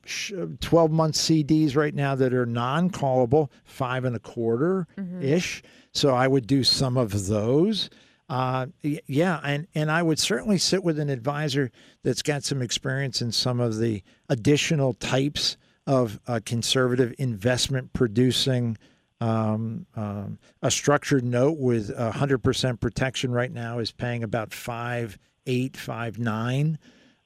[0.62, 4.88] 12 month CDs right now that are non callable, five and a quarter
[5.22, 5.62] ish.
[5.94, 7.90] So I would do some of those.
[8.30, 11.70] Uh, yeah, and, and I would certainly sit with an advisor
[12.04, 15.58] that's got some experience in some of the additional types
[15.92, 18.78] of conservative investment producing
[19.20, 25.78] Um, um, a structured note with 100% protection right now is paying about five eight,
[25.78, 26.80] five nine.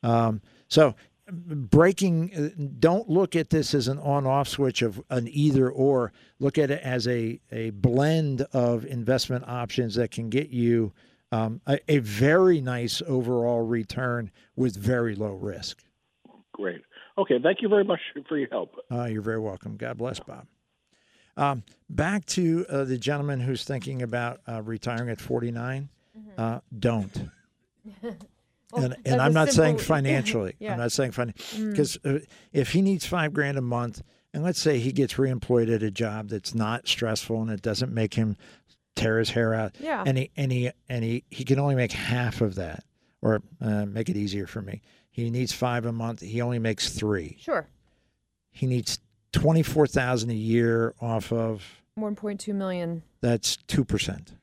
[0.03, 0.95] Um, so
[1.31, 6.11] breaking uh, don't look at this as an on off switch of an either or
[6.39, 10.93] look at it as a, a blend of investment options that can get you
[11.31, 15.83] um, a, a very nice overall return with very low risk
[16.55, 16.81] Great.
[17.17, 18.75] Okay, thank you very much for your help.
[18.91, 20.45] uh, you're very welcome god bless bob
[21.37, 25.89] um, back to uh, the gentleman who's thinking about uh, retiring at 49
[26.37, 27.29] uh, don't
[28.75, 30.55] and, and I'm a not saying financially.
[30.59, 30.73] Yeah.
[30.73, 32.19] I'm not saying financially because uh,
[32.51, 34.01] if he needs five grand a month,
[34.33, 37.93] and let's say he gets reemployed at a job that's not stressful and it doesn't
[37.93, 38.35] make him
[38.95, 40.03] tear his hair out, Yeah.
[40.05, 42.83] and he and he and he he can only make half of that,
[43.21, 44.81] or uh, make it easier for me.
[45.15, 46.19] He needs five a month.
[46.19, 47.37] He only makes three.
[47.39, 47.67] Sure.
[48.51, 48.99] He needs
[49.31, 51.63] twenty four thousand a year off of
[51.97, 53.01] 1.2 million.
[53.21, 54.33] that's 2%.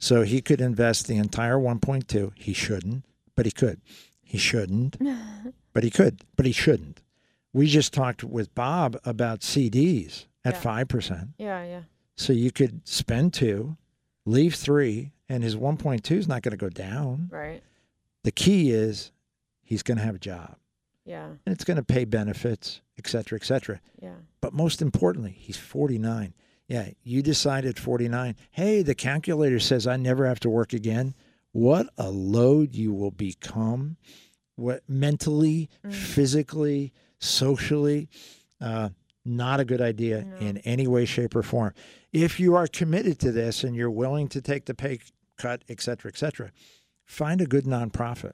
[0.00, 2.32] So he could invest the entire 1.2.
[2.34, 3.04] He shouldn't,
[3.34, 3.82] but he could.
[4.22, 4.96] He shouldn't,
[5.74, 7.02] but he could, but he shouldn't.
[7.52, 10.84] We just talked with Bob about CDs at Yeah.
[10.84, 11.28] 5%.
[11.36, 11.82] Yeah, yeah.
[12.16, 13.76] So you could spend 2,
[14.24, 17.28] leave 3, and his 1.2 is not going to go down.
[17.30, 17.62] Right.
[18.24, 19.12] The key is
[19.72, 20.56] he's going to have a job
[21.06, 21.28] Yeah.
[21.46, 23.80] and it's going to pay benefits, et cetera, et cetera.
[24.00, 24.16] Yeah.
[24.42, 26.34] But most importantly, he's 49.
[26.68, 28.36] Yeah, you decided 49.
[28.50, 31.14] Hey, the calculator says I never have to work again.
[31.52, 33.96] What a load you will become,
[34.56, 38.08] what mentally, physically, socially.
[38.60, 38.90] Uh,
[39.24, 40.36] not a good idea No.
[40.36, 41.72] in any way, shape, or form.
[42.12, 44.98] If you are committed to this and you're willing to take the pay
[45.38, 46.50] cut, et cetera, et cetera,
[47.04, 48.32] find a good nonprofit.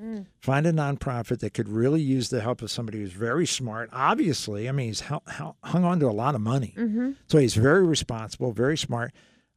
[0.00, 0.26] Mm.
[0.40, 3.90] Find a nonprofit that could really use the help of somebody who's very smart.
[3.92, 5.54] Obviously, I mean, he's hung
[5.84, 6.74] on to a lot of money.
[6.76, 7.10] Mm-hmm.
[7.28, 9.12] So he's very responsible, very smart.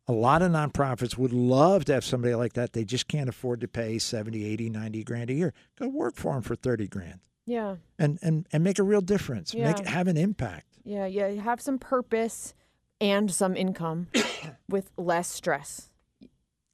[0.07, 2.73] A lot of nonprofits would love to have somebody like that.
[2.73, 5.53] They just can't afford to pay 70, 80, 90 grand a year.
[5.79, 7.77] Go work for them for 30 grand Yeah.
[7.97, 9.53] and, and, and make a real difference.
[9.55, 9.89] Make Yeah.
[9.89, 10.67] have an impact.
[10.83, 11.05] Yeah.
[11.07, 11.29] Yeah.
[11.41, 12.53] Have some purpose
[13.01, 14.07] and some income
[14.69, 15.89] with less stress.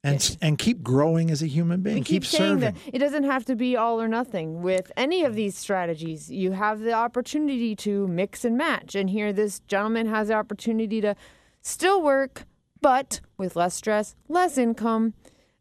[0.04, 1.98] And, s and keep growing as a human being.
[1.98, 2.74] We keep, saying serving.
[2.74, 6.28] that it doesn't have to be all or nothing with any of these strategies.
[6.28, 8.96] You have the opportunity to mix and match.
[8.96, 11.14] And here, this gentleman has the opportunity to
[11.60, 12.44] still work,
[12.80, 15.14] but with less stress, less income.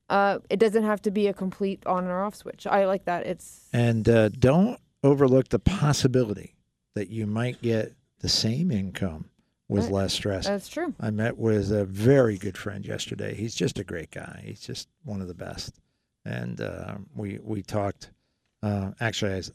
[0.10, 2.68] Uh, it doesn't have to be a complete on or off switch.
[2.68, 3.26] I like that.
[3.26, 6.56] It's And uh, don't overlook the possibility
[6.96, 9.31] that you might get the same income
[9.72, 10.46] with less stress.
[10.48, 10.94] that's true.
[11.00, 13.34] I met with a very good friend yesterday.
[13.36, 14.42] He's just a great guy.
[14.46, 15.80] He's just one of the best.
[16.26, 18.12] And uh, we we talked.
[18.64, 19.52] Uh, actually, I, s-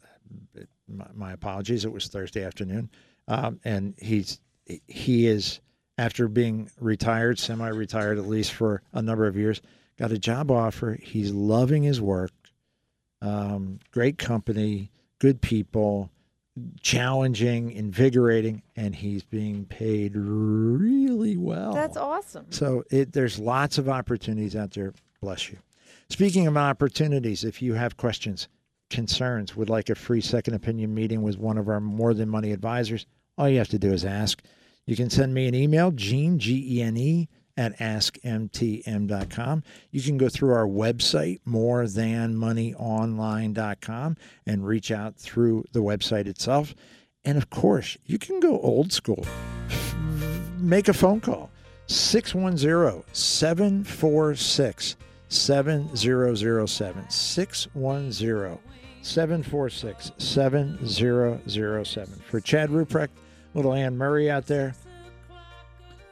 [0.89, 1.85] my, my apologies.
[1.85, 2.91] It was Thursday afternoon,
[3.29, 4.41] um, and he's
[4.89, 5.61] he is
[5.99, 9.63] after being retired, semi-retired at least for a number of years,
[9.99, 10.99] got a job offer.
[11.01, 12.33] He's loving his work.
[13.23, 14.91] Um, great company,
[15.21, 16.11] good people,
[16.81, 21.73] challenging, invigorating, and he's being paid really well.
[21.73, 22.47] That's awesome.
[22.51, 24.95] So it, there's lots of opportunities out there.
[25.21, 25.59] Bless you.
[26.09, 28.49] Speaking of opportunities, if you have questions,
[28.91, 32.53] concerns, would like a free second opinion meeting with one of our More Than Money
[32.53, 33.07] advisors,
[33.37, 34.43] all you have to do is ask.
[34.87, 39.63] You can send me an email, Gene, G E N E, at askmtm.com.
[39.91, 44.17] You can go through our website, morethanmoneyonline.com,
[44.47, 46.75] and reach out through the website itself.
[47.25, 49.25] And of course, you can go old school.
[50.59, 51.51] Make a phone call
[51.87, 54.97] 610 746
[55.29, 57.11] 7007.
[57.11, 58.59] 610
[59.03, 62.23] 746 7007.
[62.29, 63.11] For Chad Ruprecht,
[63.55, 64.75] little Anne Murray out there.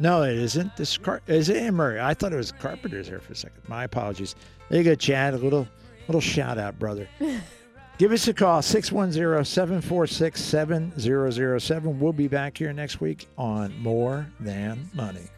[0.01, 0.77] No, it isn't.
[0.77, 2.01] This is, Car- is it Anne Murray?
[2.01, 3.63] I thought it was Carpenter's here for a second.
[3.69, 4.35] My apologies.
[4.69, 5.35] There you go, Chad.
[5.35, 5.69] A little
[6.09, 7.09] little shout out, brother.
[7.99, 12.01] Give us a call, 610 746 7007.
[12.01, 15.29] We'll be back here next week on More Than Money.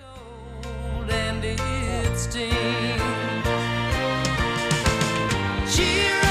[1.10, 1.60] and it.
[5.68, 6.25] Cheer